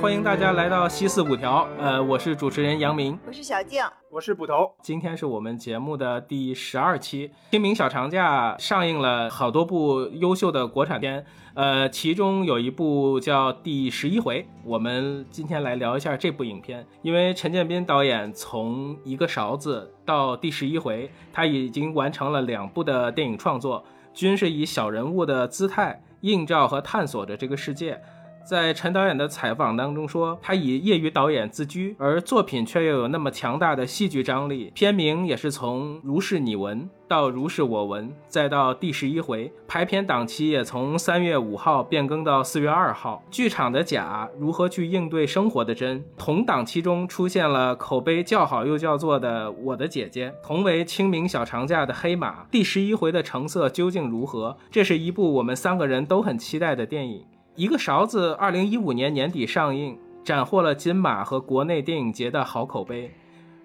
[0.00, 4.74] 欢迎大家来到西四五条，呃，我是主持人杨明，我是小静，我是捕头。
[4.82, 7.30] 今天是我们节目的第十二期。
[7.50, 16.86] 清明小长假上映了好多部优秀的国产片，呃，其中有一部叫《第十一回》，我们今天来聊一下这部影片。
[17.02, 28.00] 因为陈建斌导演从一个勺子到第十一回，他已经完成了两部的电影创作，均是以小人物的姿态映照和探索着这个世界。
[28.50, 34.72] 在陈导演的采访当中说，他以业余导演自居，而作品却又有那么强大的戏剧张力。
[34.74, 39.52] 片名也是从“如是你闻”到“如是我闻”，再到第十一回。
[39.68, 43.22] 排片档期也从三月五号变更到四月二号。
[43.30, 46.02] 剧场的假如何去应对生活的真？
[46.18, 52.44] 同档期中出现了口碑较好又叫座的《我的姐姐》，同为清明小长假的黑马。
[52.50, 54.56] 第十一回的成色究竟如何？
[54.72, 57.24] 这是一部我们三个人都很期待的电影。
[57.60, 63.10] 一个勺子，二零一五年年底上映，斩获了金马和国内电影节的好口碑。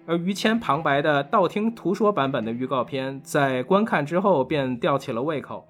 [0.04, 5.66] 而于谦旁白的道听途说版本的预告片，在观看之后便吊起了胃口。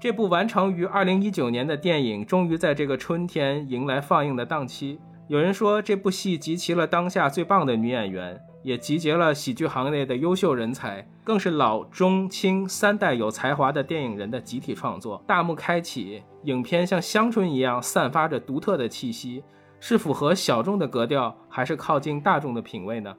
[0.00, 4.98] 这部完成于二零一九年的电影，终于在这个春天迎来放映的档期。
[5.28, 8.40] 有人说，这部戏集齐了当下最棒的女演员。
[8.62, 15.22] 也集结了喜剧行业的优秀人才，更是老中青三代有才华的电影人的集体创作。
[15.26, 19.42] 大幕开启，影片像香椿一样散发着独特的气息，
[19.80, 23.14] 是符合小众的格调，还是靠近大众的品味呢？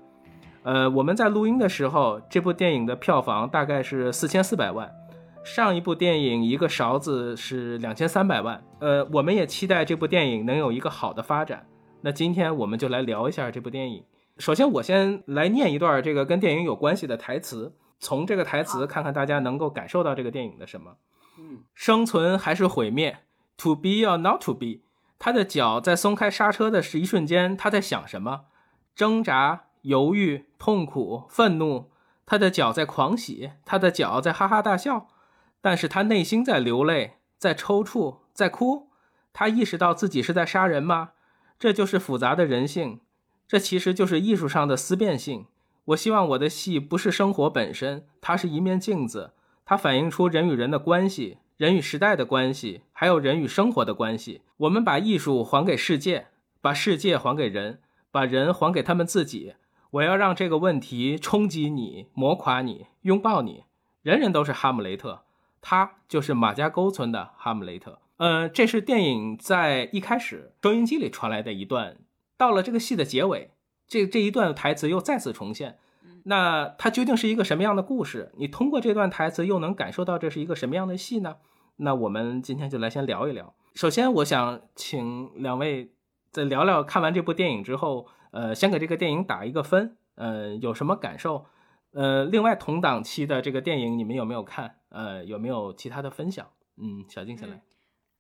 [0.64, 4.90] 呃，我们在录音的时候，这部电影的票房大概是四千四百万，
[5.44, 8.64] 上一部电影《一个勺子》是两千三百万。
[8.80, 11.66] 呃，我们也期待这部电影能有一个好的发展。
[12.00, 14.02] 那今天我们就来聊一下这部电影。
[14.38, 20.98] 首先，我先来念一段这个跟电影有关系的台词，从这个台词看看大家能够感受到这个电影的什么。
[21.38, 23.20] 嗯，生存还是毁灭
[23.58, 24.82] ？To be or not to be？
[25.20, 28.46] 他的脚在松开刹车的是一瞬间，他在想什么？
[28.96, 31.92] 挣扎、犹豫、痛苦、愤怒。
[32.26, 35.08] 他的脚在狂喜，他的脚在哈哈大笑，
[35.62, 38.90] 但是他内心在流泪，在抽搐，在哭。
[39.32, 41.12] 他意识到自己是在杀人吗？
[41.60, 43.02] 这就是复杂的人性。
[43.54, 45.46] 这其实就是艺术上的思辨性。
[45.86, 49.34] 我希望我的戏不是生活本身，它是一面镜子，
[49.64, 54.42] 它反映出人与人的关系，人与时代的关系，还有人与生活的关系。
[54.58, 56.30] 我们把艺术还给世界，
[56.62, 59.54] 把世界还给人，把人还给他们自己。
[59.92, 63.66] 我要让这个问题冲击你，磨垮你，拥抱你。
[64.02, 65.26] 人人都是哈姆雷特，
[65.62, 68.00] 他就是马家沟村的哈姆雷特。
[68.18, 71.98] 呃，这是电影在一开始收音机里传来的一段。
[72.38, 73.52] 到了这个戏的结尾，
[73.88, 75.78] 这这一段台词又再次重现。
[76.26, 78.32] 那它究竟是一个什么样的故事？
[78.38, 81.36] 你通过这段台词又能感受到这是一个什么样的戏呢？
[81.78, 83.54] 那我们今天就来先聊一聊。
[83.76, 85.92] 首先，我想请两位
[86.32, 91.46] 再聊聊看完这部电影之后，呃，先给这个电影打一个分，呃，有什么感受？
[91.92, 94.78] 呃，另外同档期的这个电影你们有没有看？
[94.90, 96.48] 呃，有没有其他的分享？
[96.78, 97.62] 嗯，小静先来。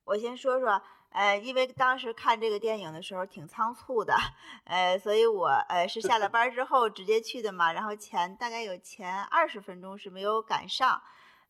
[0.06, 0.81] 我先说说。
[1.13, 4.16] 呃，因为当时看这个电影的时候挺仓促的，
[4.66, 11.00] 呃，所以我呃是下了班之后直接去的嘛，然后前大概有前二十分钟是没有赶上，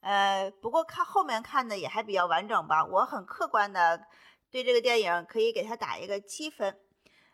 [0.01, 2.83] 呃，不过看后面看的也还比较完整吧。
[2.83, 4.05] 我很客观的
[4.51, 6.77] 对这个电影可以给他打一个七分，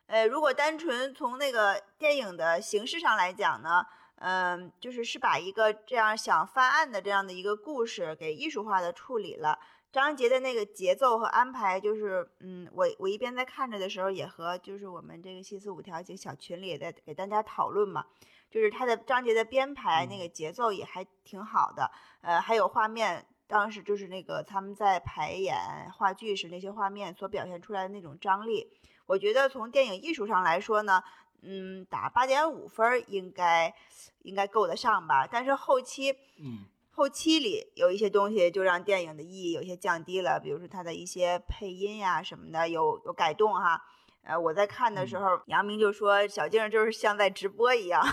[0.06, 3.84] 呃，如果单纯从那个电影的形式上来讲呢，
[4.18, 9.58] 嗯，就是是把一个这样想翻案的这样的一个故事给艺术化的处理了。
[9.92, 18.06] 章节的那个节奏和安排，就是，嗯，我我一边在看着的时候，也和就是我们这个西四五条几个小群里也在给大家讨论嘛，
[18.52, 21.90] 就是他的张杰的编排那个节奏也还挺好的，
[22.22, 25.58] 呃，还有画面，当时就是那个他们在排演
[25.98, 28.72] 话剧时那些画面所表现出来的那种张力，
[29.08, 31.04] 我觉得从电影艺术上来说呢，
[31.42, 33.74] 嗯，打八点五分应该
[34.22, 36.68] 应该够得上吧，但是后期，嗯。
[37.00, 43.82] 后期里有一些东西就让电影的意义有些降低了，比如说它的一些配音呀什么的有有改动哈。
[44.24, 48.04] 呃，我在看的时候，杨明就说小静就是像在直播一样，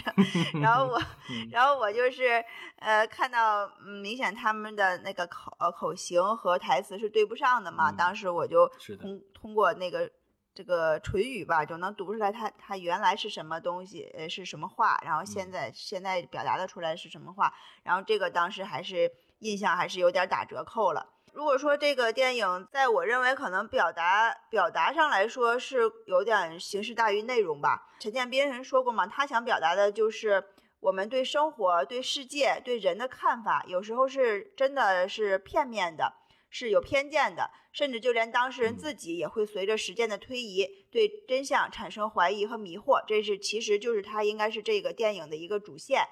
[0.60, 1.00] 然后我，
[1.50, 2.44] 然后我就是
[2.78, 3.66] 呃看到
[4.02, 8.68] 明显他们的那个口呃口型和台词是对不上的嘛，当时我就
[9.00, 10.10] 通通过那个。
[10.56, 21.12] 这个唇语吧，就能读出来它它原来是什么东西，呃，是什么话，然后现在现在表达的出来是什么话，然后这个当时还是印象还是有点打折扣了。
[21.34, 27.90] 如果说这个电影在我认为可能表达表达上来说是有点形式大于内容吧。
[28.00, 30.42] 陈建斌人说过嘛，他想表达的就是
[30.80, 36.14] 我们对生活、对世界、对人的看法，有时候是真的是片面的。
[36.48, 43.04] 是有偏见的，甚至就连当事人嗯自己也会随着时间的推移，对真相产生怀疑和迷惑。
[43.06, 46.06] 这是其实就是它应该是这个电影的一个主线。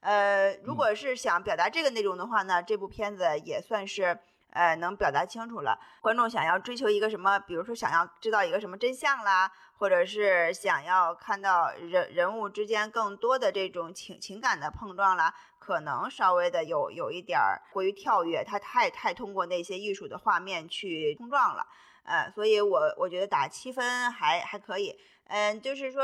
[0.00, 4.18] 呃，如嗯果是想表达这个内容的话呢，这部片子也算是
[4.52, 5.78] 呃能表达清楚了。
[6.00, 21.64] 观众想要追求一个什么，比如说想要知道一个什么真相啦，或者是想要看到人人物之间更多的这种情情感的碰撞啦，可能稍微的有有一点儿过于跳跃，它太太通过那些艺术的画面去冲撞了。
[22.02, 24.98] 呃，所以我我觉得打七分还还可以。
[25.26, 26.02] 嗯，就是说，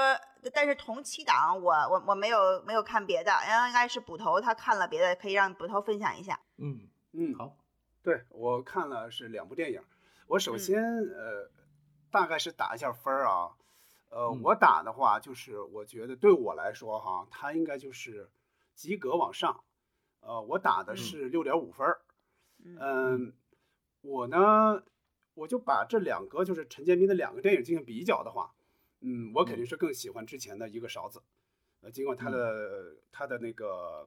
[0.55, 6.38] 但是同期档我我我没有没有看别的，然后应该是捕头他看了别的，可以让捕头分享一下。
[6.58, 7.56] 嗯，嗯，好，
[8.05, 9.82] 对我看了是两部电影，
[10.29, 11.50] 我首嗯先、呃
[12.08, 13.50] 大概是打一下分儿啊，
[14.11, 18.31] 呃、嗯我打的话就是我觉得对我来说哈，它应该就是
[18.76, 19.64] 及格往上，
[20.20, 20.96] 呃我打的嗯。
[20.96, 22.02] 是六点五分儿，
[22.64, 22.76] 嗯。
[22.78, 23.32] 嗯，
[24.02, 24.84] 我呢
[25.34, 28.55] 我就把这两个就是陈建斌的两个电影进行比较的话，
[29.00, 31.23] 嗯，我肯定是更喜欢之前的一个勺子，
[31.81, 34.06] 呃，尽管他的、他的那个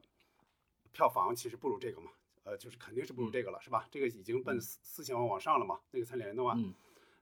[0.92, 2.10] 票房其实不如这个嘛，
[2.44, 3.86] 呃，就是肯定是不如这个了，是吧？
[3.90, 4.60] 这个已经奔嗯。
[4.60, 6.74] 四四千万往上了嘛，那个三连的话，嗯。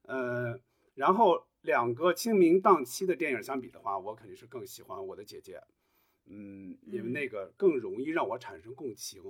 [0.02, 0.58] 呃，
[0.94, 5.62] 然后两个清明档期的电影相比的话，我肯定是更喜欢我的姐姐，
[6.28, 9.22] 嗯，因为嗯那个更容易让我产生共情。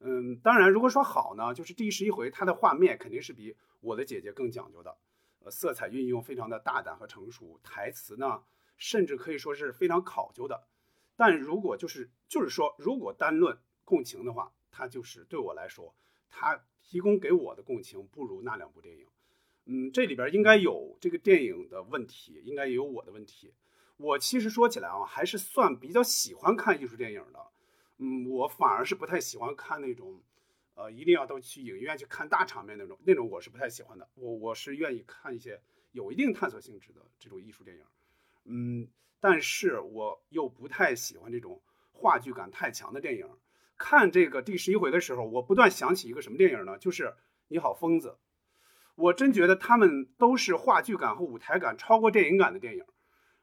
[0.00, 4.96] 嗯，当然，如果说好呢，就是第十一回它的画面肯定是比我的姐姐更讲究的，
[5.40, 8.42] 呃，色彩运用非常的大胆和成熟，台词呢
[8.76, 10.68] 甚至可以说是非常考究的。
[11.16, 15.94] 但如果就是就是说，如果单论共情的话，它就是对我来说，
[16.30, 19.06] 它提供给我的共情不如那两部电影。
[19.64, 23.52] 嗯，这里边应该有这个电影的问题，应该也有我的问题。
[23.98, 27.46] 我其实说起来啊，还是算比较喜欢看艺术电影的。
[27.98, 30.22] 嗯，我反而是不太喜欢看那种，
[30.74, 34.08] 呃，一定要都去影院去看大场面那种，那种我是不太喜欢的。
[34.14, 35.60] 我我是愿意看一些
[35.90, 37.82] 有一定探索性质的这种艺术电影。
[38.44, 41.60] 嗯，但是我又不太喜欢这种
[41.92, 43.28] 话剧感太强的电影。
[43.76, 46.78] 看这个第十一回的时候，我不断想起一个什么电影呢？
[46.78, 47.04] 就是
[47.48, 48.08] 《你好，疯子》。
[48.94, 52.84] 我真觉得他们都是话剧感和舞台感超过电影感的电影。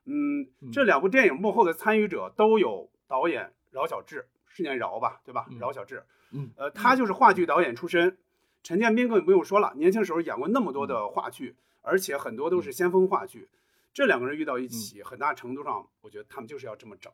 [0.05, 5.47] 嗯，这两部电影幕后的参与者都有导演饶小志，是念饶吧，对吧？
[5.49, 8.17] 嗯饶小志，嗯呃，他就是话剧导演出身。
[8.63, 13.47] 陈建斌更不用说了，年轻时候演过那么多的话剧，而且很多都是先锋话剧。
[13.93, 17.13] 这两个人遇到一起，很大程度上，我觉得他们就是要这么整。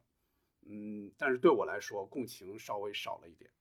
[0.65, 3.51] 嗯，但是对我来说，共情稍微少了一点。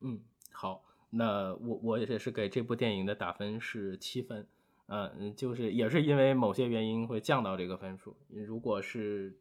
[0.00, 0.20] 嗯，
[0.52, 4.46] 好，那我我也是给这部电影的打分是七分，
[4.88, 8.16] 呃嗯，就是也是因为某些原因会降到这个分数。
[8.28, 9.38] 如果是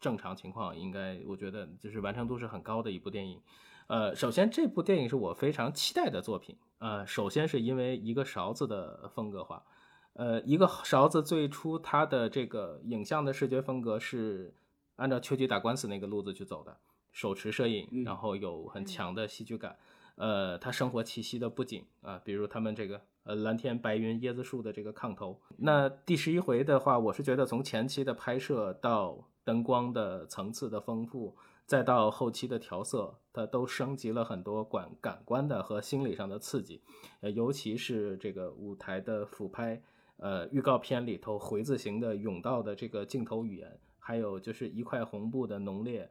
[0.00, 3.42] 正常情况，应该我觉得就是完成度是很高的一部电影。
[3.88, 6.56] 呃，首先这部电影是我非常期待的作品。
[6.78, 9.64] 呃，首先是因为一个勺子的风格化，
[10.12, 14.54] 呃，一个勺子最初它的这个影像的视觉风格是
[14.96, 16.78] 按照秋菊打官司那个路子去走的，
[17.10, 19.76] 手持摄影，嗯然后有很强的戏剧感。
[20.16, 25.40] 呃，它生活气息的布景啊，比如他们这个呃蓝天白云椰子树的这个炕头。
[25.56, 36.80] 那第十一回的话，我是觉得从前期的拍摄到灯光的层次的丰富，再到后期的调色，它都升级了很多感感官的和心理上的刺激。
[37.20, 39.82] 呃，尤其是这个舞台的俯拍，
[40.18, 46.08] 呃，预告片里头回字形的甬道的这个镜头语言，还有就是一块红布的浓烈。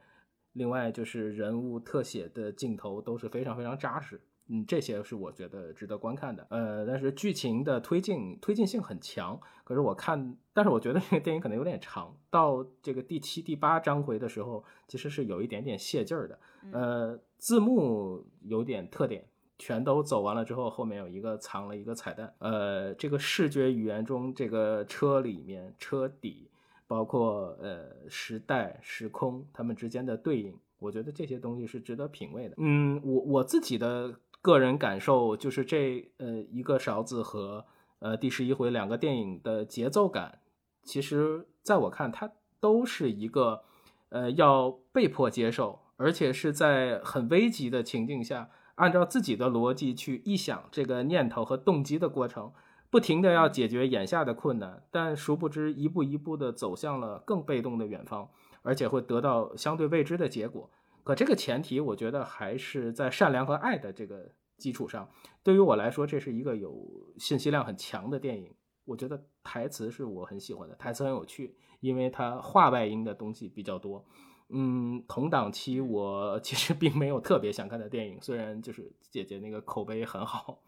[0.53, 6.45] 另外就是人物特写的镜头都是非常非常扎实，嗯，这些是我觉得值得观看的。
[6.49, 16.39] 呃，但是剧情的推进推进性很强，可是我看，但是我觉得这个电影可能有点长，到这个第七、第八章回的时候，其实是有一点点泄劲儿的。
[16.71, 22.33] 呃，字幕有点特点，全都走完了之后，后面有一个藏了一个彩蛋。
[22.39, 26.49] 呃，这个视觉语言中，这个车里面车底。
[26.87, 32.55] 包括呃时代、时空它们之间的对应，我觉得这些东西是值得品味的。
[32.57, 37.65] 嗯，我我自己的个人感受就是这呃一个勺子和
[37.99, 40.39] 呃第十一回两个电影的节奏感，
[40.83, 43.63] 其实在我看它都是一个
[44.09, 52.51] 呃要被迫接受，而且是在很危急的情境下，按照自己的逻辑去臆想这个念头和动机的过程。
[52.93, 58.29] 不停的要解决眼下的困难，但殊不知一步一步的走向了更被动的远方，
[58.61, 60.69] 而且会得到相对未知的结果。
[61.03, 65.09] 可这个前提，我觉得还是在善良和爱的这个基础上。
[65.41, 68.53] 对于我来说，这是一个有信息量很强的电影。
[68.85, 74.05] 我觉得台词是我很喜欢的，台词很有趣，因为它话外音的东西比较多。
[74.49, 80.59] 嗯，同档期我其实并没有特别想看的电影，虽然就是姐姐那个口碑很好。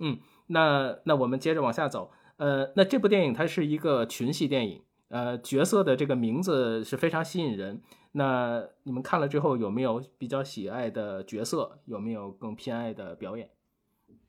[0.00, 2.10] 嗯，那那我们接着往下走。
[2.38, 7.82] 呃，那这部电影它是一个群戏电影，呃，角色的这个名字是非常吸引人。
[8.12, 11.80] 那你们看了之后有没有比较喜爱的角色？
[11.84, 13.50] 有没有更偏爱的表演？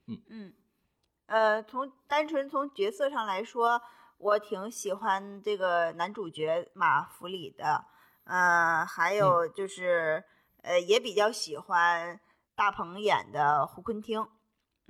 [0.08, 0.54] 嗯嗯，
[1.28, 3.82] 呃，从单纯从角色上来说，
[4.18, 7.86] 我挺喜欢这个男主角马弗里的。
[8.26, 10.24] 嗯，还有就是，
[10.64, 12.20] 呃，也比较喜欢
[12.56, 14.28] 大鹏演的胡坤汀。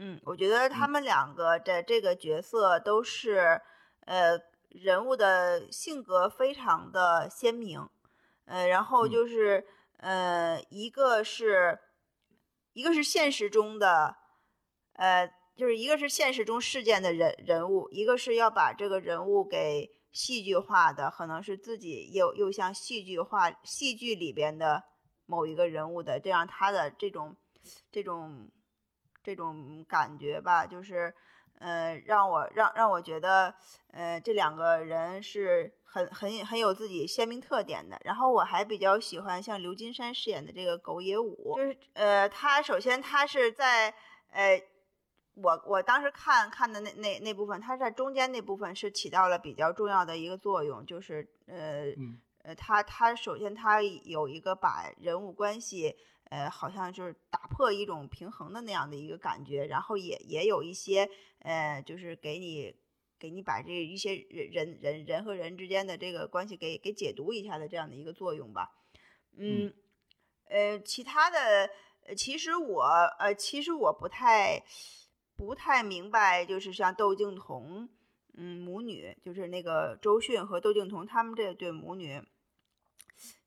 [0.03, 3.61] 嗯，我觉得他们两个的这个角色都是，
[4.07, 4.35] 呃，
[4.69, 7.87] 人物的性格非常的鲜明，
[8.45, 9.63] 呃，然后就是，
[9.97, 11.77] 呃，一个是，
[12.73, 14.15] 一个是现实中的，
[14.93, 24.81] 呃，就是一个是现实中事件的人人物，一个是要把这个人物给戏剧化的，可能是自己又又像戏剧化戏剧里边的
[25.27, 27.37] 某一个人物的，这样他的这种
[27.91, 28.49] 这种。
[29.23, 31.13] 这种感觉吧，就是，
[31.59, 33.53] 呃，让我让让我觉得，
[33.91, 37.97] 呃，这两个人是很很很有自己鲜明特点的。
[38.03, 43.93] 然后我还比较喜欢像刘金山饰演的这个狗野武，就是，呃，他首先他是在，
[44.31, 44.61] 呃，
[45.35, 51.85] 我我当时看看的那那那部分，他在中间那部分是起到了比较重要的一个作用，就是，呃，
[52.43, 55.95] 呃，他他首先他有一个把人物关系。
[56.31, 62.73] 呃，好像就是打破一种平衡的那样的一个感觉，然后也也有一些，呃，就是给你
[63.19, 68.71] 给你把这一些人人人人和人之间的这个关系给给解读一下的这样的一个作用吧。
[69.35, 69.73] 嗯，
[70.45, 71.69] 呃，其他的，
[72.15, 72.83] 其实我
[73.19, 74.63] 呃，其实我不太
[75.35, 77.89] 不太明白，就是像窦靖童，
[78.33, 82.21] 嗯，母女，就是那个周迅和窦靖童他们这对母女。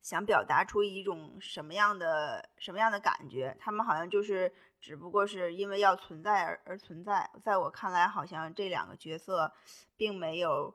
[0.00, 3.56] 想表达出一种什么样的什么样的感觉？
[3.58, 7.28] 他们好像就是只不过是因为要存在而而存在。
[7.42, 9.50] 在我看来，好像这两个角色
[9.96, 10.72] 并没有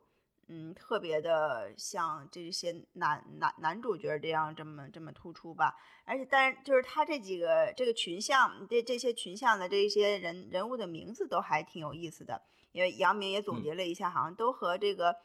[0.47, 5.75] 嗯特别的像这些男男男主角这样这么这么突出吧。
[6.05, 12.41] 而且，但是就是他这几个这个群像这这些群像的这些人人物的名字都还挺有意思的。
[12.71, 15.15] 因为杨明也总结了一下，好像都和这个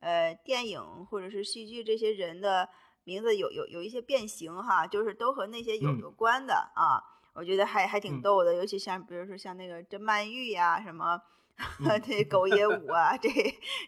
[0.00, 0.80] 呃电影
[1.10, 2.68] 或者是戏剧这些人的。
[3.04, 11.20] 名字有有有一些变形哈，就是都和那些有有关的啊，我觉得还还挺逗的，尤其像比如说像那个甄曼玉呀，什么
[12.06, 13.28] 这狗野舞啊，这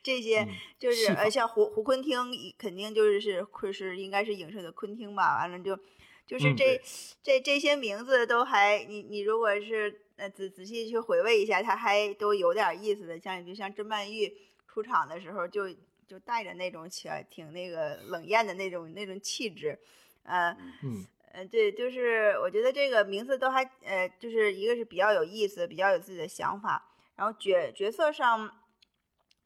[0.03, 0.45] 这些
[0.81, 2.19] 就是呃像胡胡昆汀
[2.59, 5.79] 肯定就是是昆是应该是影视的昆汀吧，完了就
[6.27, 6.81] 就是这
[7.23, 15.69] 这这些名字都还你你如果是呃仔仔细去回味一下，它还都有点意思的，像就像甄曼玉出场的时候就。
[16.07, 19.77] 就带着那种挺挺那个冷艳的那种那种气质，
[20.25, 21.03] 呃，嗯，
[21.33, 28.51] 呃，对，就是我觉得这个名字都还呃，就是一个是比较有意思，比较有自己的想法，然后角角色上，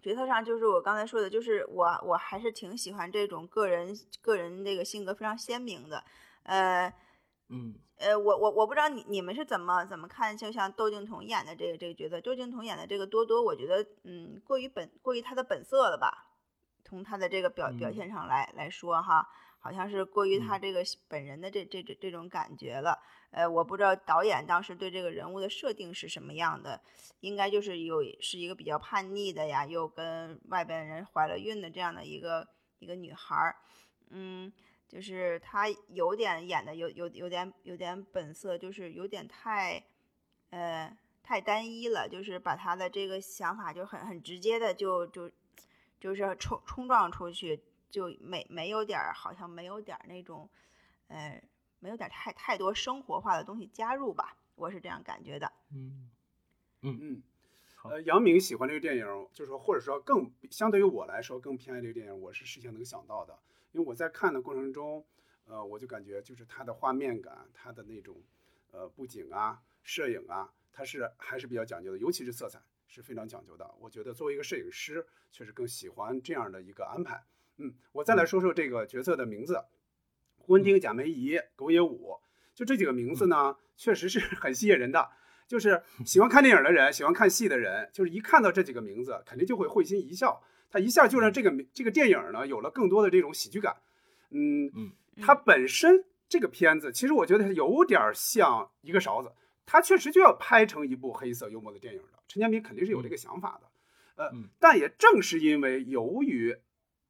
[0.02, 6.02] 角色上就是我刚才说的，就是我我还是挺喜欢这种个人个人这个性格非常鲜明的，
[6.49, 6.93] 呃，
[7.50, 16.25] 嗯，呃，我我我不知道你你们是怎么怎么看，就像窦靖童演的这个这个角色，窦靖童演的这个多多，我觉得嗯，过于本过于他的本色了吧。
[16.85, 19.28] 从他的这个表表现上来来说哈，
[19.61, 22.99] 好像是过于他这个本人的这这这这种感觉了。
[23.31, 26.81] 呃，我不知道导演当时对这个人物的设定是什么样的，
[27.21, 33.57] 应该就是有是一个比较叛逆的呀，又跟外边人怀了孕的这样的一个一个女孩儿。
[34.11, 34.50] 嗯，
[34.88, 39.85] 就是他有点演的有有有点有点本色，就是有点太
[40.50, 45.30] 呃太单一了，就是把他的这个想法就很很直接的就就。
[46.00, 50.49] 就是冲冲撞出去，就没没有点儿，好像没有点儿那种，
[51.09, 51.42] 呃，
[51.80, 55.52] 没有点太太多生活化的东西加入吧，我是这样感觉的。
[55.75, 56.09] 嗯
[56.83, 57.23] 嗯嗯，
[57.83, 63.37] 呃，杨明喜欢这个电影，就是说或者说更相对于我来说更偏爱这个电影，我是事先能想到的，
[63.78, 65.06] 因为我在看的过程中，
[65.44, 68.20] 呃，我就感觉就是它的画面感，它的那种
[68.73, 72.61] 呃布景啊、摄影啊，它是还是比较讲究的，尤其是色彩。
[72.90, 77.23] 是非常讲究的，我觉得作为一个摄影师，确实更喜欢这样的一个安排。
[77.58, 79.62] 嗯，我再来说说这个角色的名字：
[80.38, 82.18] 胡文丁、贾梅姨、狗野武，
[82.54, 85.11] 就这几个名字呢， 确实是很吸引人的。
[85.47, 90.42] 就是喜欢看电影的人，喜欢看戏的人，就是一看到这几个名字，肯定就会会心一笑。
[90.71, 93.77] 他一下就让这个这个电影呢，有了更多的这种喜剧感。
[94.31, 99.33] 嗯嗯，它本身这个片子，其实我觉得有点像一个勺子。
[99.71, 106.57] 它确实就要拍成一部黑色幽默的电影的，陈建斌肯定是有这个想法的，呃，但也正是因为由于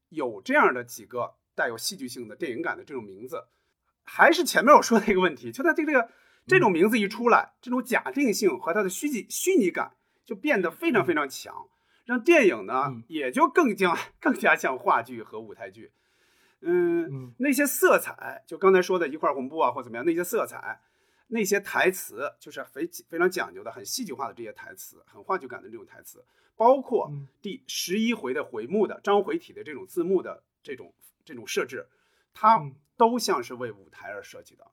[0.09, 3.45] 有这样的几个带有戏剧性的电影感的这种名字，
[4.03, 6.09] 还是前面我说的一个问题，就他这个
[6.49, 9.93] 这种名字一出来，这种假定性和它的虚拟虚拟感
[10.25, 11.69] 就变得非常非常强，
[12.09, 15.93] 让电影呢嗯也就更加更加像话剧和舞台剧。
[16.61, 20.81] 嗯，嗯那些色彩，就刚才说的一块红布啊，或怎么样，那些色彩，
[21.27, 26.25] 那些台词，就是非非常讲究的、很戏剧化的这些台词，很话剧感的这种台词，
[26.57, 30.95] 包括嗯第十一回的回目的章回体的这种字幕的这种
[31.27, 31.87] 这种设置，
[32.33, 34.67] 它嗯都像是为舞台而设计的。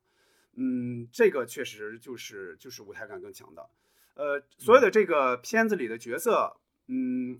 [0.53, 3.67] 嗯，这个确实就是就是舞台感更强的。
[4.13, 6.55] 呃，所有的这个片子里的角色，
[6.87, 7.37] 嗯，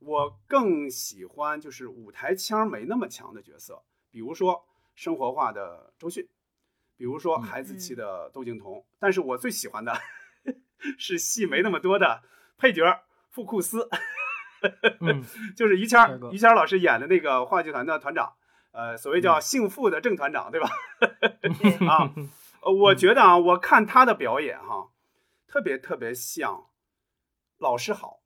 [0.00, 6.28] 我更喜欢就是舞台腔没那么强的角色，比如说生活化的周迅，
[6.96, 9.96] 比如说嗯孩子气的窦靖童，但是我最喜欢的
[10.98, 12.22] 是戏没那么多的
[12.58, 13.88] 配角傅库斯，
[15.00, 15.24] 嗯
[15.56, 18.34] 就是于谦儿于谦儿老师演的那个话剧团的团长，
[18.72, 19.42] 呃，所谓叫嗯。
[19.42, 20.68] 姓傅的正团长，对吧？
[21.40, 21.50] 对
[21.86, 22.12] 啊，
[22.62, 24.90] 呃，我觉得啊，我看他的表演哈，
[25.46, 26.66] 特别特别像
[27.58, 28.19] 老师好，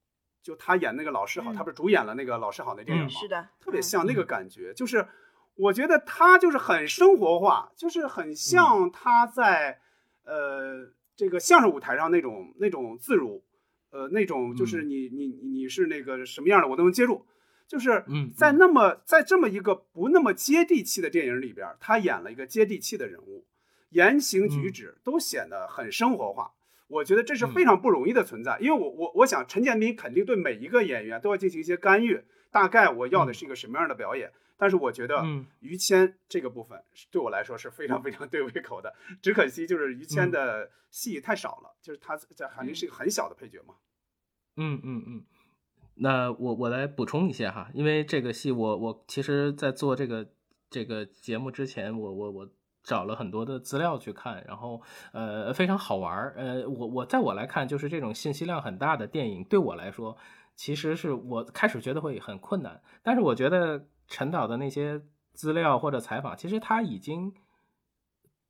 [0.45, 1.55] 就他演那个老师好，嗯。
[1.57, 3.11] 他不是主演了那个老师好那电影嗯吗？
[3.11, 5.09] 是的，特别嗯像那个感觉，就是
[5.57, 9.81] 我觉得他就是很生活化，就是很像他在、
[10.25, 13.43] 呃这个相声舞台上那种那种自如，
[13.91, 14.83] 呃那种就是。
[14.83, 17.25] 你、你你是那个什么样的我都能接住，
[17.69, 23.47] 就是嗯在那么在这么一个不那么接地气的电影里边，他演了一个接地气的人物，
[23.91, 26.54] 言行举止都显得很生活化。
[26.87, 34.31] 我觉得这是非常不容易的存在，因为我我我想陈建斌肯定对每一个演员都要进行一些干预，大概我要的是一个什么样的表演。
[34.57, 35.47] 但是我觉得嗯。
[35.61, 43.75] 于谦这个部分对我来说是非常非常对胃口的，只可惜就是于谦的戏太少了，就是他在肯定是一个很小的配角嘛。
[44.57, 45.25] 嗯嗯嗯，
[45.97, 50.31] 那我我来补充一下哈，因为这个戏我我其实，在做这个
[50.71, 52.49] 这个节目之前，我我我
[52.85, 54.81] 找了很多的资料去看，然后
[55.13, 60.17] 呃非常好玩儿，呃我我在我来看，就是这种信息量很大的电影，对我来说，
[60.55, 67.35] 其实是我开始觉得会很困难，但是我觉得陈导的那些资料或者采访，其实他已经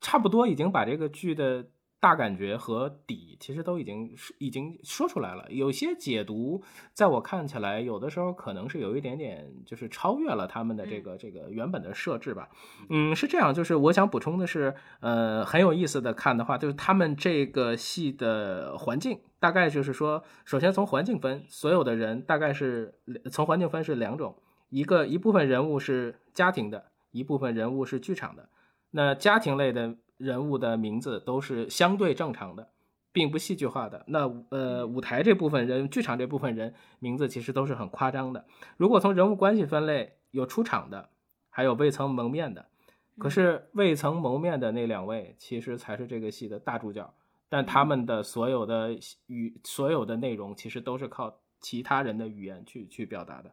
[0.01, 1.69] 差不多已经把这个剧的
[2.05, 5.51] 大感觉和底，其实都已经是已经说出来了。
[5.51, 6.63] 有些解读，
[6.93, 12.51] 在我看起来，有的时候可能是有一点点就是超越了他们的这个这个原本的设置吧。
[12.91, 23.01] 嗯，是这样，就是我想补充的是，呃，很有意思的看的话，就是他们这个戏的环境，大概就是说，首先从环境分，所有的人大概是
[23.33, 24.37] 从环境分是两种，
[24.69, 28.51] 一个一部分人物是家庭的，一部分人物是剧场的。
[28.91, 32.71] 那家庭类的人物的名字都是相对正常的，
[33.13, 34.05] 并不戏剧化的。
[34.09, 38.45] 那呃，舞台这部分人，剧场这部分人名字其实都是很夸张的。
[38.77, 41.11] 如果从人物关系分类，有出场的，
[41.51, 42.67] 还有未曾蒙面的。
[43.17, 47.15] 可是未曾谋面的那两位，其实才是这个戏的大主角。
[47.49, 53.51] 但他们的所有的与，所有的内容，其实都是靠其他人的语言去去表达的。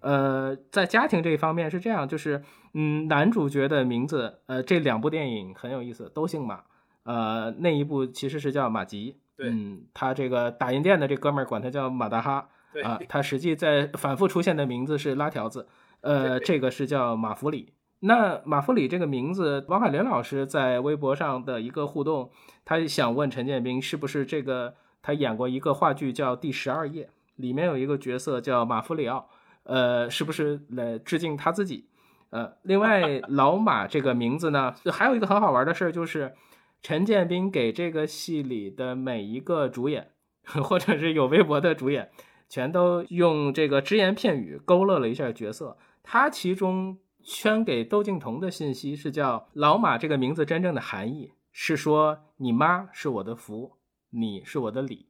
[0.00, 2.42] 呃，在家庭这一方面是这样，就是
[2.74, 6.64] 嗯，男主角的名字，呃，这两部电影很有意思，都姓马。
[7.04, 15.68] 呃，那一部其实是叫马吉，对嗯，他这个打印店的这哥们儿管他叫马大哈，对啊，他实际在反复出现的名字是拉条子，
[16.00, 17.72] 呃，这个是叫马弗里。
[18.04, 22.30] 那马弗里这个名字，王海林老师在微博上的一个互动，
[22.64, 27.04] 他想问陈建斌是不是这个他演过一个话剧叫《第十二夜》，
[27.42, 29.28] 里面有一个角色叫马弗里奥，
[29.64, 31.88] 呃，是不是来致敬他自己？
[32.30, 36.34] 呃，另外 老马这个名字呢，还有一个很好玩的事儿就是，
[36.80, 40.12] 陈建斌给这个戏里的每一个主演，
[40.64, 42.10] 或者是有微博的主演，
[42.48, 45.76] 全都用这个只言片语勾勒了一下角色。
[46.02, 53.76] 他其中圈给窦靖童的信息是叫老马这个名字真正的含义是说你妈是我的福，
[54.10, 55.06] 你是我的礼，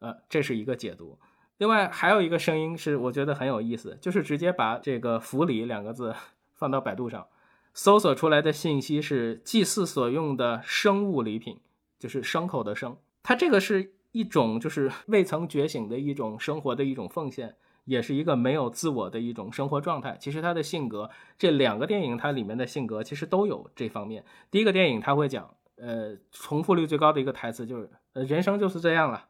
[0.00, 1.18] 呃，这是一个解读。
[1.58, 6.14] 另外还有一个声音是我觉得很有意思，就是直接把这个“福礼”两个字
[6.54, 7.26] 放到百度上，
[7.74, 11.58] 搜索出来的信息是祭祀所用的生物礼品，
[11.98, 12.96] 就是牲口的牲。
[13.22, 20.16] 它这个是一种就是 未曾觉醒的一种生活的一种奉献，也是一个没有自我的一种生活状态。
[20.20, 24.24] 其实他的性格，这两个电影它里面的性格其实都有这方面。
[24.50, 29.27] 第一个电影他会讲，呃，重复率最高的一个台词就是，呃，人生就是这样了。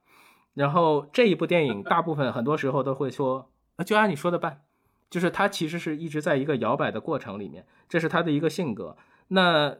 [0.58, 3.48] 然后这一部电影大部分很多时候都会说，
[3.86, 4.62] 就按你说的办，
[5.08, 8.96] 就是他其实是一直在一个摇摆的过程里面，这是他的一个性格。
[9.28, 9.76] 那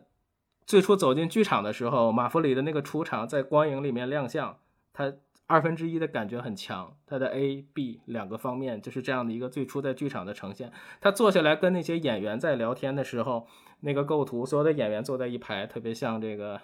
[0.65, 4.57] 最初走进剧场的时候，马弗里的那个出场在光影里面亮相，
[4.93, 5.13] 他
[5.49, 10.71] 二分之一的感觉很强，他的 A、B 两个方面就是这样的一个最初在剧场的呈现。
[11.01, 13.49] 他坐下来跟那些演员在聊天的时候，
[13.81, 16.61] 那个构图，所有的演员坐在一排，特别像这个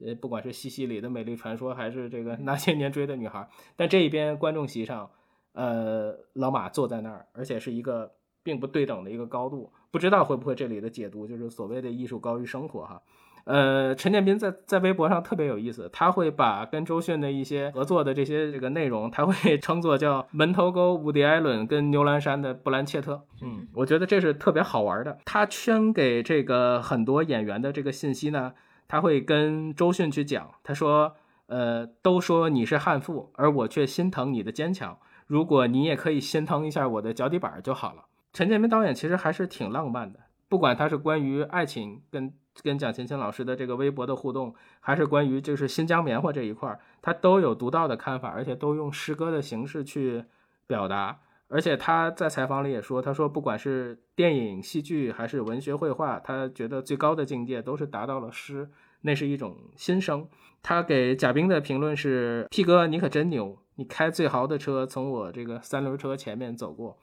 [0.00, 5.10] 呃，不管是西西里的美丽传说，还是这个那些年追的女孩，但这一边观众席上，
[5.52, 13.02] 呃，老马坐在那儿，而且是一个并不对等的一个高度，不知道会不会这里的解读就是所谓的艺术高于生活哈。
[13.44, 23.22] 呃，陈建斌在在微博上特别有意思，他会把跟周迅的一些合作的这些这个内容，他会称作叫门头沟伍迪·艾伦跟牛栏山的布兰切特。
[23.42, 25.18] 嗯，我觉得这是特别好玩的。
[25.26, 28.54] 他圈给这个很多演员的这个信息呢，
[28.94, 34.96] 他会跟周迅去讲，他说，呃，都说你是悍妇，而我却心疼你的坚强。
[35.26, 38.04] 如果你也可以心疼一下我的脚底板就好了。
[38.32, 42.32] 陈建斌导演其实还是挺浪漫的，不管他是关于爱情跟。
[42.62, 50.24] 跟蒋勤勤老师的这个微博的互动，还是关于就是新疆棉花这一块，他都有独到的看法，而且都用诗歌的形式去
[50.68, 51.18] 表达。
[51.48, 58.70] 而且他在采访里也说，他说不管是电影、戏剧还是文学绘画，他觉得最高的境界都是达到了诗，
[59.04, 60.28] 那是一种心声。
[60.62, 66.98] 他给贾冰的评论是：P 哥，你可真牛，你开最豪的车从我这个三轮车前面走过。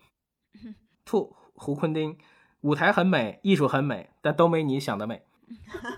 [1.05, 2.17] 兔胡坤丁，
[2.61, 5.23] 舞台很美，艺术很美，但都没你想的美。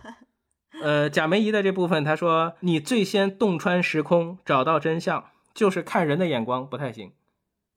[0.82, 7.13] 呃，贾梅姨的这部分，他说你最先洞穿时空，找到真相，就是看人的眼光不太行。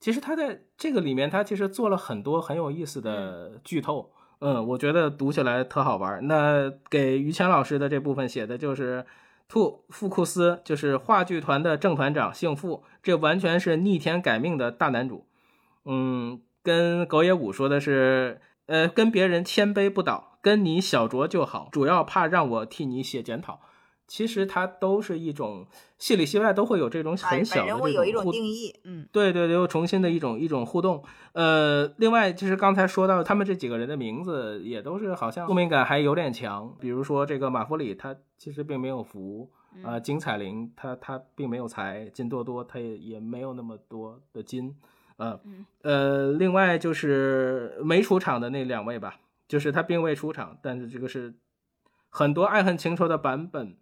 [0.00, 4.12] 其实他在这个里面，他其实做了很多很有意思的剧透。
[4.12, 6.26] 嗯，嗯我觉得读起来特好玩。
[6.26, 9.06] 那给于谦老师的这部分写的就是
[9.48, 15.26] 兔富库斯，就是话剧团的正团长，姓傅，这完全是逆天改命的大男主。
[15.84, 20.38] 嗯，跟狗野武说的是，呃，跟别人谦卑不倒。
[20.42, 23.60] 跟你小酌就好，主要怕让我替你写检讨。
[24.06, 25.66] 其实它都是一种
[25.98, 31.02] 戏里戏外都会有这种很小的这种定义，嗯，对对对，又重新的一种一种互动。
[31.32, 36.74] 呃，另外就是刚才说到他们这几个人的名字也都是好像宿命感还有点强。
[36.80, 39.50] 比如说这个马弗里，他其实并没有福
[39.82, 44.76] 啊；金彩玲，他他并没有财；金多多，他也也没有那么多的金。
[45.16, 45.40] 呃
[45.82, 49.20] 呃，另外就是没出场的那两位吧。
[49.48, 51.32] 就是他并未出场，但是这个是
[52.08, 53.76] 很多爱恨情仇的版本，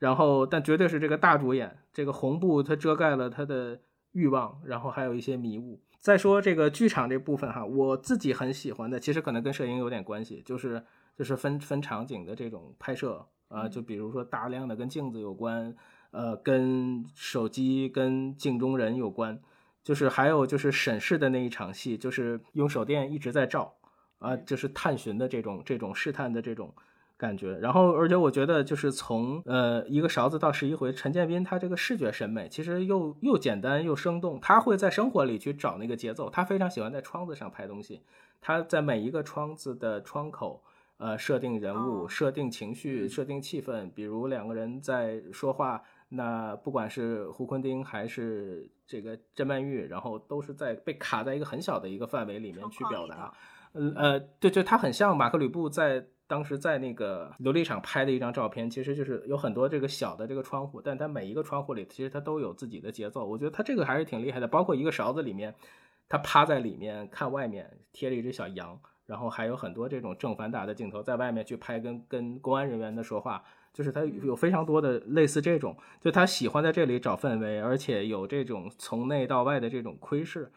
[0.00, 5.80] 然后但绝对是这个大主演，这个红布它遮盖了他的欲望，然后还有一些迷雾。
[6.00, 10.82] 再说这个剧场这部分哈，我自己很喜欢的，其实可能跟摄影有点关系，就是
[11.14, 15.76] 就是分分场景的这种拍摄啊，就比如说大量的跟镜子有关，
[16.10, 19.38] 呃，跟手机跟镜中人有关，
[19.84, 23.76] 就是还有就是审视的那一场戏，就是用手电一直在照。
[24.20, 26.74] 啊，就是探寻的这种、这种试探的这种
[27.20, 27.58] 感觉。
[27.58, 34.40] 然后，而且我觉得，就是从呃一个勺子到十一回，陈建斌他这个视觉审美其实又又简单又生动。
[34.40, 38.00] 他会在生活里去找那个节奏，他非常喜欢在窗子上拍东西。
[38.40, 40.62] 他在每一个窗子的窗口，
[40.96, 43.90] 呃，设定人物、设定情绪、设定气氛。
[43.94, 53.30] 比如两个人在说话，那不管是胡坤丁还是这个甄曼玉，然后都是在被卡在一个很小的一个范围里面去表达。
[53.72, 64.46] 呃呃，对对，他很像马克吕布在当时在那个琉璃厂拍的一张照片，其实就是有很多这个小的这个窗户，但它每一个窗户里其实它都有自己的节奏，我觉得它这个还是挺厉害的。
[64.46, 65.52] 包括一个勺子里面，
[66.08, 80.52] 它趴在里面看外面贴着一只小羊，然后还有很多这种正反打的镜头在外面去拍跟跟公安人员的说话，就是他有非常多的类似这种，就他喜欢在这里找氛围，而且有这种从内到外的这种窥视。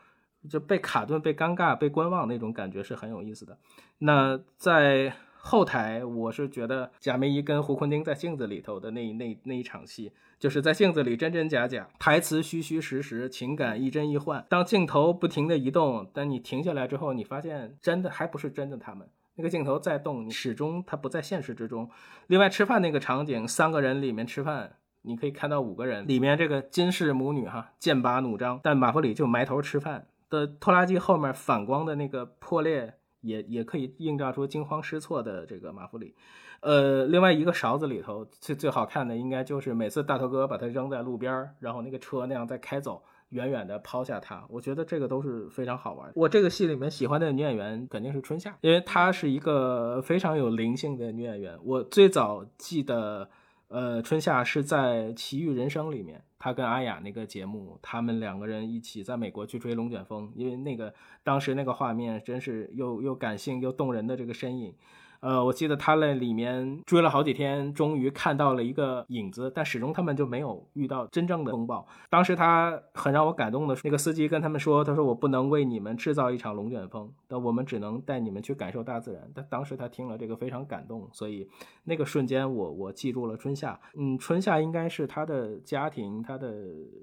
[0.50, 3.58] 就被卡顿、被尴尬、被观望那种感觉是很有意思的。
[4.00, 14.46] 那在后台，我是觉得贾梅姨跟胡坤丁在镜子里头的那那那一场戏，就是在镜子里真真假假，台词虚虚实实，情感亦真亦幻。
[14.48, 19.06] 当镜头不停的移动，但你停下来之后，你发现真的还不是真的他们。
[19.36, 21.90] 那个镜头在动，你始终它不在现实之中。
[22.28, 30.08] 另外，吃饭那个场景，三个人里面吃饭，你可以看到五个人里面这个金氏母女哈剑拔弩张，但马弗里就埋头吃饭。
[30.30, 36.14] 的拖拉机后面反光的那个破裂，也也可以映照出惊慌失措的这个马弗里。
[36.60, 44.46] 呃，另外一个勺子里头最最好看的，应该就是每次大头哥把它扔在路边，然后那个车那样在开走，远远的抛下他。
[44.48, 46.12] 我觉得这个都是非常好玩。
[46.16, 51.58] 我这个戏里面喜欢的女演员肯定是春夏，因为她是一个非常有灵性的女演员。
[51.64, 53.30] 我最早记得。
[53.74, 64.76] 呃，春夏是在《奇遇人生》里面，他跟阿雅那个节目，他们两个人一起在美国去追龙卷风，因为那个当时那个画面真是又又感性又动人的这个身影。
[65.24, 71.88] 呃，我记得他在里面追了好几天，终于看到了一个影子，但始终他们就没有遇到真正的风暴。
[72.10, 81.48] 当时他很让我感动的，那个司机跟他们说：“他说我不能为你们制造一场龙卷风，但我们只能带你们去感受大自然。”但当时他听了这个非常感动，所以
[81.86, 83.80] 那个瞬间我我记住了春夏。
[83.98, 86.54] 嗯，春夏应该是他的家庭，他的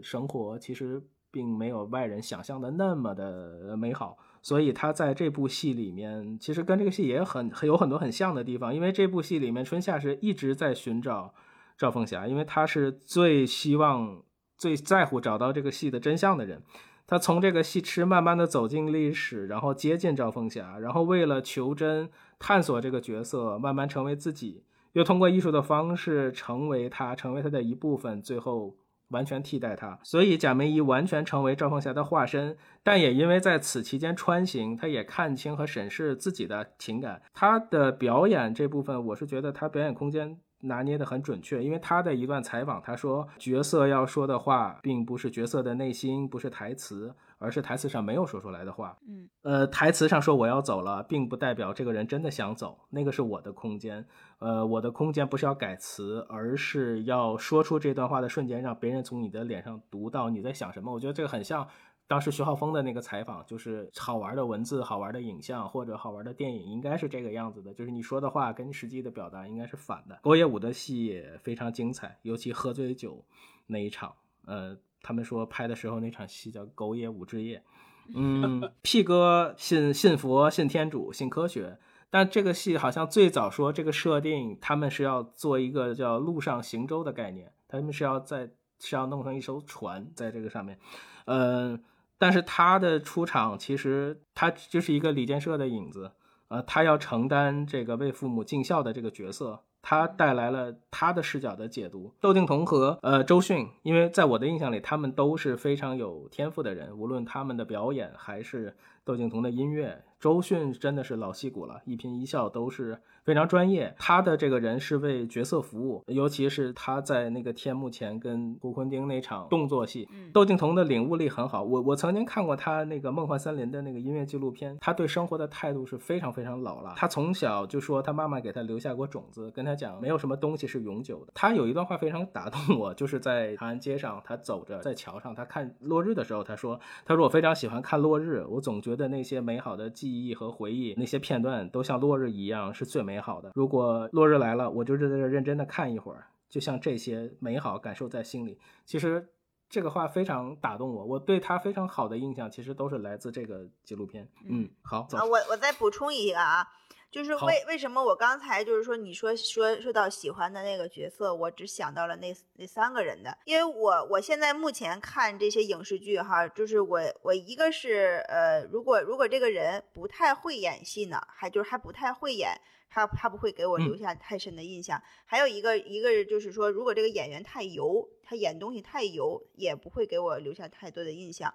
[0.02, 4.18] 生活其实并没有外人想象的那么的美好。
[4.42, 8.74] 所以他在这部戏里面，其实跟这个戏也很有很多很像的地方。
[8.74, 11.34] 因为这部戏里面，春夏是一直在寻找
[11.76, 14.22] 赵凤霞，因为他是最希望、
[14.56, 16.62] 最在乎找到这个戏的真相的人。
[17.06, 28.76] 他从这个戏痴慢慢的走进历史，然后接近赵凤霞，然后为了求真、探索这个角色，慢慢成为自己，又通过艺术的方式成为他，成为他的一部分，最后。
[29.10, 32.56] 完全替代他，所以贾梅姨完全成为赵凤霞的化身。
[32.82, 37.22] 但也因为在此期间穿行，他也看清和审视自己的情感。
[37.32, 41.62] 他的表演这部分，我是觉得他表演空间拿捏的很准确。
[41.62, 47.14] 因为他的一段采访，他说角色要说的话，并不是角色的内心，不是台词。
[47.42, 54.04] 而是台词上没有说出来的话，嗯，呃，台词上说我要走了，并不代表这个人真的想走，那个是我的空间，
[54.40, 60.92] 呃，我的空间不是要改词，而是要说出这段话的瞬间，让别人从你的脸上读到你在想什么。
[60.92, 61.66] 我觉得这个很像
[62.10, 70.18] 当时徐浩峰的那个采访，就是好玩的文字、好玩的影像或者好玩的电影，应该是这个样子的，就是你说的话跟实际的表达应该是反的。
[70.20, 73.24] 狗野武的戏也非常精彩，尤其喝醉酒
[73.68, 74.12] 那一场，
[74.46, 74.76] 呃。
[75.02, 77.56] 他们说拍的时候那场戏叫《狗野武之夜
[78.14, 81.78] 》，嗯，P 哥信信佛、信天主、信科学，
[82.10, 90.78] 但这个戏好像最早说这个设定，他们是要做一个叫陆上行舟的概念，他们是要在是要弄成一艘船在这个上面，
[91.24, 91.82] 嗯，
[92.20, 96.12] 但是他的出场其实他就是一个李建设的影子，
[96.48, 99.60] 呃，他要承担这个为父母尽孝的这个角色。
[99.82, 102.12] 他带来了他的视角的解读。
[102.20, 110.02] 窦靖童和呃周迅，因为在我的印象里，他们都是非常有天赋的人，无论他们的表演还是窦靖童的音乐。
[110.18, 113.00] 周迅真的是老戏骨了，一颦一笑都是。
[113.22, 121.62] 非常专业，他的这个人是为角色服务，尤其是他在那个天幕前跟胡坤丁那场动作戏，窦靖童的领悟力很好。
[121.62, 126.94] 我我曾经看过他那个《梦幻森林》的那个音乐纪录片，他对生活的态度是非常非常老了。
[126.96, 131.32] 他从小就说他妈妈给他留下过种子，跟他讲没有什么东西是永久的。
[131.34, 148.58] 他有一段话非常打动我，就是在长安街上，他走着在桥上，他看落日的时候，他说：“他说我非常喜欢看落日，我总觉得那些美好的记忆和回忆，那些片段都像落日一样是最美。”好的，如果落日来了，我就在这认真的看一会儿，就像这些美好感受在心里。
[148.84, 149.28] 其实
[149.68, 154.28] 这个话非常打动我，我对他非常好的印象，其实都是来自这个纪录片。
[154.46, 156.66] 嗯，好，啊，我我再补充一个啊，
[157.10, 172.60] 就是为为什么我刚才就是说你说说说到喜欢的那个角色，我只想到了那那三个人的，因为我我现在目前看这些影视剧哈，就是我我一个是呃，如果如果这个人不太会演戏呢，还就是还不太会演。
[172.92, 175.00] 他他不会给我留下太深的印象。
[175.24, 181.54] 还有一个一个就是说，如果这个演员太油，他演东西太油，也不会给我留下太多的印象。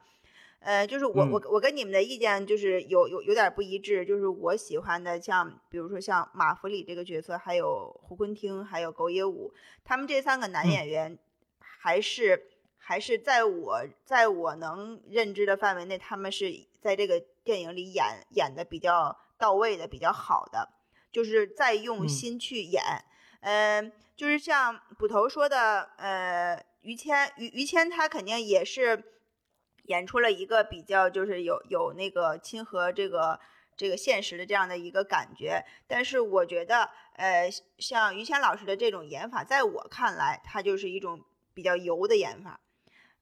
[0.65, 4.03] 呃，就是我我我跟你们的意见就是有有有点不一致。
[4.03, 11.19] 就是我喜欢的，像比如说像马弗里这个角色，还有胡坤汀，还有狗野武，他们这三个男演员，
[11.59, 12.47] 还是
[12.77, 16.51] 还是在我在我能认知的范围内，他们是
[16.81, 20.69] 在这个电影里演演的比较到位的，比较好的。
[21.11, 22.83] 就是在用心去演，
[23.41, 29.01] 嗯，就是像捕头说的，呃，于谦，于于谦他肯定也是
[29.87, 33.39] 演出了一个比较，就是有有那个亲和这个
[33.75, 35.63] 这个现实的这样的一个感觉。
[35.87, 41.21] 但是我觉得，呃，像于谦老师的这种演法，在我看来，他就是一种
[41.53, 42.59] 比较油的演法，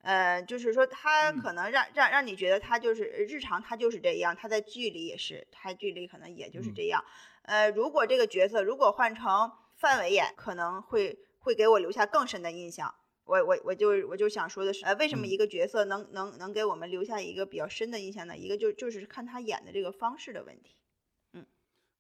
[0.02, 7.04] 呃，就是说他可能让让让你觉得他就是日常他就是这样，他在剧里也是，他剧里可能也就是这样。
[7.44, 12.96] 呃，如果这个角色如果换成范伟演，可能会会给我留下更深的印象。
[13.26, 18.36] 我我我就我就想说的是，呃，为什么一个角色能能能给我们留下一个比较深的印象呢？
[18.38, 20.76] 一个就就是看他演的这个方式的问题。
[21.32, 21.46] 嗯，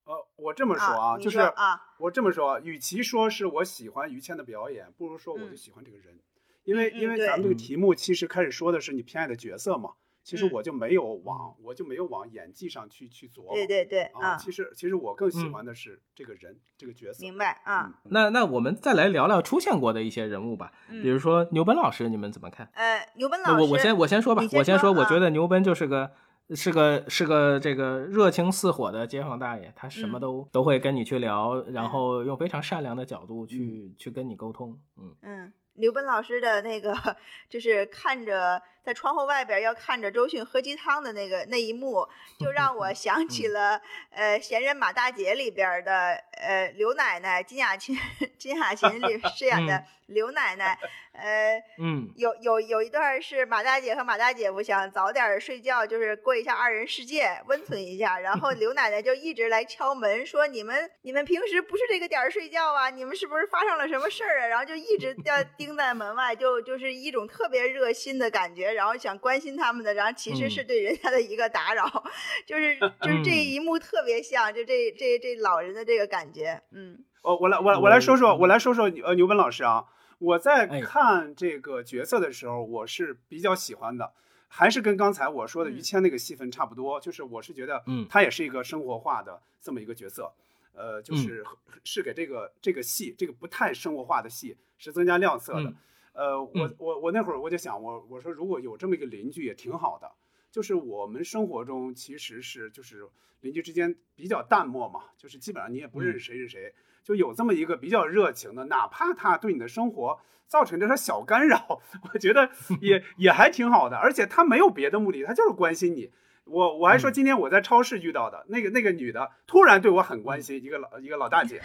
[0.03, 6.19] 呃，我这么说啊，就是啊，我这么说，与其说是我喜欢于谦的表演，不如说我就喜欢这个人，
[6.63, 9.93] 因为因为咱们这个题目其实开始说的是你偏爱的角色嘛。
[10.23, 13.53] 其实我就没有往，我就没有往演技上去去琢磨。
[13.53, 17.21] 对对对，啊，其实其实我更喜欢的是这个人，这个角色。
[17.21, 17.99] 明白啊。
[18.05, 22.69] 那那我们再来聊聊出现过的一些人物吧，比如说牛奔老师，你们怎么看？
[22.73, 26.11] 呃，牛奔老师，我我先我先说吧，我先说，我觉得牛奔就是个
[26.55, 34.79] 是个是个这个热情似火的街坊大爷，他什么嗯都、都会跟你去聊，然后用非常善良的角度去、去跟你沟通。
[34.97, 36.93] 嗯嗯，刘奔老师的那个
[37.49, 42.07] 就是看着在窗户外边要看着周迅喝鸡汤的那个那一幕，
[42.39, 47.97] 就让我想起了呃《闲人马大姐》里边的呃刘奶奶金雅琴
[48.37, 50.77] 金雅琴里 饰演的刘奶奶，
[51.13, 51.63] 呃。
[51.79, 58.19] 嗯有有有一段是马大姐和马大姐夫想早点睡觉，就是过一下二人世界，温存一下。
[58.19, 62.89] 然后刘奶奶就一直来敲门，说你们你们平时不是这个点儿睡觉啊？
[62.89, 64.47] 你们是不是发生了什么事儿啊？
[64.47, 72.03] 然后就一直要盯在门外，就就是一种特别热心的感觉，然后想关心他们的，然后其实是对人家的一个打扰，
[72.45, 77.03] 就是就是这一幕特别像，就这这这老人的这个感觉，嗯。
[77.21, 79.85] 哦，我来我来我来说说，我我来说说呃牛本老师啊，
[80.19, 80.81] 我在哎。
[80.81, 84.11] 看这个角色的时候，我是比较喜欢的，
[84.49, 85.81] 还是跟刚才我说的于嗯。
[85.81, 88.05] 谦那个戏份差不多，就是我是觉得，嗯。
[88.09, 90.33] 他也是一个生活化的这么一个角色，
[90.73, 91.03] 呃，嗯。
[91.03, 91.45] 就是
[91.85, 95.69] 是给这个这个戏这个不太生活化的戏是增加亮色的。
[95.69, 95.75] 嗯
[96.13, 96.75] 呃，我嗯。
[96.79, 100.11] 我我那会儿我就想，我我说如果有这么一个邻居也挺好的，
[100.51, 103.07] 就是我们生活中其实是就是
[103.41, 106.73] 邻居之间比较淡漠嘛，就是基本上你也不认识谁是谁，
[107.03, 111.81] 就有这么一个比较热情的，哪怕他对你的生活造成点点小干扰，
[112.13, 112.49] 我觉得
[112.79, 116.11] 也也还挺好的，而且他没有别的目的，他就是关心你。
[116.45, 117.13] 我我还说嗯。
[117.13, 121.61] 今天我在超市遇到的那个那个女的，突然对我很关心，一个老一个老大姐，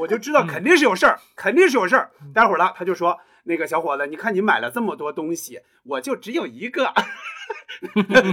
[0.00, 2.10] 我就知道肯定是有事儿，肯定是有事儿。
[2.32, 6.92] 待会儿了，她就说那个小伙子，你看你买了这么多东西，我就只有一个，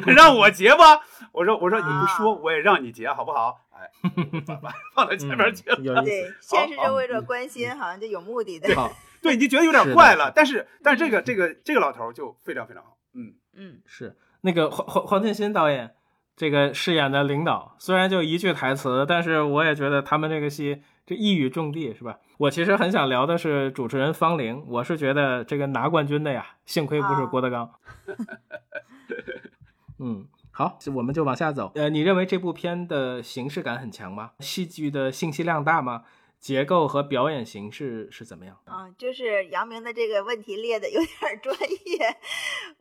[0.16, 1.02] 让我结吧。
[1.32, 3.58] 我说我说你不说我也让你结好不好？
[3.72, 3.90] 哎，
[4.46, 5.78] 把把放到前面去了。
[5.78, 15.96] 嗯对思。，先是好就为了关心，好像就有目的的，好，对，你就觉得有点怪了，但是但是这个这个这个老头就非常非常好，嗯，嗯是那个黄黄黄建新导演
[16.36, 22.18] 这个饰演的领导，虽然就一句台词，但是我也觉得他们这个戏这一语中的，是吧？
[22.38, 27.70] 我其实很想聊的是主持人方玲，我是觉得这个拿冠军的呀，幸亏不是啊郭德纲。
[30.00, 31.72] 嗯，好，我们就往下走。
[31.76, 34.32] 呃，你认为这部片的形式感很强吗？
[34.40, 36.04] 戏剧的信息量大吗？
[36.42, 38.60] 结构和表演形式是怎么样？
[38.66, 42.18] 啊，就是杨明的这个问题列的有点儿专业。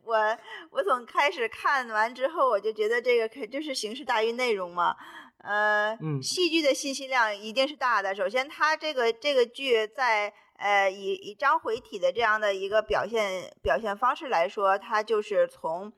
[0.03, 0.37] 我
[0.71, 4.95] 我从开始看完之后，我就觉得这个肯就是形式大于内容嘛。
[5.43, 8.15] 呃，嗯戏剧的信息量一定是大的。
[8.15, 15.93] 首先，它这个这个剧在呃以以章回体的这样的一个表现表现方式来说，它就是从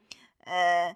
[0.46, 0.94] 呃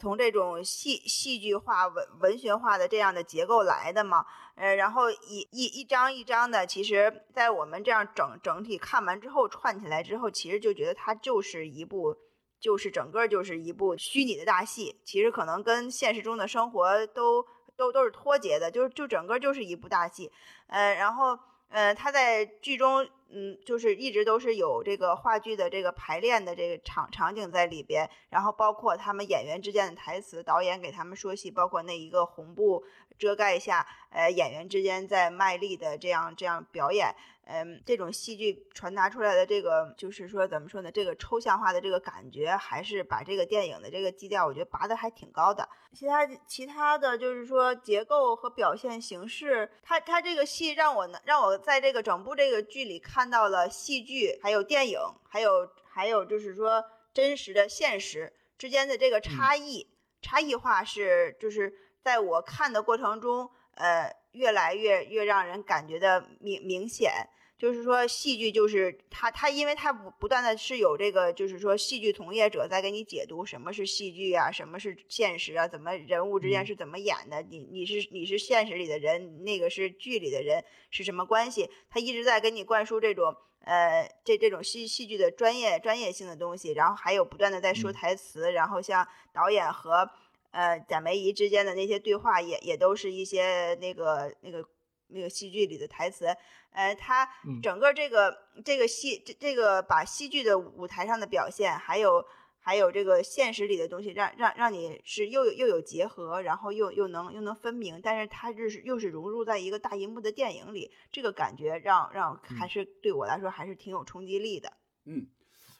[0.00, 4.24] 从这种戏戏剧化、文文学化的这样的结构来的嘛。
[4.56, 12.16] 呃，然后一一一张一张的，其实，在我们这样整整体看完之后串起来之后，其实就觉得它就是一部，
[12.58, 15.00] 就是整个就是一部虚拟的大戏。
[15.04, 17.42] 其实可能跟现实中的生活都
[17.76, 20.30] 都都是脱节的，就是就整个就是一部大戏。
[20.66, 21.38] 呃，然后
[21.70, 32.84] 呃，他在剧中，嗯，就是一直都是有这个话剧的这个排练的这个场场景在里边，然后包括他们演员之间的台词，导演给他们说戏，包括那一个红布
[33.20, 40.90] 遮盖一下，呃，演员之间在卖力的这样这样表演，嗯，这种戏剧传达出来的这个，就是说怎么说呢？
[40.90, 45.68] 这个抽象化的这个感觉，还是把这个电影的这个基调，我觉得拔得还挺高的。
[45.92, 59.86] 其他其他的就是说结构和表现形式，它它这个戏让我呢，让我在这个整部这个剧里看到了戏剧，还有电影，还有还有就是说真实的现实之间的这个差异，
[60.22, 67.28] 差异化是就是在我看的过程中，呃，越来越越让人感觉的明明显。
[67.58, 81.68] 就是说，戏剧就是它，它因为它不不断的是有这个，就是说戏剧从业者在给你解读什么是戏剧啊，什么是现实啊，怎么人物之间嗯是怎么演的，你你是你是现实里的人，那个是剧里的人是什么关系？
[81.90, 83.36] 他一直在给你灌输这种
[83.66, 90.10] 呃这这种戏戏剧的专业专业性的东西，然后还有不断的在说嗯台词，然后像导演和
[90.50, 94.64] 呃贾梅姨之间的那些对话也也都是一些那个那个
[95.08, 96.26] 那个戏剧里的台词。
[96.72, 98.32] 呃，他嗯整个这个、
[98.64, 102.24] 这个戏这这个把戏剧的舞台上的表现，还有
[102.60, 114.72] 还有这个现实里的东西，让让让你是又有又有结合，然后又又能又能分明，但是它就是又是融入在一个大银幕的电影里，这个感觉让让还是对我来说还是挺有冲击力的。
[115.06, 115.26] 嗯，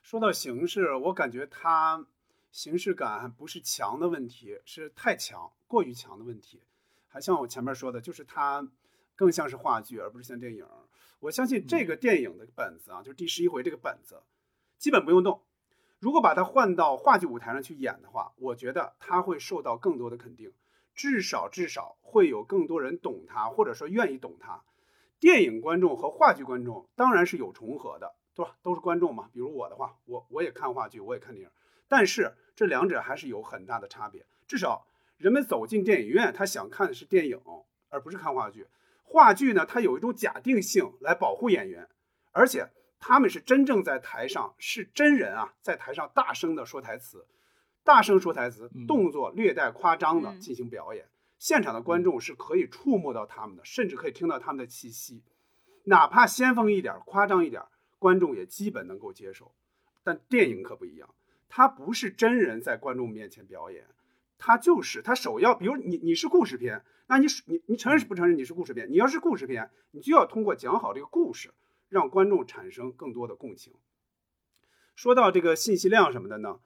[0.02, 2.04] 说到形式，我感觉它
[2.50, 6.60] 形式感还不是强的问题，是太强、过于强的问题。
[7.08, 8.68] 还像我前面说的，就是它
[9.16, 10.66] 更像是话剧，而不是像电影。
[11.20, 14.22] 我相信这个电影的本子啊，就是第十一回这个本子，
[14.78, 15.42] 基本不用动。
[15.98, 20.52] 如果把它换到话剧舞台上去演的话，我觉得它会受到更多的肯定，
[20.94, 24.62] 至少至少会有更多人懂他，或者说愿意懂他。
[25.18, 28.56] 电影观众和话剧观众当然是有重合的，对吧？
[28.62, 29.28] 都是观众嘛。
[29.30, 31.50] 比如我的话，我我也看话剧，我也看电影，
[31.90, 34.24] 但是这两者还是有很大的差别。
[34.46, 34.86] 至少
[35.16, 37.40] 人们走进电影院，他想看的是电影，
[37.88, 38.68] 而不是看话剧。
[39.02, 41.88] 话剧呢，它有一种假定性来保护演员，
[42.30, 42.70] 而且
[43.00, 47.26] 他们是真正在台上是真人啊，在台上大声的说台词，
[47.82, 51.08] 大声说台词，动作略带夸张的进行表演。
[51.40, 55.24] 现场的观众是可以触摸到他们的，甚至可以听到他们的气息，
[55.84, 57.62] 哪怕先锋一点、夸张一点，
[57.98, 59.52] 观众也基本能够接受。
[60.04, 61.14] 但电影可不一样，
[61.50, 63.84] 它不是真人在观众面前表演，
[64.38, 68.90] 他就是他首要，比如你你是故事片，那你你你承认是不承认你是故事片？
[68.90, 71.52] 你要是故事片，你就要通过讲好这个故事，
[71.88, 73.74] 让观众产生更多的共情。
[74.94, 76.60] 说到这个信息量什么的呢？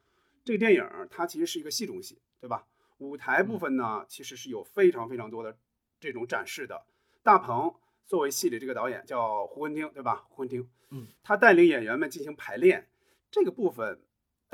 [0.44, 2.66] 这个电影它其实是一个戏中戏，对吧？
[2.98, 5.56] 舞台部分呢，其实是有非常非常多的
[5.98, 6.84] 这种展示的。
[7.22, 7.74] 大鹏
[8.04, 10.26] 作为戏里这个导演叫胡文汀，对吧？
[10.28, 12.86] 胡文汀，嗯，他带领演员们进行排练，
[13.30, 14.00] 这个部分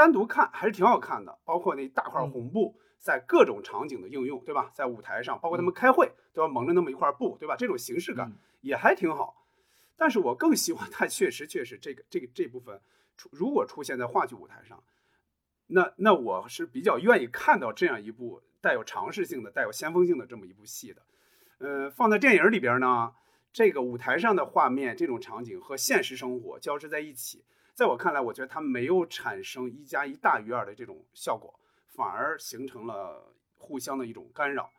[0.01, 1.39] 单独看还是挺好看的。
[1.45, 4.71] 包括那大块红布在各种场景的应用，对吧？
[4.73, 7.55] 在舞台上，包括他们开会都要蒙着那么一块布，对吧？
[7.55, 8.33] 这种形式感
[8.63, 9.47] 也还挺好。
[9.99, 12.81] 但是我更希望它确实确实这个这个这部分
[13.19, 14.83] 出如果出现在话剧舞台上。
[15.67, 21.03] 那那我是比较愿意看到这样一部带有尝试性的、带有先锋性的这么一部戏的，
[21.59, 23.13] 呃，放在电影里边呢，
[23.53, 27.45] 这个舞台上的画面、这种场景和现实生活交织在一起，
[27.81, 31.59] 在我看来，我觉得它没有产生一加一大于二的这种效果，
[31.89, 34.71] 反而形成了互相的一种干扰。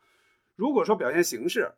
[0.55, 1.71] 如果说表现形式，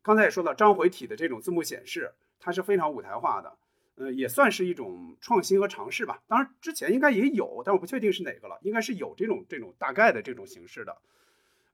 [0.00, 3.58] 刚才也说到章回体的这种字幕显示，它是非常舞台化的。
[3.96, 6.22] 呃，也算是一种创新和尝试吧。
[6.26, 8.58] 当然，之前应该也有，但我不确定是哪个了。
[8.62, 10.96] 应该是有这种这种大概的这种形式的。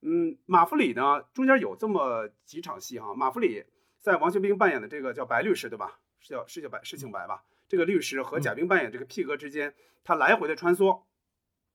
[0.01, 3.14] 嗯，马弗里呢，中间有这么几场戏哈。
[3.14, 3.62] 马弗里
[4.01, 6.01] 在王学兵扮演的这个叫白律师，对吧？
[6.18, 7.45] 是叫是叫白是姓白吧？
[7.70, 11.02] 这个律师和贾冰扮演这个 P 哥之间，他来回的穿梭。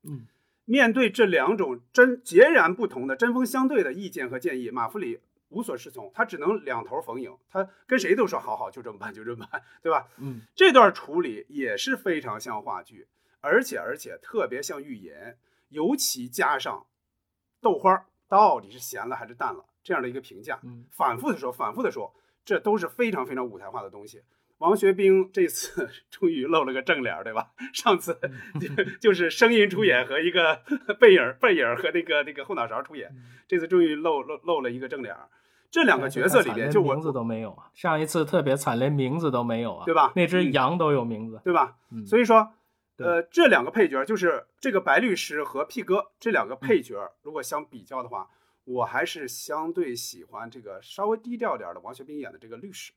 [0.04, 0.28] 嗯，
[0.66, 5.22] 面对这两种针截然不同的针锋相对的意见和建议，马弗里。
[5.50, 10.08] 无所适从，他只能两头逢迎，他跟谁都说好好，就这么办，就这么办，对吧？
[10.18, 13.08] 嗯， 这段处理也是非常像话剧，
[13.40, 15.38] 而且而且特别像寓言，
[15.70, 16.88] 尤其加上
[17.62, 20.60] 豆花到底是咸了还是淡了这样的一个评价，
[20.92, 24.24] 反复的说，反复的说，这都是非常非常舞台化的东西。
[24.60, 27.52] 王学兵这次 终于露了个正脸，对吧？
[27.74, 28.18] 上次
[28.60, 30.62] 就 就是声音出演和一个
[31.00, 33.12] 背影背影和那个那个后脑勺出演，
[33.48, 35.16] 这次终于露露露了一个正脸。
[35.72, 37.70] 这两个角色里边，就名字都没有啊！
[37.74, 40.14] 上一次特别惨，连名字都没有啊，对吧？
[40.16, 41.76] 那只羊都有名字，对吧？
[42.08, 42.54] 所以说，
[42.98, 48.30] 呃，这两个配角就是这个白律师和屁哥这两个配角，如果相比较的话，
[48.64, 52.94] 我还是相对喜欢这个稍微低调点的王学兵演的这个律师。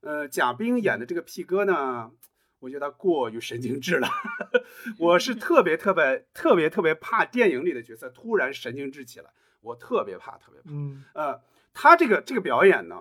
[0.00, 2.10] 呃，贾冰演的这个屁哥呢，
[2.58, 4.08] 我觉得他过于神经质了。
[4.98, 9.30] 我是特别特别特别特别怕电影里的角色突然神经质起来，
[9.60, 10.70] 我特别怕，特别怕。
[10.70, 11.40] 嗯，呃。
[11.72, 12.96] 他这个这个表演呢，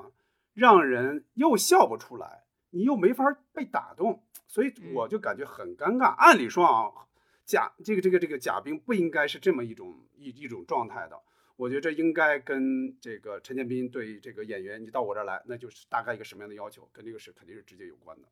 [0.53, 6.13] 让人又笑不出来，你又没法被打动，所以我就感觉很尴尬。
[6.13, 7.09] 按理说啊，
[7.43, 11.19] 贾这个这个这个贾冰不应该是这么一种一一种状态的。
[11.59, 18.27] 我觉得这应该跟这个陈建斌对这个演员，你到我这儿来，那就是大概一个什么样的要求，跟这个是肯定是直接有关的。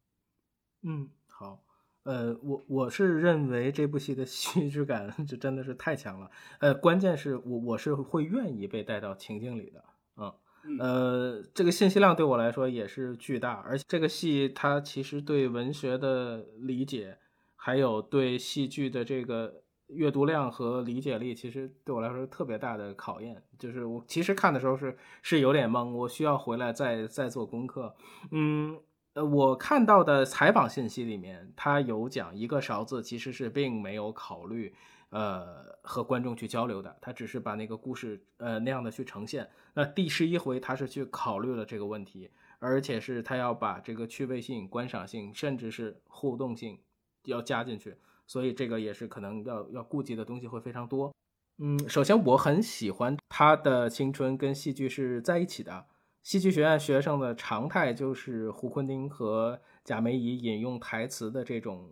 [0.84, 1.62] 嗯，好，
[2.04, 6.32] 呃，我我是认为这部戏的戏剧感就真的是太强了。
[6.60, 9.84] 呃，关键是我我是会愿意被带到情境里的。
[10.16, 17.18] 嗯，呃，这个信息量对我来说也是巨大，而且这个戏它其实对文学的理解，
[17.58, 23.42] 还有对戏剧的这个阅读量和理解力，其实对我来说特别大的考验。
[23.58, 27.96] 就是我其实看的时候是是有点懵，我需要回来再再做功课。
[28.32, 28.80] 嗯，
[29.14, 34.74] 呃，我看到的采访信息里面，他有讲一个勺子其实是并没有考虑。
[35.10, 39.50] 呃，和观众去交流的，他只是把那个故事呃那样的去呈现。
[39.74, 42.30] 那第十一回他是去考虑了这个问题，
[42.60, 46.78] 而且是他要把这个趣味性、观赏性，甚至是互动性
[47.24, 47.96] 要加进去，
[48.28, 51.12] 所以这个也是可能要要顾及的东西会非常多。
[51.58, 55.88] 嗯，首先我很喜欢他的青春跟戏剧是在一起的。
[56.22, 61.90] 戏剧学院学生的常态就是胡坤丁和贾梅姨引用台词的这种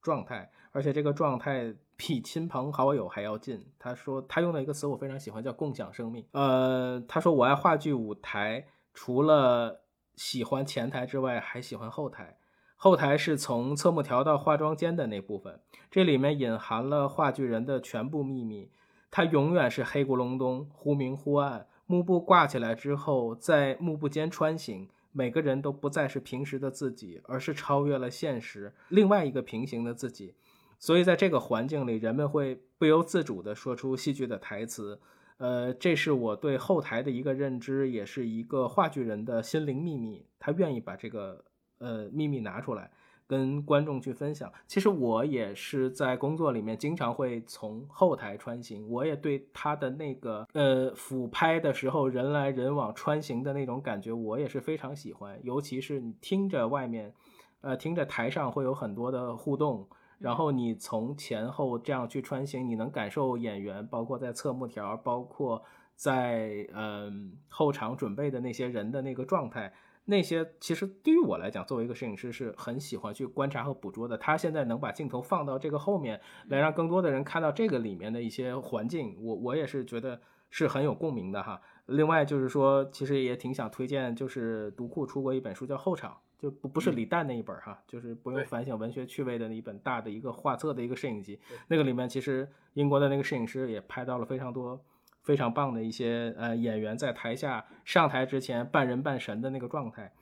[0.00, 1.74] 状态，而且这个状态。
[1.96, 3.64] 比亲朋好友还要近。
[3.78, 6.26] 他说他用的一个词我非常喜欢，叫共享生命。
[6.32, 9.84] 呃，他说我爱话剧舞台，除了
[10.16, 12.36] 喜欢前台之外，还喜欢后台。
[12.84, 15.58] 后台是从侧幕调到化妆间的那部分，
[15.90, 18.70] 这里面隐含了话剧人的全部秘密。
[19.10, 21.66] 他永远是黑咕隆咚、忽明忽暗。
[21.86, 30.34] 幕布挂起来之后，在幕布间穿行，每个人都不再是平时的自己，而是超越了现实，另外一个平行的自己。
[30.78, 35.00] 所以在这个环境里，人们会不由自主地说出戏剧的台词。
[35.38, 40.26] 呃，这是我对后台的一个认知，也是一个话剧人的心灵秘密。
[40.38, 41.42] 他愿意把这个
[41.84, 42.90] 呃秘密拿出来。
[43.26, 44.52] 跟观众去分享。
[44.66, 55.40] 其实我也是在工作里面经常会从后台穿行，我也对他的那个呃俯拍的时候人来人往穿行的那种感觉，我也是非常喜欢。
[55.42, 57.14] 尤其是你听着外面，
[57.62, 65.62] 呃，听着台上会有很多的互动，然后你从前后这样去穿行，你能感受演员，包括在侧幕条，包括
[65.96, 69.72] 在嗯后场准备的那些人的那个状态。
[70.06, 74.18] 那些其实对于我来讲，作为一个摄影师是很喜欢去观察和捕捉的。
[74.18, 81.60] 他现在能把镜头放到这个后面来，让更多的人看到这个里面的一些环境，我我也是觉得是很有共鸣的哈。
[81.86, 91.40] 另外就是说，其实也挺想推荐，就是读库出过一本书叫《后场》，就不不是李诞那一本哈，就是不用反省文学趣味的那一本大的一个画册的一个摄影集。
[91.68, 94.78] 那个里面其实英国的那个摄影师也拍到了非常多。
[95.24, 100.12] 非常棒的一些呃演员在台下上台之前半人半神的那个状态。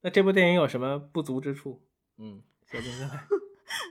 [0.00, 1.82] 那这部电影有什么不足之处？
[2.18, 3.04] 嗯，小金哥。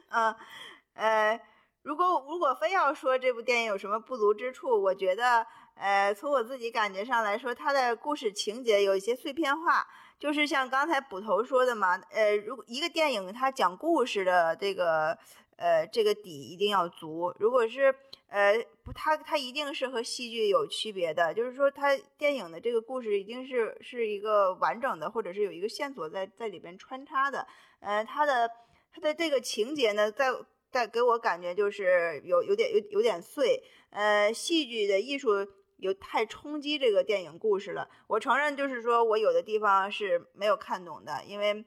[0.10, 0.36] 嗯，
[0.95, 1.39] 呃，
[1.84, 5.45] 如果如果非要说这部电影有什么不足之处，我觉得，
[5.76, 9.86] 呃，从我自己感觉上来说，它的故事情节有一些碎片化，
[10.18, 15.18] 就是像刚才捕头说的嘛，呃，如果一个电影它讲故事的这个。
[15.58, 17.34] 呃，这个底一定要足。
[17.39, 17.93] 如果是
[18.30, 27.45] 呃不，它它一定是和戏剧有区别的，就是说它电影的这个故事一定是是一个完整的，或者是有一个线索在在里边穿插的。
[27.80, 28.49] 呃，它的
[28.91, 30.28] 它的这个情节呢，在
[30.70, 33.64] 在给我感觉就是有有点有有点碎。
[33.89, 35.32] 呃，戏剧的艺术
[35.78, 37.89] 有太冲击这个电影故事了。
[38.08, 41.66] 我承认，就是说我有的地方是没有看懂的，因为。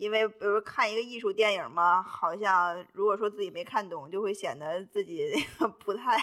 [0.00, 5.30] 因为比如看一个艺术电影嘛，好像如果说自己没看懂，就会显得自己
[5.84, 6.16] 不太、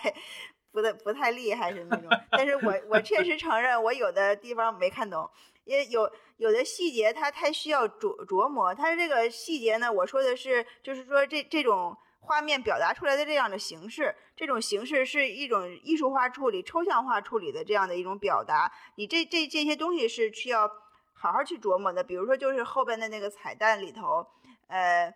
[0.72, 2.10] 不太、不太厉害是那种。
[2.32, 5.30] 但是我我确实承认，我有的地方没看懂，
[5.64, 8.74] 因为有有的细节它太需要琢琢磨。
[8.74, 18.72] 它这个细节呢，我说的是，就是说这这种画面表达出来的这样的形式，这种形式是一种艺术化处理、抽象化处理的这样的一种表达。
[18.96, 20.68] 你这这这些东西是需要。
[21.20, 24.28] 好好去琢磨的，比如说就是后边的那个彩蛋里头，
[24.68, 25.12] 呃，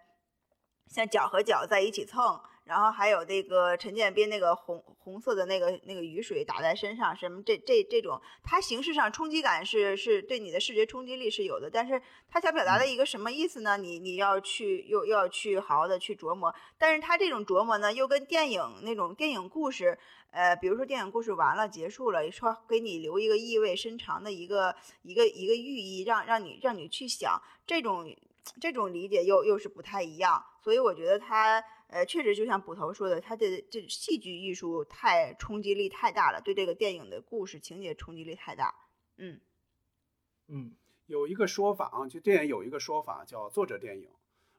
[0.88, 2.42] 像脚和脚在一起蹭，
[2.72, 13.76] 然后还有那个陈建斌那个红红色的那个那个雨水打在身上，什么这这这种，它形式上冲击感是是对你的视觉冲击力是有的，但是他想表达的一个什么意思呢？
[13.76, 20.00] 你你要去又又要去好好的去琢磨，但是他这种琢磨呢，又跟电影那种电影故事。
[20.32, 28.10] 呃，比如说电影故事完了结束了，说给你留一个意味深长的一个一个一个寓意，让让你让你去想，这种
[28.62, 30.42] 这种理解又又是不太一样。
[30.64, 31.62] 所以我觉得他
[31.92, 38.74] 呃确实就像捕头说的，他的这戏剧艺术太冲击力太大了，对这个电影的故事情节冲击力太大。
[39.18, 39.40] 嗯
[40.48, 40.74] 嗯，
[41.06, 44.10] 有一个说法啊，就电影有一个说法叫作者电影。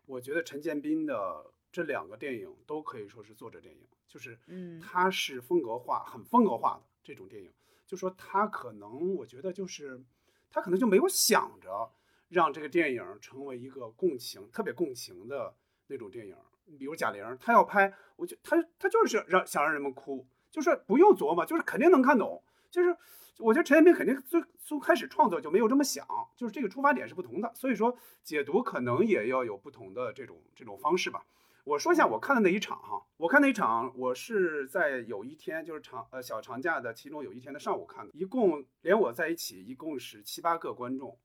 [0.06, 3.80] 我觉得陈建斌的这两个电影都可以说是作者电影。
[4.06, 7.50] 就是，嗯，他是风格化，很风格化的这种电影。
[7.86, 10.02] 就说他可能，我觉得就是，
[10.50, 11.90] 他可能就没有想着
[12.28, 15.54] 让这个电影成为一个共情、特别共情的
[15.86, 16.36] 那种电影。
[16.78, 22.42] 比如贾玲，她要拍，我就她她就是让想让人们哭，就是不用琢磨，就是肯定能看懂。
[22.70, 22.96] 就是
[23.38, 26.06] 我觉得陈建斌肯定最从开始创作就没有这么想，
[26.36, 31.24] 就是这个出发点是不同的，所以说解读可能也要有不同的这种这种方式吧。
[31.64, 41.18] 我说一下我看的那一场哈，我看那一场，我是在有一天就是长呃小长假的其中有一天的上午看的，一共连我在一起一共是七八个观众，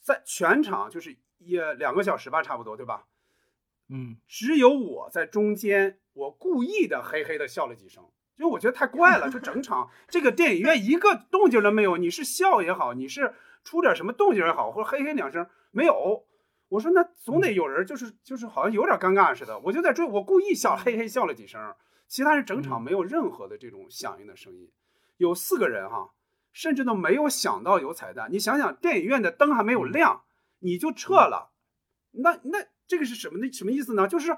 [0.00, 3.06] 在全场就是也两个小时吧，差不多对吧？
[3.88, 8.02] 嗯，只有我在中间，我故意的嘿嘿的笑了几声，
[8.38, 16.26] 因为我觉得太怪了，就整场 这个电影院一个动静都没有，你是笑也好，你是出点什么动静也好，或者嘿嘿两声没有。
[16.68, 19.58] 我说那总得有人，就是就是好像有点尴尬似的。
[19.60, 21.60] 我就在追，我故意笑，嘿嘿笑了几声。
[22.08, 24.72] 其他人整场没有任何的这种响应的声音。
[25.18, 26.14] 有四个人哈，
[26.52, 28.28] 甚至都没有想到有彩蛋。
[28.32, 30.24] 你想想，电影院的灯还没有亮，
[30.60, 31.52] 你就撤了，
[32.12, 34.06] 那那这个是什么的什么意思呢？
[34.06, 34.36] 就是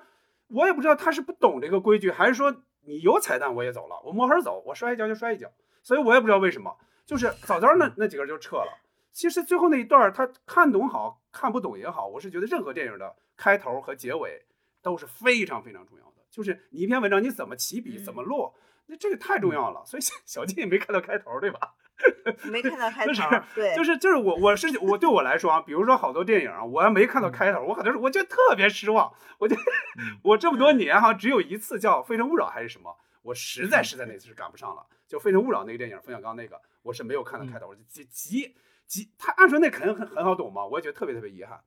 [0.49, 5.51] 我也不知道他是不懂这个规矩，还是说你有彩蛋我也走了，我摸黑走，我摔一跤就摔一跤。
[5.83, 8.79] 所以我也不知道为什么，就是早早那那几个人就撤了。
[9.13, 14.45] 其实最后那一段他看懂好看不懂也好，我是觉得任何电影的开头和结尾
[14.83, 16.13] 都是非常非常重要的。
[16.31, 18.55] 就是你一篇文章你怎么起笔，怎么落，
[18.87, 19.83] 那这个太重要了。
[19.87, 21.75] 所以小金也没看到开头，对吧？
[22.51, 23.13] 没看到开头，
[23.55, 29.13] 对，就是就是我我是我对我来说啊，比如说好多电影啊，我要没看到开头，我可能是我就特别失望。
[29.39, 29.57] 我就
[30.23, 34.87] 我这么多年哈，只有一次叫《非诚勿扰》还是什么，我实在实在那次是赶不上了。
[35.07, 38.55] 就《非诚勿扰》那个电影，冯小刚那个，我是没有看到开头，我就急急
[38.87, 39.11] 急。
[39.19, 41.61] 他按说那肯定很很好懂嘛，我也觉得特别特别遗憾。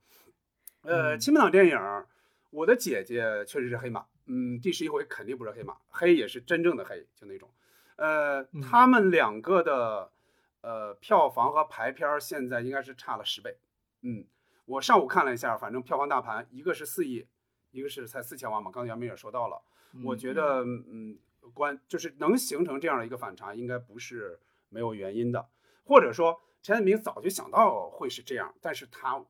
[0.82, 1.78] 呃，嗯亲民党电影，
[2.50, 7.48] 我的姐姐确实是黑马，嗯，第十一回肯定不是黑马，黑也是真正的黑，就那种。
[7.96, 10.10] 呃，嗯他们两个的
[10.62, 13.56] 呃票房和排片儿现在应该是差了十倍。
[14.02, 14.24] 嗯，
[14.64, 17.26] 我上午看了一下，反正票房大盘一个是四亿，
[17.70, 18.70] 一个是才四千万嘛。
[18.70, 19.60] 刚才杨明也说到了，
[20.04, 21.18] 我觉得嗯，
[21.52, 25.48] 关就是能形成这样的一个反差，应该不是没有原因的，
[25.84, 29.24] 或者说陈建明早就想到会是这样，但是他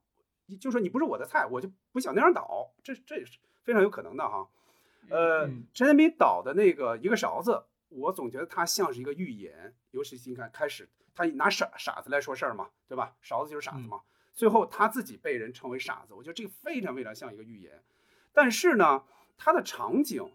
[0.61, 4.49] 就说你不是我的菜，我就不想那样导，这这也是非常有可能的哈。
[5.09, 13.14] 呃嗯，陈建斌导的那个一个勺子，我总觉得它像是一个预言，尤其是你看开始他拿傻傻子来说事儿嘛，对吧？
[13.20, 14.01] 勺子就是傻子嘛，
[14.32, 17.82] 最后他自己被人称为傻子，我觉得这个非常非常像一个预言。
[18.32, 19.05] 但是呢，
[19.36, 20.32] 它的场景，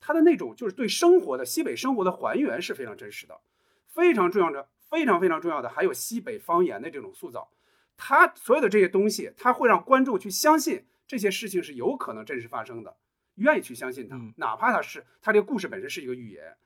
[0.00, 3.40] 它的那种就是对生活的西北生活的还原是非常真实的，
[3.86, 7.52] 非常重要的，非常非常重要的，还有西北方言的这种塑造。
[7.98, 12.96] 它所有的这些东西，它会让观众去相信这些事情是有可能真实发生的，
[13.34, 16.56] 愿意去相信它嗯，哪怕它是他这个故事本身是一个预言。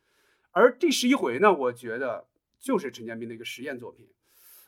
[0.55, 2.29] 而第十一回呢，我觉得
[2.61, 4.09] 就是陈建斌的一个实验作品，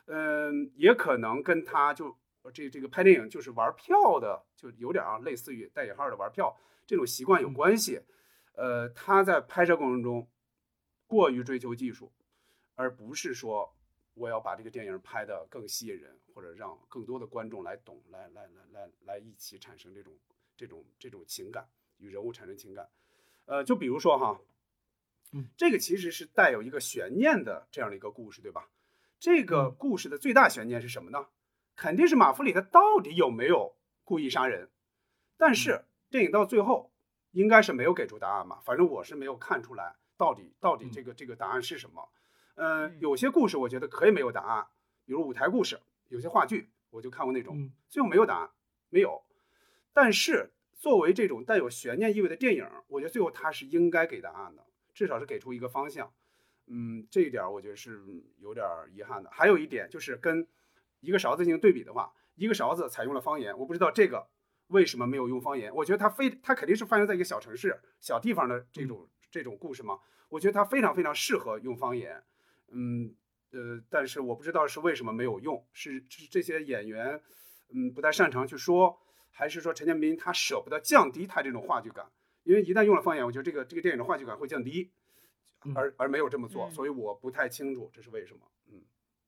[0.07, 2.13] 嗯，也可能跟他就
[2.53, 6.53] 这这个拍电影就是玩票的，就有点啊类似于带引号的玩票
[6.85, 8.01] 这种习惯有关系。
[8.53, 10.27] 呃，他在拍摄过程中
[11.05, 12.11] 过于追求技术，
[12.75, 13.73] 而不是说
[14.13, 20.13] 我要把这个电影拍得更吸引人，或者让更多的观众来懂，来来来来来一起产生这种
[20.57, 21.65] 这种这种情感，
[21.99, 22.89] 与人物产生情感。
[23.45, 24.37] 呃，就比如说哈，
[25.33, 28.69] 嗯，这个其实是带有一个悬念的这样的一个故事，对吧？
[29.19, 31.27] 这个嗯故事的最大悬念是什么呢？
[31.75, 34.69] 肯定是马弗里他到底有没有故意杀人？
[35.37, 36.91] 但是电影到最后
[37.31, 42.09] 应该是没有给出答案嘛，反正我是没有看出来到底到底这个这个答案是什么。
[42.55, 44.67] 呃，嗯有些故事我觉得可以没有答案，
[45.05, 48.49] 比如舞台故事，有些话剧我就看过那种，嗯最后没有答案，
[48.89, 49.23] 没有。
[49.93, 54.65] 但是作为这种带有悬念意味的电影，我觉得最后它是应该给答案的，
[54.97, 56.11] 至少是给出一个方向。
[56.65, 58.01] 嗯，这一点儿我觉得是
[58.39, 59.29] 有点儿遗憾的。
[59.31, 60.47] 还有一点就是跟
[61.01, 64.27] 一个勺子进行对比的话，一个勺子采用了方言，我不知道这个
[64.69, 65.71] 为什么没有用方言。
[65.75, 72.23] 我觉得它非它肯定是发生在一个小城市、小地方的这种这种故事嘛，我觉得它非常非常适合用方言。
[72.71, 73.13] 嗯
[73.51, 77.21] 呃，但是我不知道是为什么没有用，是是这些演员
[77.69, 82.11] 嗯不太擅长去说，还是说陈建斌他舍不得降低他这种话剧感？
[82.47, 84.89] 因为一旦用了方言，我觉得这个这个电影的话剧感会降低，
[85.65, 88.39] 嗯而而没有这么做，嗯所以我不太清楚这是为什么。
[88.71, 88.81] 嗯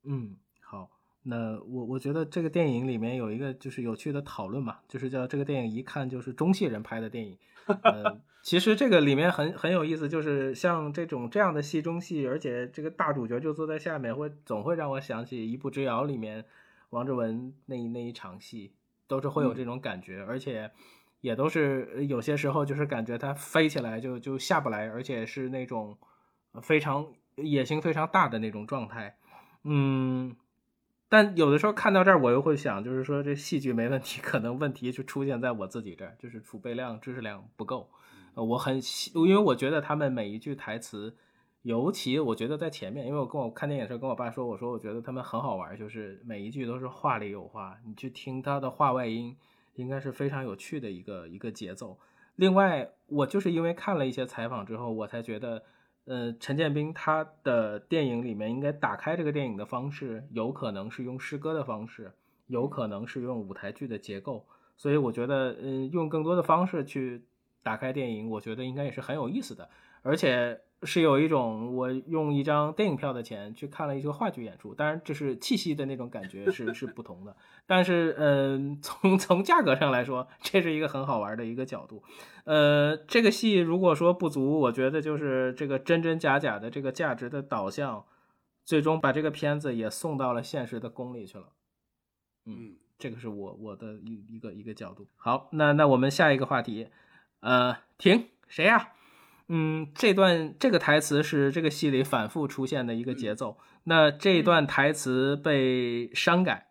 [0.03, 0.89] 嗯，好，
[1.23, 7.37] 那我我觉得这个电影里面有一个就是有趣的讨论嘛，就是叫这个电影一看就是中戏人拍的电影。
[7.83, 16.45] 呃，其实这个里面很很有意思，就是像这种这样的戏中戏，而且这个大主角就坐在下面，会总会让我想起《一步之遥》里面
[16.89, 18.73] 王志文那一那一场戏，
[19.07, 20.71] 都是会有这种感觉，而且
[21.21, 25.97] 也都是呃有些时候就是感觉它飞起来就就下不来，而且是那种
[26.53, 29.17] 呃非常野心非常大的那种状态。
[29.63, 30.35] 嗯，
[31.09, 37.89] 但有的时候看到这儿，我又会想，就是说这戏剧没问题，可能问题就出现在我自己这儿，就是储备量、知识量不够。
[38.35, 41.17] 呃，我很喜，因为我觉得他们每一句台词，
[41.63, 49.35] 尤其我觉得在前面，因为我跟我看电影的时候跟我爸说，我说我觉得他们很好玩，就是每一句都是话里有话，你去听他的话外音，
[49.75, 51.97] 应该是非常有趣的一个一个节奏。
[52.35, 55.63] 另外，我就是因为看了一些采访之后，我才觉得。
[56.05, 62.11] 呃，陈建斌他的电影里面应该打开这个电影的方式，有可能是用诗歌的方式，
[62.47, 64.43] 有可能是用舞台剧的结构，
[64.75, 67.23] 所以我觉得，嗯、用更多的方式去
[67.61, 69.69] 打开电影，我觉得应该也是很有意思的，
[70.01, 77.35] 而且是有一种我用一张电影票的钱去看了一个话剧演出，当然这是气息的那种感觉是是不同的，
[77.67, 82.01] 但是，嗯、从从价格上来说，这是一个很好玩的一个角度。
[82.45, 88.05] 呃，这个戏如果说不足，我觉得就是这个真真假假的这个价值的导向，
[88.63, 91.49] 最终把这个片子也送到了现实的宫里去了。
[92.45, 95.07] 嗯这个是我我的一一个一个角度。
[95.17, 96.87] 好，那那我们下一个话题，
[97.41, 98.93] 呃，停，谁呀、
[99.49, 103.57] 嗯，这段这个台词是这个戏里反复出现的一个节奏。
[103.83, 106.69] 那这段台词被删改，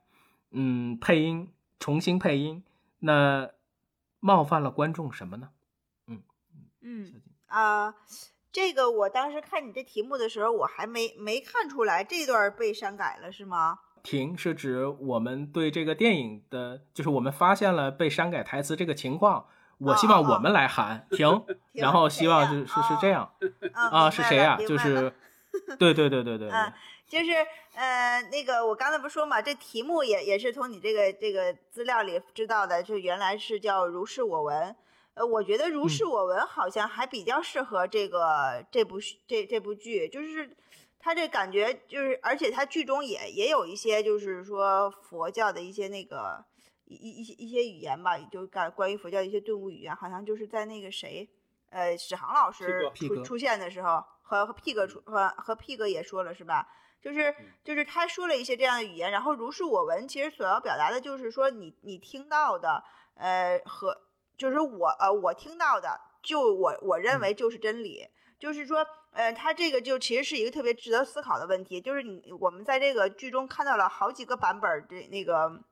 [0.52, 2.64] 嗯，配音重新配音。
[3.00, 3.50] 那
[4.20, 5.50] 冒犯了观众什么呢？
[6.80, 7.94] 嗯啊、
[8.52, 13.80] 这个我当时看你这题目的时候，我还没没看出来这段被删改了，是吗？
[14.02, 19.46] 停是指我们对这个电影的，就是我们发现了被删改台词这个情况，
[19.78, 23.30] 我希望我们来喊 停，然后希望是是是这样
[23.72, 24.58] 啊 啊，是谁呀？
[24.66, 25.12] 就是，
[25.78, 26.72] 对对对对对对嗯，
[27.06, 27.32] 就是
[27.74, 34.74] 呃，那个我刚才不说嘛，这题目也也是从你这个这个资料里知道的，就原来是叫如是我闻。
[35.14, 40.56] 呃，我觉得如是我闻好像还比较适合这个、这部这这部剧，就是
[41.00, 46.44] 它这感觉就是，而且它剧中也也有一些就是说佛教的一些那个
[46.88, 51.28] 一一一些一些语言吧，就感关于佛教的一些顿悟语言，好像就是在那个谁，
[51.68, 56.66] 呃，史航老师出出现的时候，和和 P 哥出和和 P 哥也说了是吧？
[57.02, 62.82] 就是就是他说了一些这样的语言，然后如是我闻，其实所要表达的就是说你你听到的，
[63.16, 63.94] 呃和
[64.36, 68.08] 就是我呃我听到的，就我我认为就是真理，
[68.38, 75.62] 就是说呃他这个就其实是一个特别值得思考的问题，就是你我们在这个剧中看到了好几个版本儿的那个。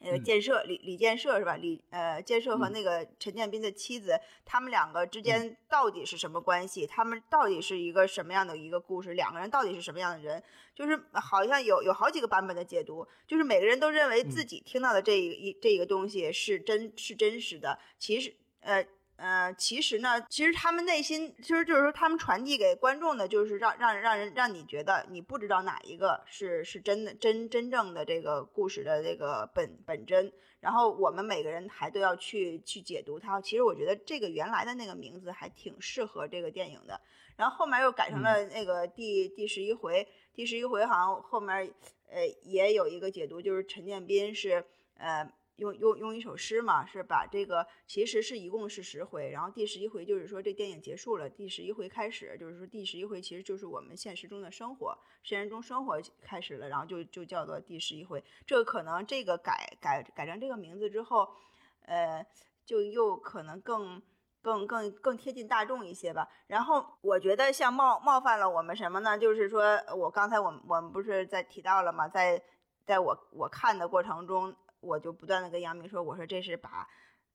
[0.00, 1.56] 呃，嗯建设李李建设是吧？
[1.56, 6.86] 李呃建设和嗯那个陈建斌的妻子，他们两个之间到底是什么关系？
[6.86, 9.14] 他们到底是一个什么样的一个故事？
[9.14, 10.42] 两个人到底是什么样的人？
[10.74, 18.86] 就是好像有有好几个版本的解读，就是每个人都认为自己听到的这一一这一个东西是真是真实的，其实呃。
[19.18, 33.40] 呃，其实呢，其实他们内心，其实就是说，他们传递给观众的，就是让让让人让你觉得你不知道哪一个是是真的真真正的这个故事的这个本本真，然后我们每个人还都要去去解读它。
[33.40, 37.00] 其实我觉得这个原来的那个名字还挺适合这个电影的，
[37.36, 41.74] 然后后面又改成了那个第、第十一回，第十一回好像后面
[42.08, 44.64] 呃也有一个解读，就是陈建斌是
[44.96, 45.28] 呃。
[45.58, 58.24] 用用用一首诗嘛，是把这个其实是一共是十回，然后第十一回就是说这电影结束了，第十一回开始就是说第十一回其实就是我们现实中的生活，现实中生活开始了，然后就就叫做第十一回。
[58.46, 61.28] 这可能这个改改改成这个名字之后，
[61.82, 62.26] 呃，
[62.64, 64.02] 就又可能更。
[64.40, 66.26] 更更更贴近大众一些吧。
[66.46, 69.18] 然后我觉得像冒冒犯了我们什么呢？
[69.18, 72.08] 就是说我刚才我们我们不是在提到了吗？
[72.08, 72.40] 在
[72.86, 76.86] 在我我看的过程中，我就不断的跟杨明说，我说这是把。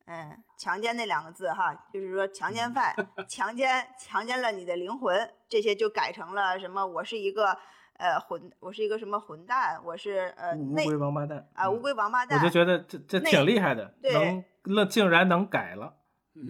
[0.05, 2.93] 嗯，强奸那两个字哈，就是说强奸犯
[3.25, 6.85] 强奸强奸了你的灵魂，这些就改成了什么？
[6.85, 7.57] 我是一个
[7.93, 9.81] 呃混，我是一个什么混蛋？
[9.81, 12.37] 我是呃那乌龟王八蛋啊乌嗯龟王八蛋。
[12.37, 15.93] 我就觉得这这挺厉害的，能那竟然能改了，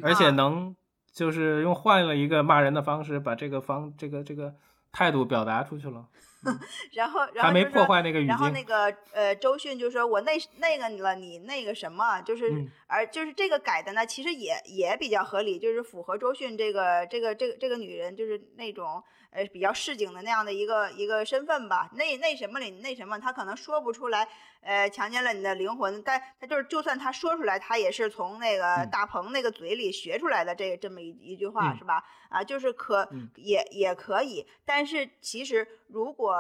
[0.02, 0.76] 而且啊能
[1.12, 4.56] 就是用换了一个骂人的方式，把这个方这个这个
[4.92, 6.08] 态度表达出去了，
[6.94, 8.64] 然后然还没后就说破坏那个语然后那。
[8.64, 21.90] 个呃，周迅就说：“我那那个了，你那个什么，就是、嗯而就是这个改的呢，其实也也比较合理，就是符合周迅这个这个这个这个女人，就是那种呃比较市井的那样的一个一个身份吧。
[21.94, 24.28] 那那什么里那什么，她可能说不出来，
[24.62, 32.04] 呃，强奸了你的灵魂，但她就是就算她说出来，她也是从那个嗯大鹏那个嘴里学出来的这这么一一句话，嗯是吧？
[32.30, 36.33] 啊，就是可、嗯也也可以，但是其实如果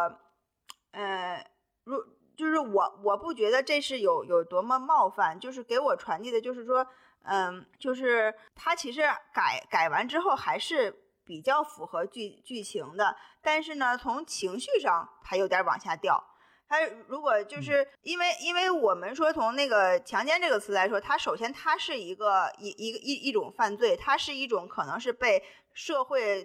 [0.91, 1.45] 呃，
[1.83, 1.97] 如
[2.35, 6.85] 就是我我不觉得这是有有多么冒犯，就是给我传递的就是说，
[7.23, 9.01] 嗯，就是他其实
[9.33, 16.23] 改改完之后还是比较符合剧剧情的，但是呢，从情绪上他有点往下掉。
[16.67, 26.43] 他如果就是因为，因为我们说从那个强奸这个词来说，它首先它是一个一一个一一种犯罪，它是一种可能是被社会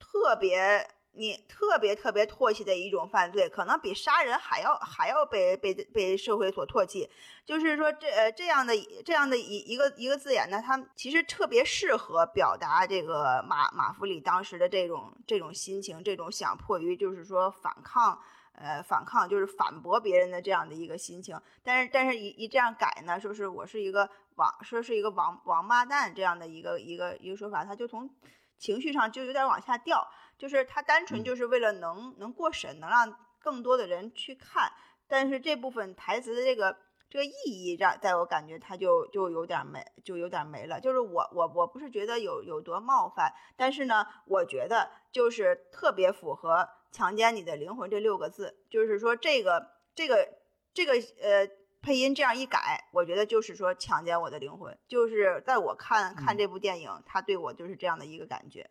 [0.00, 0.84] 特别
[1.18, 7.10] 你特别特别唾弃的一种犯罪，可能比杀人还要还要被被被社会所唾弃。
[7.44, 8.72] 就是说这呃这样的
[9.04, 18.18] 这样的一一个一个字眼呢，它其实特别适合表达这个马马弗里当时的这种这种心情，这种想迫于就是说反抗。
[18.60, 28.10] 呃，反抗就是反驳别人的这样的一个心情，但是但是一一这样改呢，说是我是一个王，说是一个王王八蛋这样的一个一个一个说法，他就从
[28.58, 30.04] 情绪上就有点往下掉，
[30.38, 31.24] 就是他单纯嗯。
[31.24, 34.72] 就是为了能能过审，能让更多的人去看，
[35.06, 36.76] 但是这部分台词的这个
[37.10, 46.68] 这个意义让在我感觉他就就有点没就有点没了，就是我我我不是觉得有有多冒犯，但是呢，我觉得就是特别符合。
[46.90, 50.26] 强奸你的灵魂这六个字，就是说这个这个
[50.72, 51.46] 这个呃
[51.82, 58.70] 配音这样一改，我觉得就是说强奸我的灵魂，就是在我看看这部电影，他对我就是这样的一个感觉。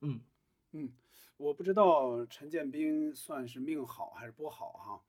[0.00, 0.22] 嗯
[0.72, 0.92] 嗯，
[1.36, 5.00] 我不知道陈建斌算是命好还是不好哈。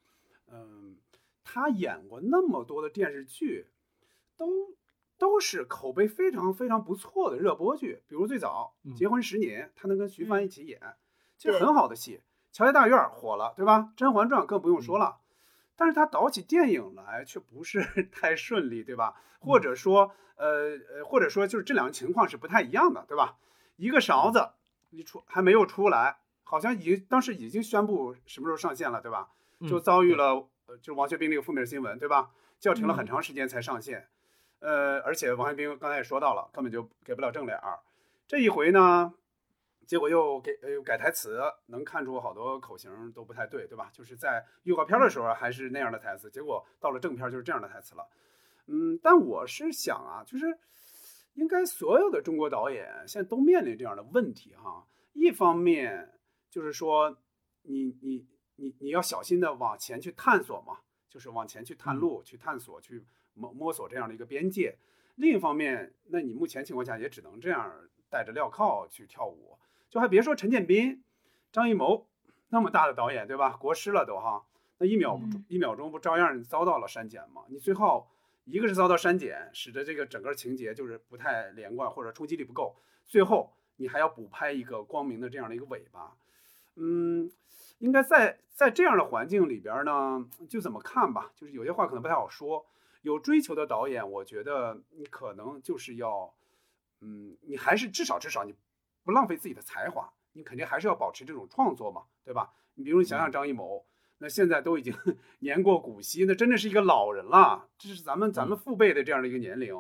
[0.52, 0.98] 嗯，
[1.44, 3.68] 他演过那么多的电视剧，
[4.38, 4.76] 都
[5.18, 10.80] 都是口碑非常非常不错的热播剧，比如最早嗯《结婚十年》，他能跟徐帆嗯一起演，
[11.38, 12.22] 其实很好的戏。
[12.52, 13.80] 乔家大院火了，对吧？
[13.96, 15.22] 《甄嬛传》更不用嗯说了，
[15.76, 19.20] 但是他导起电影来却不是 太顺利，对吧？
[19.40, 23.38] 或者说，呃呃，或者说就是这两个情况是不太一样的，对吧？
[23.76, 24.52] 一个勺子
[24.94, 29.30] 一出还没有出来，好像已经当时已经宣布什么时候上线了，对吧？
[29.68, 32.32] 就嗯遭遇了呃，就是王学兵那个负面新闻，对吧？
[32.60, 34.08] 叫停了很嗯长时间才上线，
[34.60, 37.80] 呃，而且王学兵刚才也说到了，根本就给不了正脸儿。
[38.28, 39.14] 这一回呢，
[39.86, 43.90] 结果又给呃又改台词，能看出好多口型都不太对，对吧？
[43.92, 48.08] 就是在预告片的时候还是那样的台词，结果到了正片就是这样的台词了。
[48.68, 50.58] 嗯，但我是想啊，就是
[51.36, 54.88] 应该所有的中国导演现在都面临这样的问题哈。
[55.14, 56.20] 一方面
[56.50, 57.18] 就是说
[57.64, 58.26] 你你
[58.56, 60.80] 你你要小心的往前去探索嘛，
[61.10, 64.78] 就是往前去探路、去探索、去摸摸索这样的一个边界。
[65.16, 67.72] 另一方面，那你目前情况下也只能这样
[68.10, 69.58] 带着镣铐去跳舞，
[69.90, 71.04] 就还别说陈建斌、
[71.52, 72.08] 张艺谋
[72.50, 73.52] 那么大的导演，对吧？
[73.58, 74.46] 国师了都哈，
[74.80, 77.44] 那一秒不嗯一秒钟不照样遭到了删减吗？
[77.48, 78.08] 你最后
[78.46, 82.76] 一个是遭到删减，使得这个整个情节就是不太连贯或者冲击力不够，
[83.06, 86.16] 最后你还要补拍一个光明的这样的一个尾巴，
[86.76, 87.32] 嗯，
[87.80, 92.66] 应该在在这样的环境里边呢，就怎么看吧，就是有些话可能不太好说。
[93.02, 96.34] 有追求的导演，我觉得你可能就是要，
[97.02, 98.56] 嗯，你还是至少至少你
[99.04, 102.54] 不浪费自己的才华，你肯定还是要保持这种创作嘛，对吧？
[102.76, 103.86] 你比如你想想张艺谋，
[104.24, 104.96] 那现在都已经
[105.40, 109.76] 年过古稀，那真的是一个老人了，这是咱们咱们父辈的这样的一个年龄，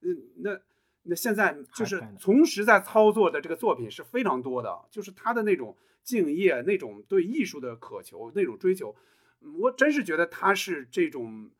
[0.00, 0.58] 嗯，那
[1.02, 8.96] 那现在就是同时在操作的这个作品是非常多的，就是他的那种敬业，那种对艺术的渴求，那种追求，
[9.42, 11.50] 嗯我真是觉得他是这种。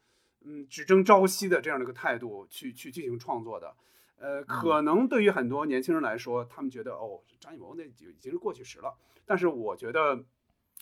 [0.44, 3.76] 嗯，只争朝夕的这样的一个态度去去进行创作的，
[4.16, 8.92] 呃，可能对于很多年轻人来说，他们觉得哦，张艺谋那就已经是过去时了。
[9.24, 10.24] 但是我觉得，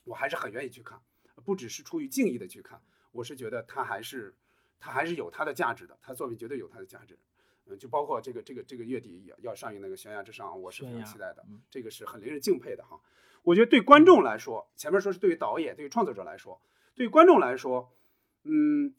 [0.07, 0.99] 我还是很愿意去看，
[1.41, 2.81] 不只是出于敬意的去看，
[3.13, 4.35] 我是觉得他还是
[4.79, 7.19] 他还是有他的价值的，他作品绝对有他的价值。
[7.67, 13.01] 嗯，就包括这个这个这个月底也要上映那个《悬崖之上》，我是非常期待的嗯，这个是很令人敬佩的哈。
[13.43, 16.61] 我觉得对观众来说，前面说是对于导演、对于创作者来说，
[16.95, 17.93] 对于观众来说，
[18.45, 18.95] 嗯。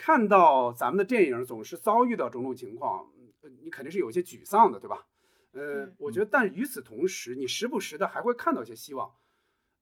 [0.00, 3.10] 看到咱们的电影总是遭遇到种种情况，
[3.40, 5.08] 呃你肯定是有一些沮丧的，对吧？
[5.50, 9.12] 呃嗯，我觉得，但与此同时，你时不时的还会看到一些希望。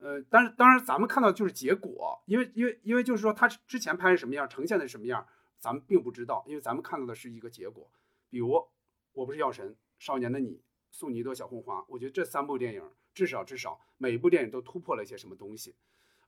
[0.06, 5.26] 呃，但是当然，咱们看到就是结果，因为因为因为就是说，他之前拍是什么样，呈现的什么样，
[5.58, 7.90] 咱们并不知道，因为咱们看到的是一个结果。
[8.30, 8.50] 比如
[9.14, 10.50] 《我不是药神》《少年的你》
[10.92, 15.74] 《送你一朵小红花》，我觉得这三部电影至少至少每一部电影都突破了一些什么东西，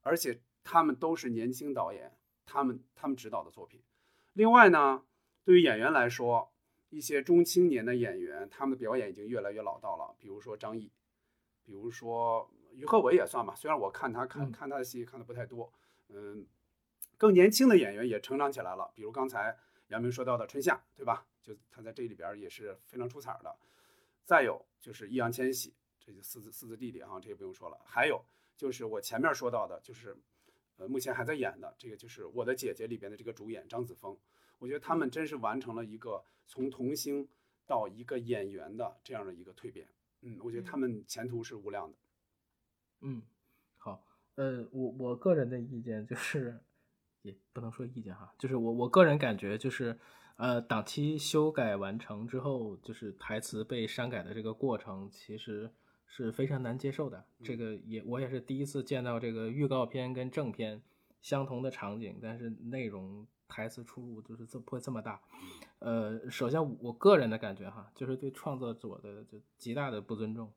[0.03, 2.19] 而且他们都是年轻导演。
[2.51, 3.81] 他们他们指导的作品，
[4.33, 5.05] 另外呢，
[5.45, 6.51] 对于演员来说，
[6.89, 10.17] 一些中青年的演员，他们的表演已经越来越老道了。
[10.19, 10.91] 比如说张译，
[11.63, 15.73] 比如说于和伟也算吧，虽然我看他看嗯看他的戏看的不太多，
[16.09, 16.47] 嗯，
[17.17, 18.91] 更年轻的演员也成长起来了。
[18.95, 19.57] 比如刚才
[19.89, 21.27] 杨明说到的春夏，对吧？
[21.43, 23.57] 就他在这里边也是非常出彩的。
[24.25, 27.79] 再有就是易烊千玺，这就四字四字弟弟哈，这也不用说了。
[27.85, 28.25] 还有
[28.57, 30.17] 就是我前面说到的，就是。
[30.81, 34.17] 呃，目前还在演的这个就是《我的姐姐》里边的这个主演张子枫，
[34.61, 37.29] 我觉得他们真是完成了一个从童星
[37.67, 39.89] 到一个演员的这样的一个蜕变。
[40.21, 41.99] 嗯，我觉得他们前途是无量的。
[41.99, 42.08] 嗯，
[43.77, 44.05] 好，
[44.37, 46.61] 呃，我我个人的意见就是，
[47.23, 49.99] 也不能说意见哈，就是我我个人感觉就是，
[50.37, 55.71] 呃，档期修改完成之后，就是台词被删改的这个过程，其实。
[56.11, 60.81] 是非常难接受的，这个也我也是第一次见到这个预告片跟正片
[61.21, 65.21] 相同的场景，但是内容台词出入就是这会这么大。
[65.81, 70.51] 呃，首先我个人的感觉哈，就是对创作者的就极大的不尊重。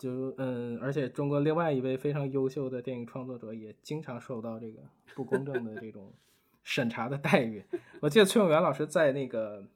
[0.00, 4.80] 就嗯，而且中国另外一位非常优秀的电影创作者也经常受到这个
[5.14, 6.10] 不公正的这种
[6.62, 7.62] 审查的待遇。
[8.00, 9.66] 我记得崔永元老师在那个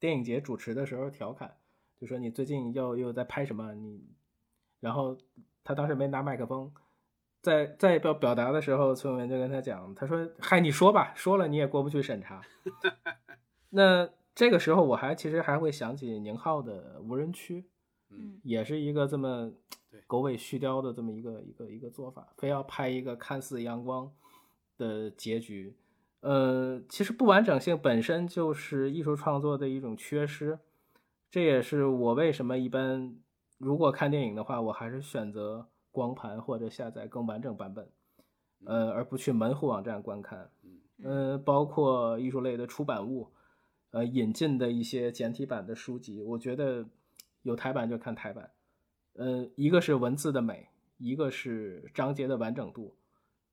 [0.00, 1.54] 电影节主持的时候调侃，
[2.00, 4.04] 就说你最近又又在拍什么你。
[4.80, 5.16] 然后
[5.62, 6.72] 他当时没拿麦克风，
[7.40, 12.42] 在在表表达的时候，崔永元就跟他讲，他说：“嗨，你说吧，说了你也过不去审查。
[13.70, 17.60] ”那这个时候我还其实还会想起宁浩的《无人区》，
[18.12, 19.50] 嗯，也是一个这么
[20.06, 24.12] 狗尾续貂的这么一个一个一个做法，非要拍一个看似阳光
[24.76, 25.74] 的结局。
[26.20, 30.58] 呃，其实不完整性本身就是艺术创作的一种缺失，
[31.30, 33.16] 这也是我为什么一般。
[33.58, 37.88] 如果看电影的话，我还是选择光盘或者下载更完整版本，
[38.64, 40.50] 呃，而不去门户网站观看。
[41.04, 43.28] 呃，包括艺术类的出版物，
[43.92, 46.84] 呃引进的一些简体版的书籍，我觉得
[47.42, 48.50] 有台版就看台版。
[49.14, 52.96] 呃，一个是文字的美，一个是章节的完整度。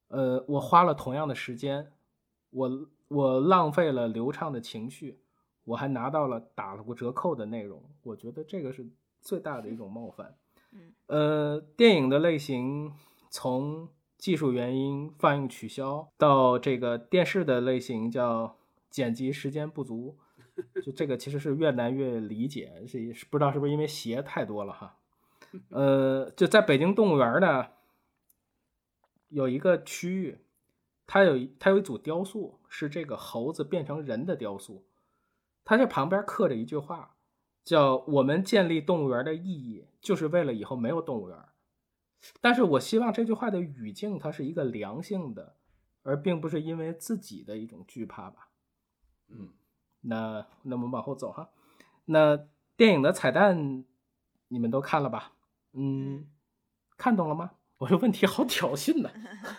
[0.08, 1.92] 呃，我花了同样的时间，
[2.50, 5.20] 我我浪费了流畅的情绪，
[5.66, 8.90] 我还拿到了打了过折扣的内容，我觉得这个是
[9.22, 10.36] 最大的一种冒犯。
[10.72, 12.94] 嗯，呃，电影的类型
[13.30, 18.56] 从技术原因放映取消到这个电视的类型叫
[18.90, 20.18] 剪辑时间不足，
[20.84, 24.98] 就这个其实是越难越理解，是是不知道是不是因为鞋太多了哈。
[25.70, 27.68] 呃，就在北京动物园呢，
[29.30, 30.38] 有一个区域，
[31.08, 34.86] 它有它有一组雕塑，是这个猴子变成人的雕塑，
[35.66, 37.16] 它这旁边刻着一句话，
[37.64, 41.38] 叫“我们建立动物园的意义，就是为了以后没有动物园”。
[42.42, 45.56] 但是我希望这句话的语境它是一个良性的，
[46.04, 48.50] 而并不是因为自己的一种惧怕吧。
[49.30, 49.50] 嗯，
[50.02, 51.50] 那那我们往后走哈，
[52.06, 52.38] 那
[52.78, 53.84] 电影的彩蛋
[54.48, 55.34] 你们都看了吧？
[55.74, 56.28] 嗯，
[56.98, 57.52] 看懂了吗？
[57.78, 59.10] 我这问题好挑衅呐。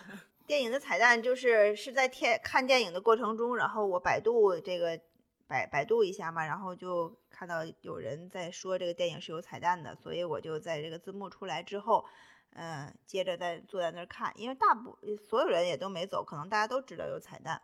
[0.45, 4.99] 电影的彩蛋就是是在天看电影的过程中，然后我百度这个
[5.47, 12.03] 百百度一下嘛，然后就看到有人在说这个电影是有彩蛋的，所以我就在这个字幕出来之后，
[12.53, 14.97] 嗯，接着再坐在那儿看，因为大部
[15.29, 17.61] 所有人也都没走，可能大家都知道有彩蛋。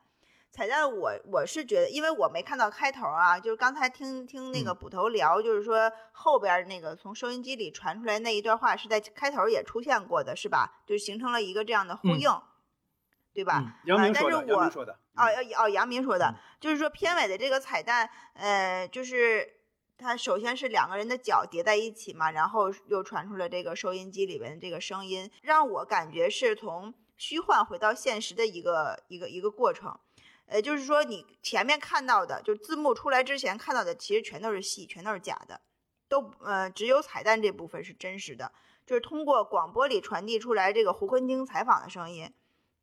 [0.52, 10.82] 彩蛋，我我是觉得，因为我没看到开头啊，就是刚才听听那个捕头聊，就是说后边那个从收音机里传出来那一段话是在开头也出现过的，是吧？
[10.88, 12.30] 就形成了一个这样的呼应，
[13.34, 13.78] 对吧？
[13.86, 14.94] 杨明说的，杨明说的。
[15.16, 19.48] 哦哦哦，杨明说的，就是说片尾的这个彩蛋，呃，就是
[19.98, 30.00] 它首先是两个人的脚叠在一起嘛，然后又传出了这个收音机里边的这个声音，让我感觉是从虚幻回到现实的一个一个一个过程。
[30.48, 35.62] 呃，就是说你前面看到的，就字幕出来之前看到的，其实全都是戏，全都是假的，
[36.08, 38.52] 都呃只有彩蛋这部分是真实的。
[38.86, 42.34] 就是通过广播里传递出来这个胡坤汀采访的声音，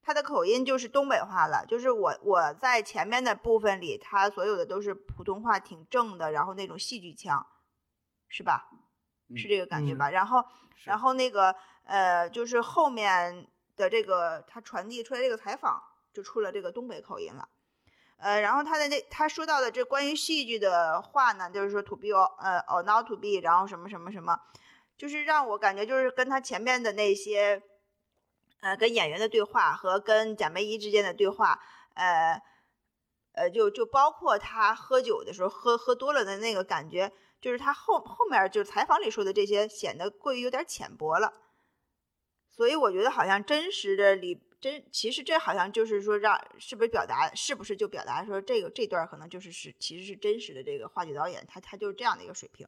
[0.03, 1.65] 他的口音就是东北话了。
[1.67, 7.47] 就是我我在前面的部分里，他所有的都是普通话，挺正的，然后那种戏剧腔，
[8.29, 8.69] 是吧？
[9.35, 10.11] 是这个感觉吧？
[10.11, 10.45] 然后
[10.85, 17.49] 然后那个呃，就是后面的这个他传递出来这个采访，就出了这个东北口音了。
[18.25, 24.41] 呃，然后他的那他说到的这关于戏剧的话呢，就是说 to be or 呃 or not to be，然后什么什么什么，
[24.97, 27.63] 就是让我感觉就是跟他前面的那些，
[28.63, 31.61] 呃，跟演员的对话和跟贾梅姨之间的对话，
[31.97, 32.41] 呃，
[33.33, 37.13] 呃，就就包括他喝酒的时候喝喝多了的那个感觉，
[37.43, 41.35] 就是他后后面就是采访里说的这些显得过于有点浅薄了，
[42.51, 44.41] 所以我觉得好像真实的里。
[44.65, 52.67] 真其实这好像就是说让是不是表达是不是就表达说这个这段可能就是是其实是真实的这个话剧导演他他就是这样的一个水平，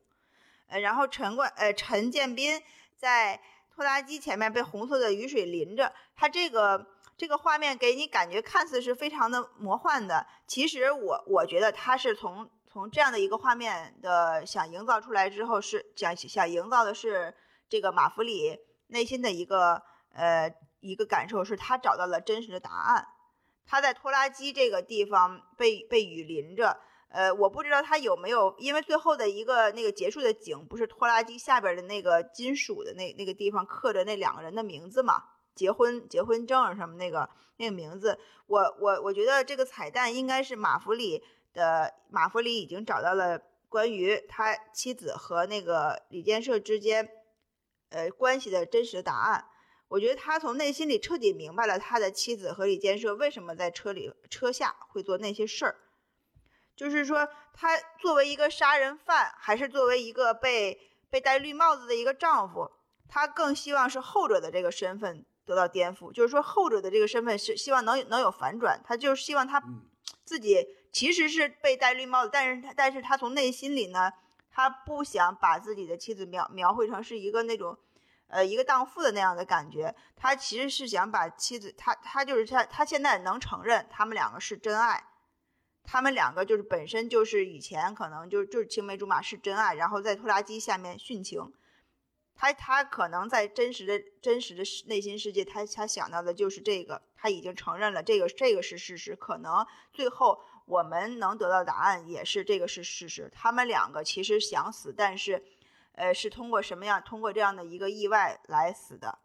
[0.66, 2.60] 呃然后陈冠呃陈建斌
[2.98, 3.40] 在
[3.74, 6.86] 拖拉机前面被红色的雨水淋着，他这个
[7.16, 17.34] 这个画面给你感觉看似是非常的魔幻的，其实我我觉得他是从从这样的一个画面的想营造出来之后是想想营造的是
[17.70, 19.82] 这个马弗里内心的一个
[20.12, 20.54] 呃。
[20.80, 23.06] 一个感受是他找到了真实的答案。
[23.66, 35.24] 他在拖拉机这个地方被被雨淋着，呃，我不知道他有没有，因为最后的一个那个结束的景不是拖拉机下边的那个金属的那那个地方刻着那两个人的名字嘛？
[35.54, 47.08] 结婚结婚证什么那个那个名字，我我我觉得这个彩蛋应该是马弗里的马弗里已经找到了关于他妻子和那个李建设之间
[47.88, 49.46] 呃关系的真实答案。
[49.88, 55.76] 我觉得他从内心里彻底明白了他的妻子和李建设为什么在车里车下会做那些事儿，
[56.74, 60.76] 就是说他作为一个杀人犯，还是作为一个被
[61.08, 62.68] 被戴绿帽子的一个丈夫，
[63.08, 69.62] 他更希望是后者的这个身份得到颠覆，就是说后者的这个身份是希望能能有反转，他就是希望他
[70.24, 74.10] 自己其实是被戴绿帽子，但是他但是他从内心里呢，
[74.50, 77.78] 他不想把自己的妻子描描绘成是一个那种。
[78.28, 85.04] 呃，一个荡妇的那样的感觉，他其实是想把妻子，他他就是他，他现在能承认他们两个是真爱，
[85.84, 91.52] 他们两个就是本身就是以前可能就就是青梅竹马是真爱，然后在拖拉机下面殉情，
[92.34, 105.44] 他他可能在真实的真实的内心世界，他他想到的就是这个，他已经承认了这个这个是事实，可能最后我们能得到答案也是这个是事实，他们两个其实想死，但是。
[105.96, 107.02] 呃，是通过什么样？
[107.02, 109.18] 通过这样的一个意外来死的，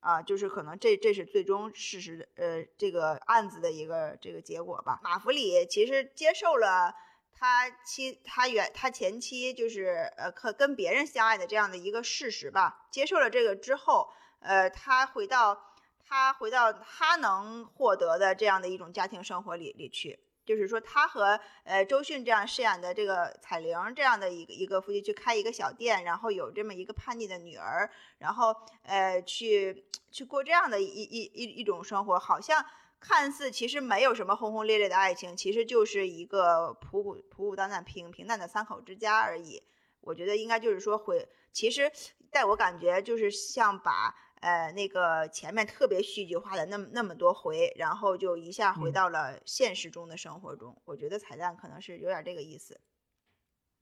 [0.00, 5.00] 啊，就是可能这这是最终事实，呃，这个案子的一个这个结果吧。
[5.02, 6.94] 马弗里其实接受了
[7.32, 12.86] 他妻他原他前妻就是呃可跟别人相爱的这样的一个事实吧。
[12.90, 14.10] 接受了这个之后，
[14.40, 15.74] 呃，他回到
[16.06, 20.20] 他回到他能获得的这样的一种家庭生活里里去。
[20.48, 32.64] 就是说，他和呃周迅这样饰演的这个彩玲这样的一个一个夫妻去开一个小店，然后有这么一个叛逆的女儿，然后呃去去过这样的一一一一种生活，好像
[32.98, 39.62] 看似其实没有什么轰轰烈烈的爱情，其实就是一个普普普普淡淡平平淡的三口之家而已。
[40.00, 41.92] 我觉得应该就是说回，其实
[42.32, 44.16] 在我感觉就是像把。
[44.40, 50.80] 呃，那个前面特别戏剧化的那么那么多回，然后就一下回到了现实中的生活中。
[50.84, 52.80] 我觉得彩蛋可能是有点这个意思。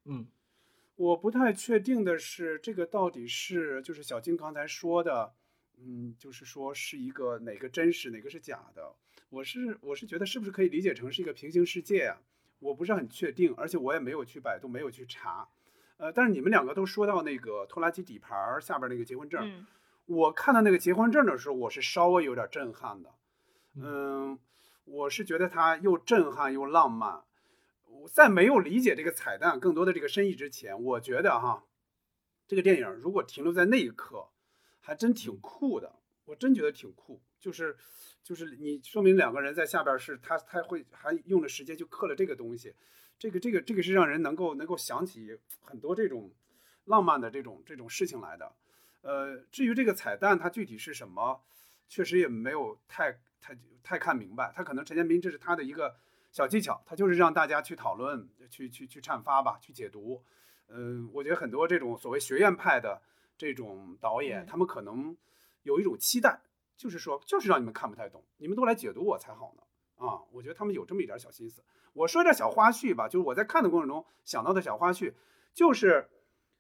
[0.05, 0.27] 嗯，
[0.97, 5.35] 我不太确定的是，这个到底是就是小金刚才说的，
[5.77, 8.95] 嗯，就是说是一个哪个真实，哪个是假的。
[9.29, 12.19] 我是我是觉得是不是可以理解成是一个平行世界啊？
[12.61, 15.47] 我不是很确定，而且我也没有去百度，没有去查。
[15.99, 19.67] 呃，但是你们两个都说到那个拖拉机底盘下边那个结婚证。
[20.07, 23.15] 我看到那个结婚证的时候，我是稍微有点震撼的，
[23.75, 24.39] 嗯，
[24.85, 27.23] 我是觉得它又震撼又浪漫。
[28.13, 31.65] 在没有理解这个彩蛋更多的这个深意之前，我觉得哈，
[32.47, 34.29] 这个电影如果停留在那一刻，
[34.81, 35.97] 还真挺酷的。
[36.27, 37.77] 我真觉得挺酷，就是
[38.23, 42.75] 就是你说明两个人在下边是他他会还用了时间就刻了这个东西，
[43.19, 46.33] 这个这个这个是让人能够能够想起很多这种
[46.85, 48.55] 浪漫的这种这种事情来的。
[49.07, 51.41] 呃，至于这个彩蛋它具体是什么，
[51.89, 54.53] 确实也没有太太太看明白。
[54.53, 55.95] 他可能陈建斌这是他的一个
[56.33, 60.25] 小技巧，他就是让大家去讨论、去去去阐发吧，去解读。
[60.67, 63.01] 嗯，我觉得很多这种所谓学院派的
[63.39, 65.17] 这种导演，他们可能
[65.63, 66.41] 有一种期待，
[66.77, 69.63] 就是说，就是让你们看不太懂，你们都来解读我才好呢。
[70.05, 71.63] 啊，我觉得他们有这么一点小心思。
[71.93, 75.15] 我说点小花絮吧，就是我在看的过程中想到的小花絮，
[75.55, 76.09] 就是。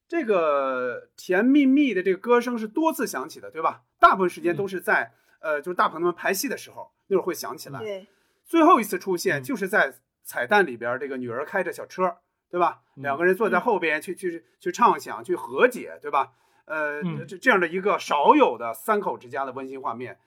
[0.09, 3.83] 这个甜蜜蜜的这个歌声是多次响起的，对吧？
[3.99, 7.81] 大部分时间都是在呃，就是大朋友们排戏的时候，那会儿会响起来。
[7.81, 8.07] 对，
[8.45, 12.19] 最后一次出现就是在彩蛋里边，这个女儿开着小车，
[12.51, 12.83] 对吧？
[12.95, 16.33] 两个人坐在后边去去去畅想，去和解，对吧？
[16.67, 20.19] 呃，这这样的一个少有的三口之家的温馨画面，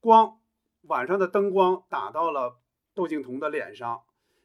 [0.00, 0.38] 光
[0.82, 2.58] 晚上的灯光打到了
[2.94, 4.02] 窦靖童的脸上。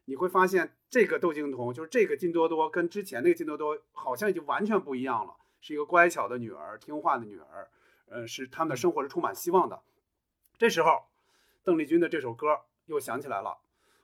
[0.09, 7.67] 你会发现，这个窦靖童就是这个金多多，跟之前那个金多多好像已经完全不一样了，是一个乖巧的女儿，听话的女儿，
[8.07, 9.81] 呃，是他们的生活是充满希望的。
[10.57, 11.03] 这时候，
[11.61, 13.57] 邓丽君的这首歌又响起来了，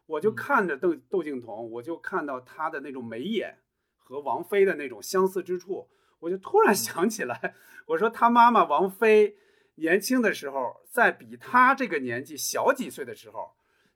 [0.06, 3.60] 我就看着邓窦靖童，我就看到她的那种眉眼
[3.98, 5.88] 和王菲的那种相似之处，
[6.20, 9.38] 我就突然想起来，我说她妈妈王菲
[9.76, 13.54] 年轻的时候，在比她这个年纪小几岁的时候。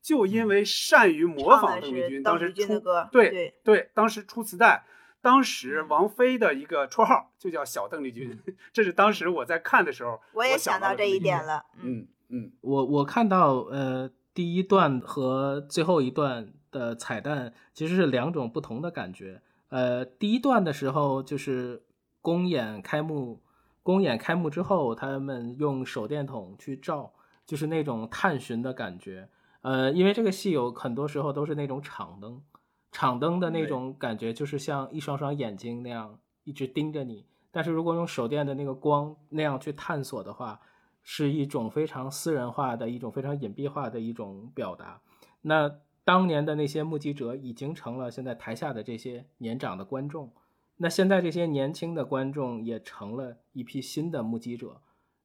[0.08, 2.82] 就因为善于模仿邓丽君，当时出
[3.12, 4.86] 对对，当时出磁带，
[5.20, 8.40] 当时王菲的一个绰号就叫小邓丽君，
[8.72, 11.66] 这是当时我在看的时候，我也想到这一点了。
[11.84, 19.42] 嗯嗯，我我看到呃第一段和最后一段的彩蛋其实是两种不同的感觉。
[19.68, 21.84] 呃，第一段的时候就是
[22.22, 23.42] 公演开幕，
[23.84, 27.12] 公演开幕之后，他们用手电筒去照，
[27.46, 29.28] 就是那种探寻的感觉。
[29.68, 32.42] 呃，因为这个戏有很多时候都是那种场灯，
[32.90, 37.26] 场灯的那种感觉，就是像一双双眼睛那样一直盯着你。
[37.52, 40.62] 但是如果用手电的那个光那样去探索的话，
[41.04, 45.02] 是一种非常私人化的一种非常隐蔽化的一种表达。
[45.42, 45.70] 那
[46.06, 50.32] 当年的那些目击者已经成了现在台下的这些年长的观众，
[50.78, 54.80] 那现在这些年轻的观众也成了一批新的目击者，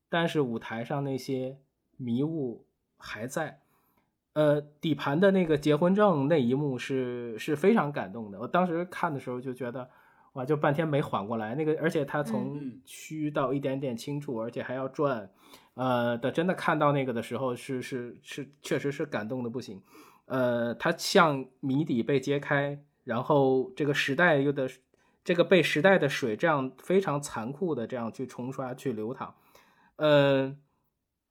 [0.09, 1.61] 但是舞台上那些
[1.97, 3.62] 迷雾还在。
[4.35, 8.41] 呃，底盘的那个结婚证那一幕是是非常感动的。
[8.41, 9.91] 我当时看的时候就觉得，
[10.33, 11.55] 哇，就半天没缓过来。
[11.55, 15.29] 那个，而且他从虚到一点点清楚，而且还要转，
[15.75, 19.83] 呃，的真的看到那个的时候，是是是，确实是感动的不行。
[20.25, 24.67] 呃，他像谜底被揭开，然后这个时代又的
[25.23, 29.35] 这个被时代的水这样非常残酷的这样去冲刷去流淌。
[29.97, 30.57] 呃，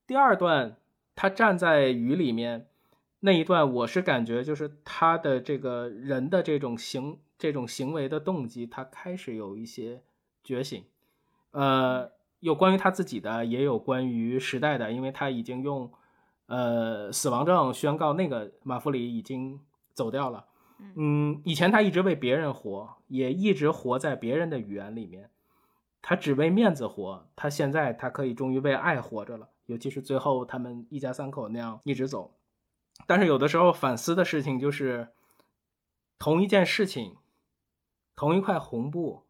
[0.06, 0.76] 第二段
[1.16, 2.68] 他站在雨里面。
[3.24, 10.02] 那一段我是感觉，就是他的这个人的这种行这种行为的动机，他开始有一些
[10.42, 10.84] 觉醒，
[11.52, 15.88] 呃，有关于他自己的，也有关于时代的，因为他已经用
[16.46, 19.60] 呃死亡证宣告那个马弗里已经
[19.94, 20.44] 走掉了，
[20.96, 25.30] 嗯，以前他一直为别人活，也一直活在别人的语言里面，
[26.02, 32.34] 他只为面子活，他现在他可以终于为爱活着了，尤其是最后他们一家三口那样一直走。
[33.06, 35.08] 但是有的时候反思的事情就是，
[36.18, 37.16] 同一件事情，
[38.14, 39.26] 同一块红布，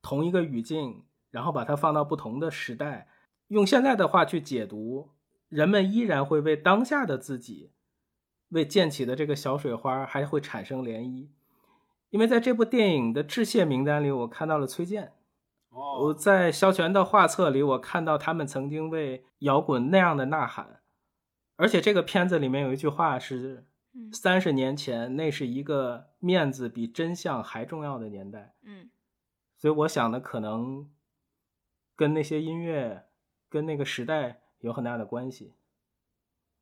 [0.00, 3.08] 同一个语境，然后把它放到不同的时代，
[3.48, 5.10] 用现在的话去解读，
[5.48, 7.72] 人们依然会为当下的自己，
[8.50, 11.28] 为溅起的这个小水花还会产生涟漪。
[12.10, 15.12] 因为在这部电影的致谢名单里，我看到了崔健。
[15.70, 20.79] 我哦，在萧全的画册里，我看到他们曾经为摇滚那样的呐喊，
[21.60, 24.10] 而且这个片子里面有一句话是嗯。
[24.12, 28.90] 三十年前，那是一个面子比真相还重要的年代，嗯。
[29.58, 30.90] 所以我想的可能
[31.94, 33.04] 跟那些音乐、
[33.50, 35.54] 跟那个时代有很大的关系。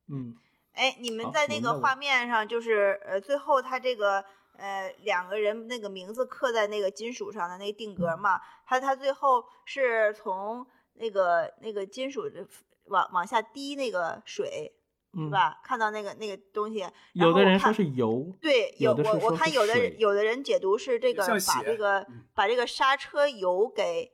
[0.07, 0.35] 嗯，
[0.73, 4.25] 哎，你们在那个画面上，就是呃，最后他这个
[4.57, 8.19] 呃两个人那个名字刻在那个金属上的那个定格嗯。
[8.19, 12.45] 嘛，他他最后是从那个那个金属的
[12.85, 14.73] 往往下滴那个水，
[15.13, 15.29] 是嗯？
[15.31, 15.59] 吧？
[15.63, 24.11] 看到那个那个东西，然有的人说后我看是油，对，有有我我看有的有的人解读是这个把这个嗯把这个刹车油给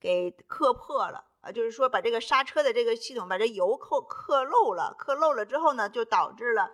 [0.00, 6.70] 给磕破了啊，就是说把这个刹车的这个系统把这油扣磕漏了，磕漏了之后呢，就导致了。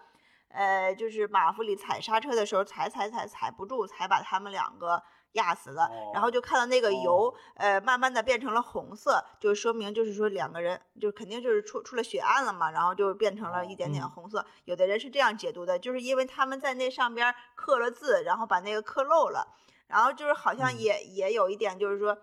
[0.48, 5.90] 呃，就是马弗里踩刹车的时候踩踩踩踩不住，才把他们两个压死了。
[6.12, 14.44] 然后哦就看到那个油，哦呃，慢慢的变成了红色，就说明就是说两个人就肯定就是出出了血案了嘛，然后就变成了一点点嗯红色。
[14.64, 19.46] 有的人是这样解读的，就是因为他们在那上边刻了字，然后把那个刻漏了，
[19.86, 22.16] 然后就是好像嗯也、也有一点就是说，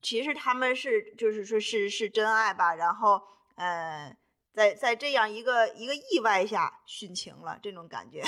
[0.00, 3.22] 其实他们是就是说是是真爱吧，然后
[3.56, 4.16] 呃。
[4.54, 8.22] 在在这样一个一个意外下殉情了，这种感觉。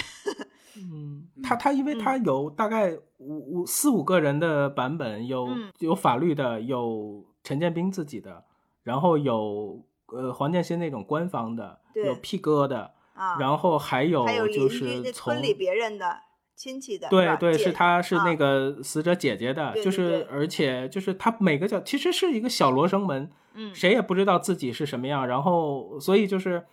[0.76, 5.72] 嗯，嗯他他因为他有大概五五四五个人的版本，有嗯。
[5.78, 8.44] 有法律的，有陈建斌自己的，
[8.82, 16.18] 然后有呃黄建新那种官方的，有 P 哥的，啊，然后还有还有就是从村里别人的
[16.56, 18.24] 亲戚的，对对，是他是啊。
[18.24, 23.74] 那个死者姐姐的，就是而且就是他每个角其实是一个小罗生门，嗯。
[23.74, 26.64] 谁也不知道自己是什么样，然后所以就是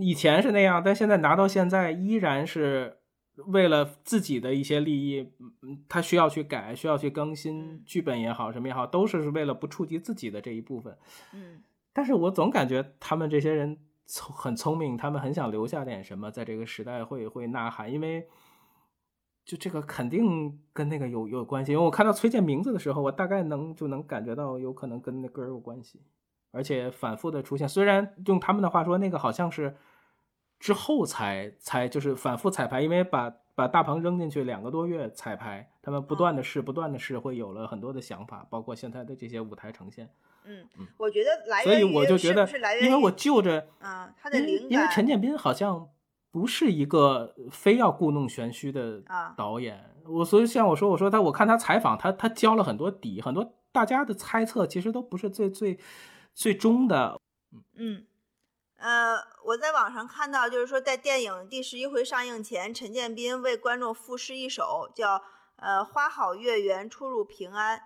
[0.00, 2.97] 以前是那样，但现在拿到现在依然是
[3.46, 5.32] 为了自己的一些利益，
[5.88, 10.96] 他需要去改，需要去更新嗯剧本也好，什么也好，都是为了不触及自己的这一部分。
[11.32, 11.62] 嗯
[11.92, 18.28] 但是我总感觉他们这些人聪很聪明，他们很想留下点什么，在这个时代会会呐喊，因为
[19.44, 21.72] 就这个肯定跟那个有有关系。
[21.72, 26.00] 因为我看到崔健名字的时候，我大概能就能感觉到有可能跟那歌儿有关系，
[26.52, 27.68] 而且反复的出现。
[27.68, 29.76] 虽然用他们的话说，那个好像是
[30.58, 40.08] 之后才才就是反复彩排，因为把把大鹏扔进去两个多月彩排，他们不断的试，不断的试，会有了很多的想法，包括现在的这些舞台呈现。
[40.44, 40.66] 嗯。
[40.78, 45.88] 嗯，我觉得来所以源于我就觉得是是来，源于因为我就着，啊他的灵感因为陈建斌好像
[46.30, 49.34] 不是一个非要故弄玄虚的啊。
[49.36, 55.78] 导演，我所以像我说，我说他，我看他采访，他他交了很多底，很多大家的猜测其实都不是最最
[56.34, 57.20] 最终的，
[57.74, 58.04] 嗯，
[58.78, 65.20] 呃，我在网上看到，就是说在电影第十一回上映前，陈建斌为观众赋诗一首，叫
[65.56, 67.82] 呃“花好月圆，出入平安”。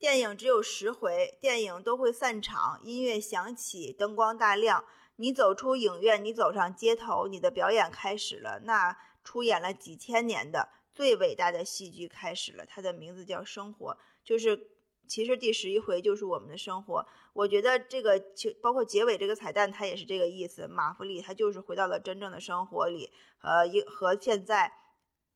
[0.00, 4.82] 电影只有十回，电影都会散场，音乐响起，灯光大亮，
[5.16, 8.60] 你走出影院，你走上街头，你的表演开始了。
[8.60, 13.92] 那出演了几千年的最伟大的戏剧开始了，它的名字叫《生活》，
[14.24, 14.69] 就是
[15.10, 17.04] 其实第十一回就是我们的生活。
[17.32, 20.68] 我觉得这个就包括结尾这个彩蛋，它也是这个意思。
[20.68, 23.10] 马弗里他就是回到了真正的生活里，
[23.42, 24.72] 呃，一和现在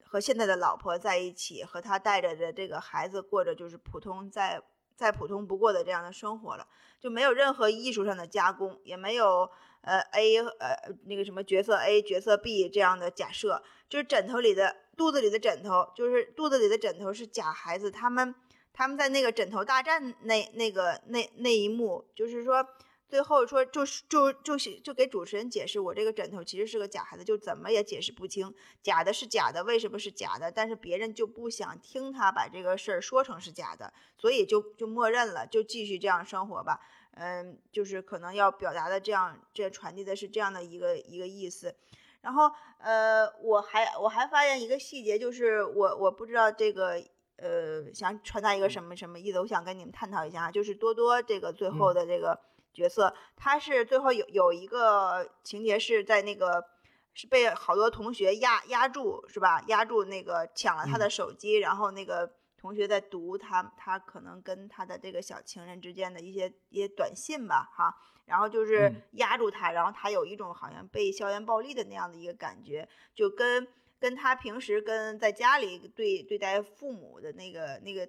[0.04, 4.62] 和现在的老婆在一起，和他带着的这个孩子过着就是普通再
[4.94, 6.66] 再普通不过的这样的生活了，
[7.00, 10.76] 就没有任何艺术上的加工，也没有呃 A 呃
[11.06, 18.34] 那个什么角色 A 角色 B 这样的假设，就是枕头里的肚子里的枕头，就是肚子里的枕头是假孩子，他们
[18.74, 22.66] 他们在那个枕头大战那那个那那一幕，就是说
[23.08, 28.52] 最后说就是就就就给主持人解释，我这个枕头其实是个假孩子，就怎么也解释不清，
[28.82, 30.50] 假的是假的，为什么是假的？
[30.50, 36.80] 但是别人就不想听他把这个事儿说成是假的，所以就就默认了，就继续这样生活吧。
[37.12, 41.76] 嗯，就是可能要表达的这样，这传递的是这样的一个一个意思。
[42.22, 47.00] 然后呃，我还我还发现一个细节，就是我我不知道这个
[47.36, 52.38] 呃想传达一个什么什么意思，我想跟你们探讨一下啊，就是多多这个最后的这个
[52.72, 56.64] 角色，他是最后有有一个情节是在那个
[57.12, 59.62] 是被好多同学压压住是吧？
[59.68, 67.94] 压住那个抢了他的手机，然后那个同学在读他他可能跟他的这个小情人之间的一些一些短信吧哈。
[68.26, 73.68] 然后就是嗯压住他，然后他有一种好像被校园暴力的那样的一个感觉，就跟
[74.04, 78.06] 跟他平时跟在家里对对待父母的那个那个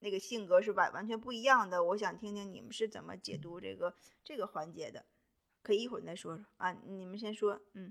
[0.00, 1.82] 那个性格是完完全不一样的。
[1.82, 5.06] 我想听听你们是怎么解读这个这个环节的，
[5.62, 6.74] 可以一会儿再说说啊。
[6.84, 7.90] 你们先说，嗯。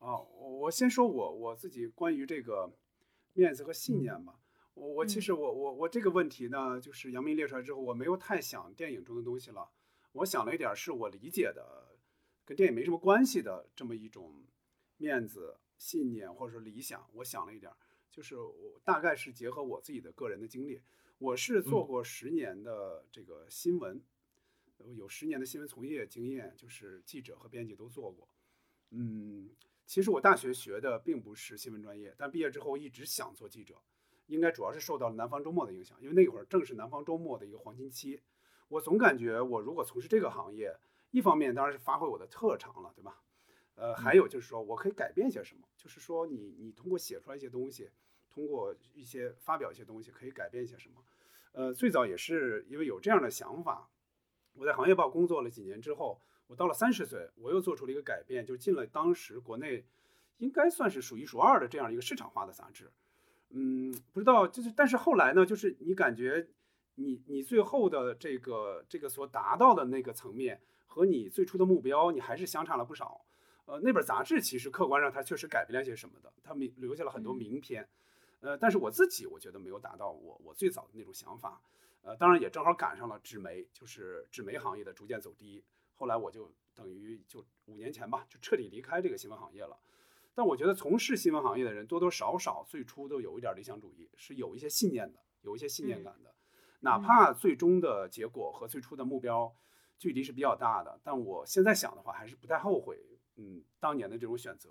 [0.00, 0.26] 哦，
[0.62, 2.72] 我先说我我自己关于这个
[3.34, 4.40] 面子和信念吧。
[4.74, 9.70] 我我其实我我我这个问题呢，就是杨明列出来之后，我没有太想电影中的东西了。
[10.10, 11.96] 我想了一点，是我理解的，
[12.44, 14.42] 跟电影没什么关系的这么一种
[14.96, 17.08] 面子、信念或者说理想。
[17.14, 17.72] 我想了一点，
[18.12, 20.82] 就是我大概是结合我自己的个人的经历。
[21.18, 24.00] 我是做过十年的这个新闻，
[24.94, 28.28] 有十年的新闻从业经验，就是记者和编辑都做过。
[28.90, 29.48] 嗯。
[29.86, 33.74] 其实我大学学的并不是新闻专业，但毕业之后一直想做记者，
[34.26, 38.20] 应该主要是受到了南方周末的影响，因为那会儿正是南方周末的一个黄金期。
[38.68, 40.78] 我总感觉我如果从事这个行业，
[41.10, 43.20] 一方面当然是发挥我的特长了，对吧？
[43.74, 47.90] 呃，还有就是说我可以改变些什么，就是说你你通过写出来一些东西，
[48.30, 51.02] 通过一些发表一些东西，可以改变一些什么？
[51.52, 53.90] 呃，最早也是因为有这样的想法，
[54.54, 56.20] 我在行业报工作了几年之后。
[56.50, 59.86] 我到了三十岁，我又做出了一个改变，就进了当时国内
[60.38, 62.90] 应该算是数一数二的这样一个市场化的杂志。
[63.50, 66.48] 嗯，不知道就是，但是后来呢，就是你感觉
[66.96, 73.24] 你你最后的这个这个所达到的那个层面和你最初的目标，你还是相差了不少。
[73.70, 77.88] 呃，那本杂志其实客观上它确实改变了些什么的，它名留下了很多名篇。
[78.40, 81.62] 呃，但是我自己我觉得没有达到我我最早的那种想法。
[82.02, 85.62] 呃，当然也正好赶上了纸媒，就是纸媒行业的逐渐走低。
[85.94, 89.78] 后来我就等于就五年前吧，就彻底离开这个新闻行业了。
[90.34, 96.34] 但我觉得从事新闻行业的人多多少少最初都有一点理想主义，是有一些信念的，有一些信念感的。
[96.80, 99.54] 哪怕最终的结果和最初的目标
[99.96, 102.98] 距离是比较大的，但我现在想的话还是不太后悔。
[103.40, 104.68] 嗯，当年的这种选择。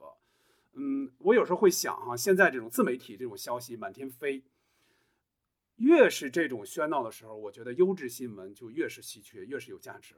[0.73, 4.43] 嗯，我有时候会想哈，现在这种自媒体这种消息满天飞，
[5.77, 10.15] 越是这种喧闹的时候，我觉得优质新闻就越是稀缺，越是有价值。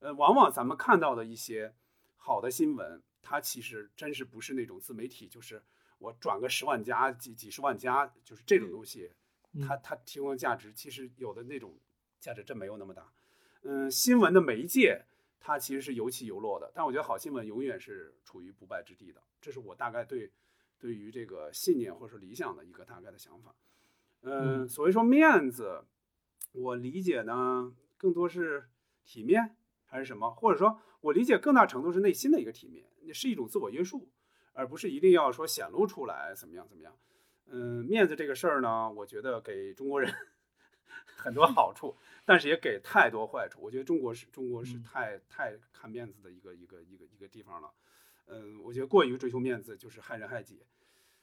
[0.00, 1.72] 呃，往往咱们看到的一些
[2.16, 5.62] 好的新闻，它其实真是不是那种自媒体，就是
[5.98, 9.12] 我转个十万加、几几十万加，就是这种东西，
[9.60, 11.78] 它它提供的价值，其实有的那种
[12.18, 13.12] 价值真没有那么大。
[13.62, 15.04] 嗯，新闻的媒介
[15.42, 20.30] 它其实是有起有落的，但我觉得好新闻永远是处于不败之地的，这是我大概对
[20.78, 23.54] 对于这个信念或者说理想的一个大概的想法。
[24.22, 25.84] 嗯，所谓说面子，
[26.52, 28.68] 我理解呢更多是
[29.04, 29.56] 体面。
[29.84, 34.08] 还是什么，或者说我理解更大程度是内心的一个体面，是一种自我约束，
[34.54, 36.96] 而不是一定要说显露出来怎么样怎么样。
[37.48, 40.10] 嗯，面子这个事儿呢，我觉得给中国人
[41.04, 43.60] 很多好处，但是也给太多坏处。
[43.62, 47.70] 我觉得中国是中国是太太看面子的一个一个一个一个地方了。
[48.26, 50.62] 嗯，我觉得过于追求面子就是害人害己。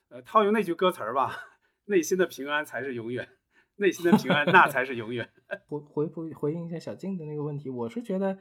[0.10, 3.30] 呃，套用那句歌词儿吧， 内心的平安才是永远。
[3.78, 5.30] 内心的平安，那才是永远。
[5.68, 8.38] 回回复回应一下小静的那个问题，我是觉得，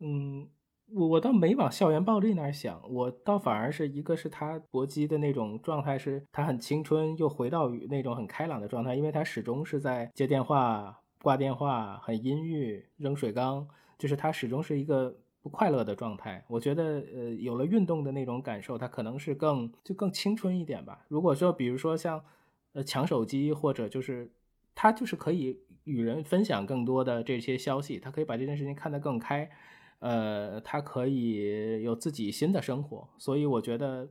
[0.00, 0.50] 嗯，
[0.92, 13.66] 我我倒没往校园暴力那儿想，我倒反而是一个是他搏击的那种状态，是他很青春又回到那种很开朗的状态，因为他始终是在接电话、挂电话，很阴郁，扔水缸，
[13.98, 16.44] 就是他始终是一个不快乐的状态。
[16.48, 21.04] 我觉得，呃，有了运动的那种感受，他可能是更就更青春一点吧。
[21.08, 22.22] 如果说，比如说像，
[22.72, 24.32] 呃，抢手机或者就是。
[24.72, 29.50] 他就是可以与人分享更多的这些消息，他可以把这件事情看得更开，
[30.00, 33.08] 呃，他可以有自己新的生活。
[33.16, 34.10] 所以我觉得，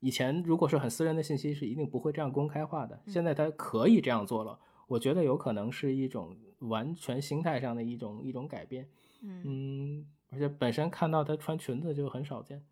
[0.00, 3.00] 以前如果是很私人的信息，是一定不会这样公开化的。
[3.06, 4.58] 现在他可以这样做了，
[4.88, 8.88] 我觉得有可能是一种完全心态上的一种一种改变。
[9.22, 12.64] 嗯，而且本身看到他穿裙子就很少见。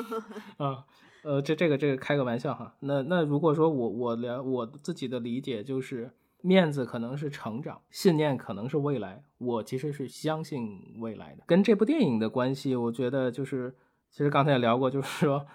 [0.58, 0.86] 啊，
[1.22, 2.76] 呃，这这个这个开个玩笑哈。
[2.80, 6.12] 那那如果说我我了我自己的理解就是。
[6.40, 9.22] 面子可能是成长，信念可能是未来。
[9.38, 11.42] 我其实是相信未来的。
[11.46, 13.74] 跟这部电影的关系，我觉得就是，
[14.10, 15.46] 其实刚才也聊过，就是说，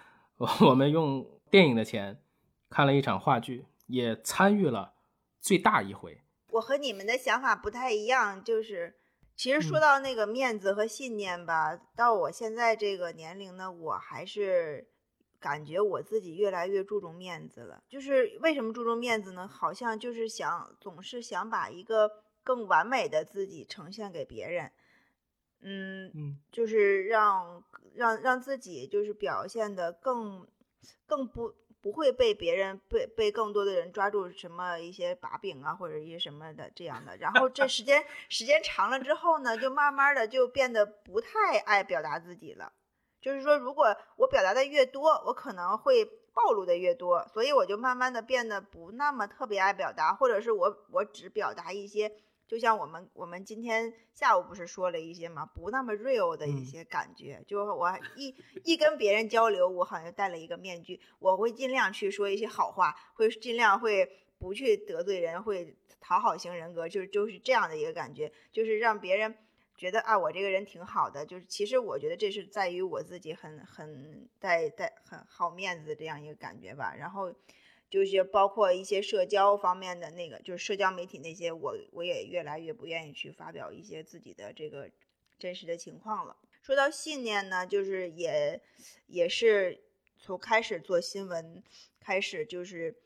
[0.66, 2.20] 我们用电影的钱
[2.68, 4.92] 看了一场话剧，也参与了
[5.40, 6.20] 最大一回。
[6.50, 8.94] 我和你们的想法不太一样，就是
[9.34, 14.88] 其实说到那个面子和信念吧，到我现在这个年龄呢，我还是。
[15.44, 19.46] 感觉我自己越来越注重面子了，就是为什么注重面子呢？
[19.46, 22.10] 好像就是想总是想把一个
[22.42, 24.72] 更完美的自己呈现给别人，
[25.60, 27.62] 嗯嗯，就是让
[27.94, 30.48] 让让自己就是表现的更
[31.06, 42.72] 更不不会被别人被被更多的人抓住什么一些把柄啊或者一些什么的这样的，然后这时间 时间长了之后呢，就慢慢的就变得不太爱表达自己了。
[43.24, 52.12] 就是说，如果我表达的越多，我可能会暴露的越多，所以我就慢慢的变得不那么特别爱表达，或者是我我只表达一些，
[52.46, 64.06] 就像我们我们今天下午不是说了一些嘛，不那么 real 的一些感觉，就我一一跟别人交流，我好像戴了一个面具，我会尽量去说一些好话，会尽量会
[64.38, 69.34] 不去得罪人，会讨好型人格，就是就是这样的一个感觉，就是让别人。
[69.76, 76.94] 觉得啊，我这个人挺好的，就是其实我觉得这是在于我自己很很带带很好面子的这样一个感觉吧。
[76.96, 77.34] 然后
[77.90, 84.88] 就是包括一些社交方面的那个，就是社交媒体那些，我我也越来越不愿意去发表一些自己的这个
[85.40, 86.36] 真实的情况了。
[86.62, 88.60] 说到信念呢，就是也
[89.06, 89.82] 也是
[90.18, 91.62] 从开始做新闻
[91.98, 92.96] 开始，就是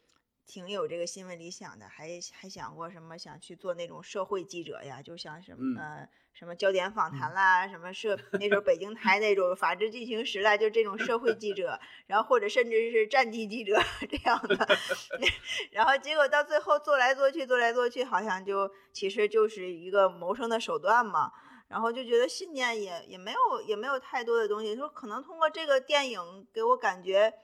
[0.47, 6.09] 挺有这个新闻理想的，还还想过什么想去做那种社会记者呀，就像什么呃。
[6.39, 13.77] 什么焦点访谈啦，什么社那时候北京台那种法制进行时代，就这种社会记者，然后或者甚至是战地记者
[14.09, 14.69] 这样的，
[15.73, 21.33] 然后结果到最后做来做去，做来做去，好像就其实就是一个谋生的手段嘛。
[21.67, 27.35] 然后就觉得信念也也没有也没有太多的东西，说可能通过这个电影给我感觉，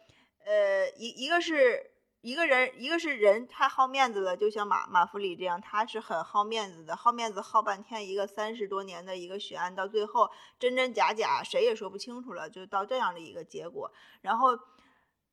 [0.47, 1.91] 呃，一一个是。
[2.25, 13.93] 一个人，一个是人太好面子了，就像马马弗里这样，他是很好面子的，好面子好半天，一个三十多年的一个悬案，到最后真真假假谁也说不清楚了，就到这样的一个结果。
[14.23, 14.59] 然后，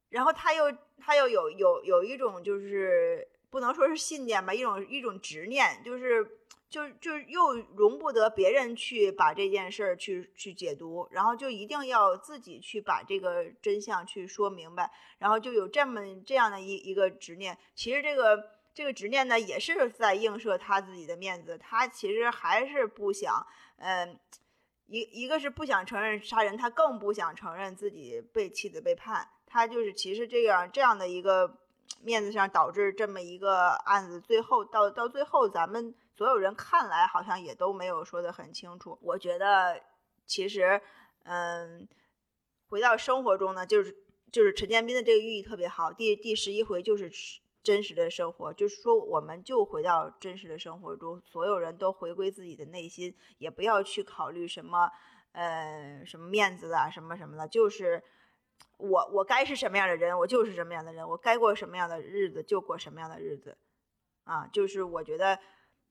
[0.10, 0.66] 然后他又
[1.00, 6.40] 他又有有有一种就是不能说是信念吧，一种一种执念，就是。
[6.72, 17.58] 就就又容不得别人去把这件事儿去去解读，然后就一定要自己去把这个真相去说明白，然后就有这么这样的一一个执念。
[17.76, 21.58] 其实这个这个执念呢，也是在映射他自己的面子。
[21.58, 23.46] 他其实还是不想，
[23.76, 24.18] 嗯，
[24.88, 29.28] 一一个是不想承认杀人，他更不想承认自己被妻子背叛。
[29.46, 31.58] 他就是其实这样这样的一个
[32.02, 35.94] 面子上导致这么一个案子，最后到到最后咱们。
[36.22, 38.96] 所有人看来好像也都没有说得很清楚。
[39.02, 39.82] 我觉得
[40.28, 40.80] 其实，
[41.24, 41.88] 嗯，
[42.70, 43.98] 回到生活中呢，就是
[44.32, 45.92] 就是陈建斌的这个寓意特别好。
[45.92, 47.12] 第第十一回就是
[47.64, 54.92] 真实的生活，就是说我们就回到真实的生活中，所有人都回归自己的内心，也不要去考虑什么，
[55.32, 58.04] 呃，什么面子啊，什么什么的，就是
[58.78, 63.58] 我我该是什么样的人，我就是什么样的人，我该过什么样的日子就过什么样的日子，
[64.26, 65.40] 啊，就是我觉得。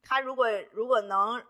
[0.03, 1.43] 他如果如果能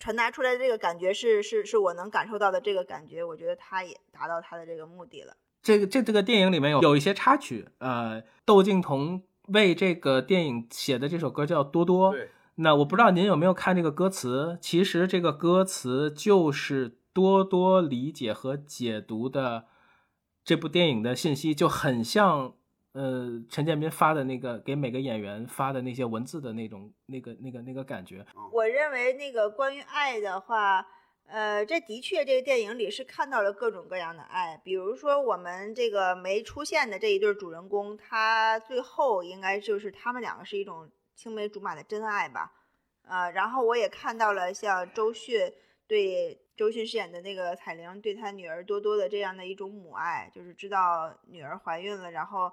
[0.00, 5.36] 传达出来的这个感觉是是是我能感受到的这个感觉，我觉得他也达到他的这个目的了。
[5.62, 12.10] 这个这这个电影里面有有一些插曲，呃，窦靖童为这个电影写的这首歌叫《多多》。
[12.12, 12.28] 对。
[12.56, 14.58] 那我不知道您有没有看这个歌词？
[14.60, 19.66] 其实这个歌词就是多多理解和解读的
[20.44, 22.54] 这部电影的信息，就很像。
[22.98, 30.84] 呃，陈建斌发的那个给每个演员发的那些文字的那种、那个、那个、那个感觉，我认为那个关于爱的话，
[31.28, 42.50] 呃，这的确这个电影里是看到了各种各样的爱，比如说我们这个没出现的这一对主人公，他最后应该就是他们两个是一种青梅竹马的真爱吧，
[43.08, 45.52] 呃，然后我也看到了像周迅
[45.86, 52.50] 对周迅饰演的那个彩玲对她女儿多多的这样的一种母爱，就是知道女儿怀孕了，然后。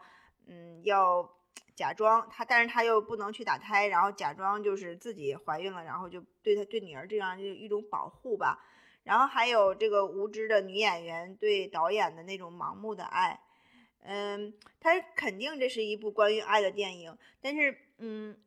[0.48, 1.38] 嗯，要
[1.76, 8.64] 假装她，但是她又不能去打胎，然后假装就是自己怀孕了，然后就对她对女儿这样就一种保护吧。
[9.04, 13.40] 然后还有这个无知的女演员对导演的那种盲目的爱，
[14.02, 18.38] 嗯，他肯定这是一部关于爱的电影，但是嗯，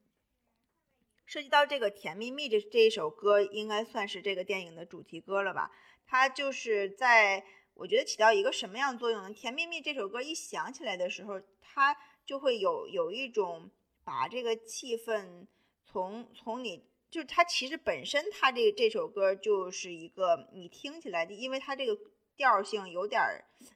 [1.27, 5.71] 涉及到这个《甜蜜蜜》这这一首歌，应该算是这个电影的主题歌了吧？
[6.07, 7.45] 它就是在。
[7.75, 9.31] 我觉得起到一个什么样作用呢？
[9.33, 11.41] 《甜蜜蜜》这首歌一响起来的时候，
[11.79, 11.97] 它
[12.27, 13.71] 就会有有一种
[14.05, 15.47] 把这个气氛
[15.85, 21.97] 从从你就是它其实本身它这这首歌就是一个你听起来，因为它这个
[22.37, 23.23] 调性有点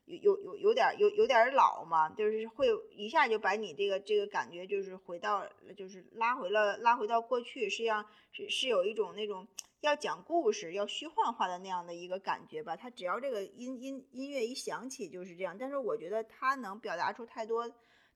[0.06, 5.46] 有有有有点有有点老嘛，就是会一下就把你这个这个感觉就是回到
[5.76, 9.46] 就是拉回了拉回到过去，实际上是是有一种那种。
[9.82, 12.76] 要讲故事，要虚幻化的那样的一个感觉吧。
[12.76, 15.56] 它只要这个音音音乐一响起就是这样。
[15.58, 17.68] 但是我觉得它能表达出太多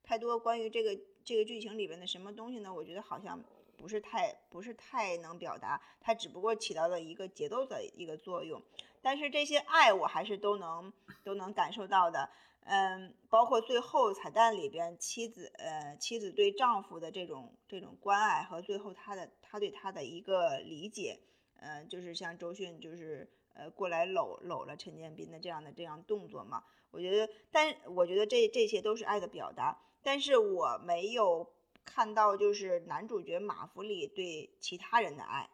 [0.07, 2.73] 太多关于这个这个剧情里边的什么东西呢？
[2.73, 3.43] 我觉得好像
[3.77, 5.83] 不是太不是太能表达。
[6.01, 8.63] 它只不过起到了一个节奏的一个作用。
[9.03, 10.93] 但是这些爱我还是都能
[11.25, 12.31] 都能感受到的。
[12.61, 21.19] 嗯，包括最后彩蛋里边妻子呃妻子对丈夫的这种这种关爱和最后他的他对他的一个理解。
[21.59, 26.63] 嗯，就是像周迅，就是呃过来搂搂了陈建斌的这样的这样动作嘛，
[26.93, 26.97] 我。
[26.97, 31.53] 我觉得，但我觉得这这些都是爱的表达，但是我没有
[31.85, 35.51] 看到就是男主角马弗里对其他人的爱。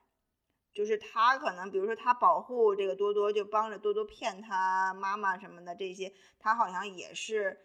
[0.75, 7.61] 就是他可能，比如说他保护这个多多，就帮着多多骗他妈妈什么的，这些他好像也是，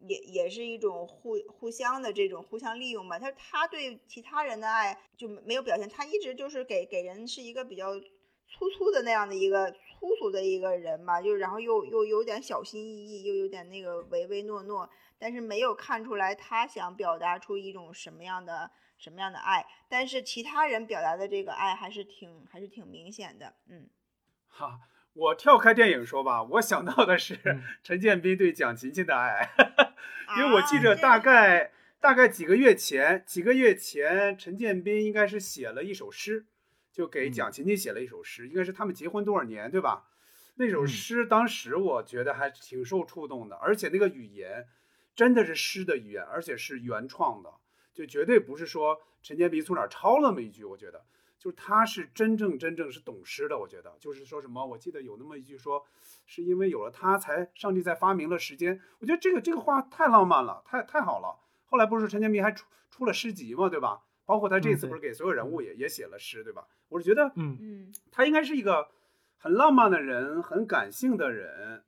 [0.00, 3.16] 也也是一种互互相的这种互相利用吧。
[3.16, 14.88] 他他对其他人的爱就没有表现，他一直就是给给人是一个比较粗粗的那样的一个粗俗的一个人吧，就然后又又有点小心翼翼，又有点那个唯唯诺诺，
[15.24, 18.70] 但是没有看出来他想表达出一种什么样的。
[18.96, 19.66] 什么样的爱？
[19.88, 23.54] 但是其他人表达的这个爱还是挺还是挺明显的。
[23.68, 23.90] 嗯，
[24.46, 24.78] 哈，
[25.12, 27.36] 我跳开电影说吧，我想到的是
[27.82, 29.50] 陈建斌对蒋勤勤的爱，
[30.38, 36.46] 因为我记着大概大概几个月前，几个月前陈建斌应该是写了一首诗，
[36.92, 40.04] 就给蒋勤勤写了一首诗，应该是他们结婚多少年，对吧？
[40.54, 44.64] 那首诗当时我觉得还挺受触动的，而且那个语言
[45.14, 47.50] 真的是诗的语言，而且是原创的。
[47.92, 51.04] 就绝对不是说陈建斌从哪儿抄了那么一句，我觉得
[51.38, 53.56] 就是他是真正真正是懂诗的。
[53.56, 55.84] 我觉得就是说什么，我记得有那么一句说，
[56.26, 58.80] 是因为有了他才上帝才发明了时间。
[58.98, 61.38] 我觉得这个这个话太浪漫了，太太好了。
[61.66, 64.02] 后来不是陈建斌还出出了诗集嘛，对吧？
[64.26, 66.66] 包括他这次不是给所有人物也也写了诗，对吧？
[66.88, 68.88] 我是觉得，嗯嗯，他应该是一个
[69.36, 71.84] 很浪漫的人，很感性的人，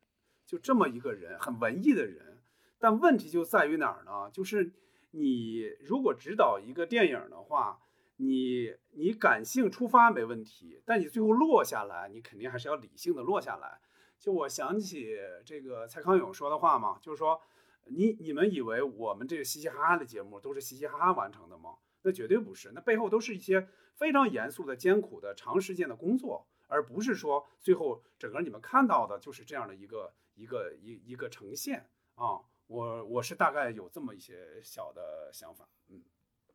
[0.46, 2.35] 就这么一个人，很文艺的人。
[2.78, 4.30] 但问题就在于哪儿呢？
[4.32, 4.72] 就是。
[5.12, 7.80] 你如果指导一个电影的话，
[8.16, 13.80] 你你感性出发没问题，但你最后落下来，你肯定还是要理性的落下来。
[14.18, 17.40] 就我想起这个蔡康永说的话嘛，就是说，
[17.84, 21.76] 你你们以为我们这个嘻嘻哈哈的节目都是嘻嘻哈哈完成的吗？
[22.02, 32.42] 那绝对不是，那背后都是一些非常严肃的、艰苦的、长时间的工作，而不是说最后整个你们看到的就是这样的一个一个一一个呈现啊。
[32.66, 36.02] 我我是大概有这么一些小的想法，嗯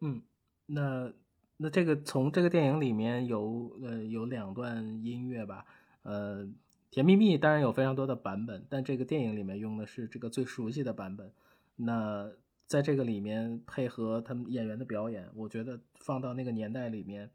[0.02, 0.22] 嗯，
[0.66, 1.14] 那
[1.58, 5.66] 那这个从这个电影里面有呃有两段音乐吧，
[6.04, 6.48] 呃，
[6.90, 11.32] 甜蜜蜜当然有非常多的版本，但这个电影里面用的是这个最熟悉的版本。
[11.76, 12.30] 那
[12.68, 17.30] 在这个里面配合他们演员的表演，我觉得放到那个年代里面，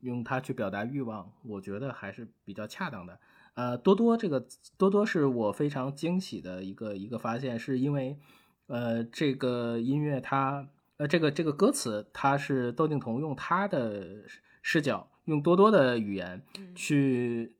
[0.00, 3.20] 用它去表达欲望，我觉得还是比较恰当的。
[3.54, 4.46] 呃，多多这个
[4.78, 8.18] 多多是我非常惊喜的一个一个发现，是因为，
[8.68, 14.24] 呃，这个音乐它，呃，这个这个歌词它是窦靖童用他的
[14.62, 16.42] 视角，用多多的语言
[16.74, 17.56] 去，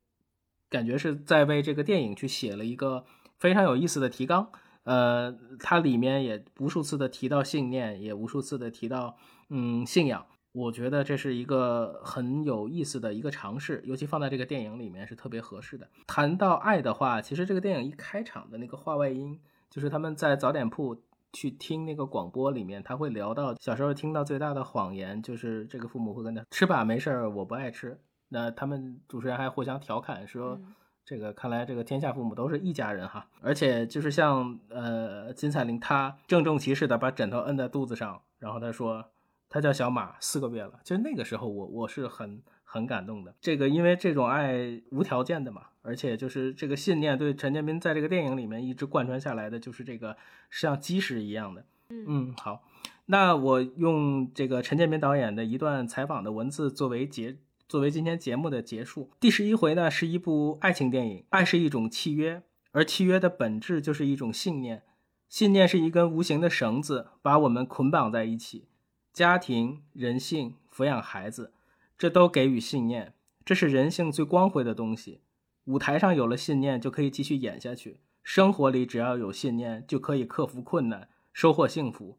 [0.68, 3.04] 感觉是在为这个电影去写了一个
[3.38, 4.50] 非常有意思的提纲。
[4.84, 9.18] 呃，它里面也无数次的提到信念，也无数次的提到
[9.50, 10.24] 嗯信仰。
[10.52, 15.86] 我觉得这是一个很有意思的一个尝试，尤其放在这个电影里面是特别合适的。
[16.08, 19.38] 谈到爱的话，其实这个电影一开场的那个话外音，
[19.70, 21.00] 就是他们在早点铺
[21.32, 28.00] 去听那个广播里面，他会聊到小时候听到最大的谎言，就是这个父母会跟他吃吧，没事儿，我不爱吃。
[28.30, 30.60] 那他们主持人还互相调侃说，
[31.04, 33.28] 这个看来这个天下父母都是一家人哈。
[33.40, 39.04] 而且就是像呃金彩玲，她郑重其事的把枕头摁在肚子上，然后她说。
[39.50, 40.80] 他叫小马，四个月了。
[40.84, 43.34] 其实那个时候，我我是很很感动的。
[43.40, 50.16] 这个因为这种爱无条件的嘛，而且就是这个信念对陈建斌在这个电影里面一直贯穿下来的，就是这个
[50.50, 51.64] 像基石一样的。
[51.88, 52.62] 嗯好，
[53.06, 57.36] 那我用这个陈建斌导演的一段采访的文字作为结，
[57.68, 59.10] 作为今天节目的结束。
[59.18, 64.84] 第十一回呢是一部爱情电影，爱是一种契约，而契约的本质就是一种信念，
[65.28, 68.68] 信念是一根无形的绳子，把我们捆绑在一起。
[69.12, 71.52] 家庭、人性、抚养孩子，
[71.98, 73.14] 这都给予信念，
[73.44, 75.20] 这是人性最光辉的东西。
[75.64, 82.18] 舞台上有了信念，就可以继续演下去；生活里只要有信念，就可以克服困难，收获幸福。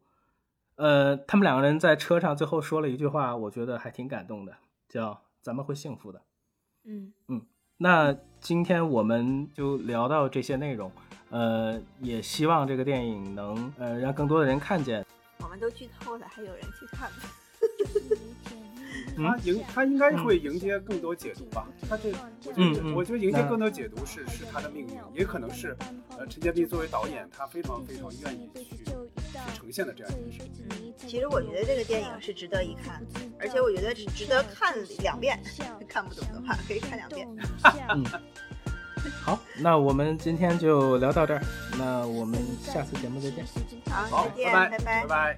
[0.76, 4.56] 呃，他们两个人在车上最后说了一句话，我觉得还挺感动的，
[4.88, 6.22] 叫“咱们会幸福的”。
[6.84, 7.42] 嗯嗯，
[7.76, 10.90] 那今天我们就聊到这些内容，
[11.30, 15.04] 呃，也希望这个电影能呃让更多的人看见。
[15.42, 17.18] 我们都剧透了，还有人去看吗？
[19.16, 21.66] 他迎他应该会迎接更多解读吧？
[21.88, 22.12] 他这，
[22.46, 25.76] 我觉得我觉得迎接更多解读是是他的命运，也可能是
[26.18, 28.84] 呃陈建斌作为导演，他非常非常愿意去去
[29.54, 30.94] 呈现的这样一件事情。
[30.96, 33.02] 其实我觉得这个电影是值得一看，
[33.38, 35.38] 而且我觉得是值得看两遍。
[35.88, 37.28] 看不懂的话可以看两遍。
[39.04, 39.10] 嗯。
[39.22, 41.42] 好，那我们今天就聊到这儿，
[41.78, 43.44] 那我们下次节目再见。
[43.90, 45.36] 好，再见，拜拜，拜拜。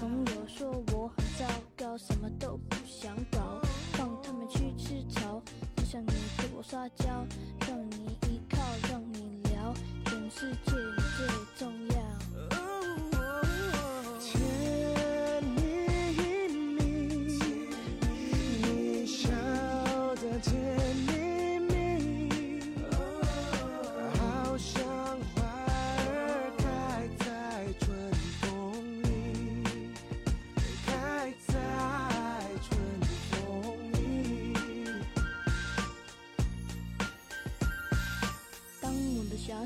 [0.00, 1.44] 朋友说我很糟
[1.76, 3.60] 糕，什么都不想搞，
[3.92, 4.44] 放他们。
[6.66, 7.04] 撒娇，
[7.68, 8.56] 让你依靠，
[8.90, 9.74] 让你聊，
[10.06, 11.26] 全世界你最
[11.58, 12.03] 重要。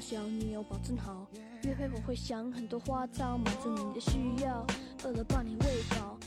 [0.09, 1.27] 只要你有保证好，
[1.65, 4.67] 约会我会想很多花招，满足你的需要，
[5.05, 6.18] 饿了帮你喂饱，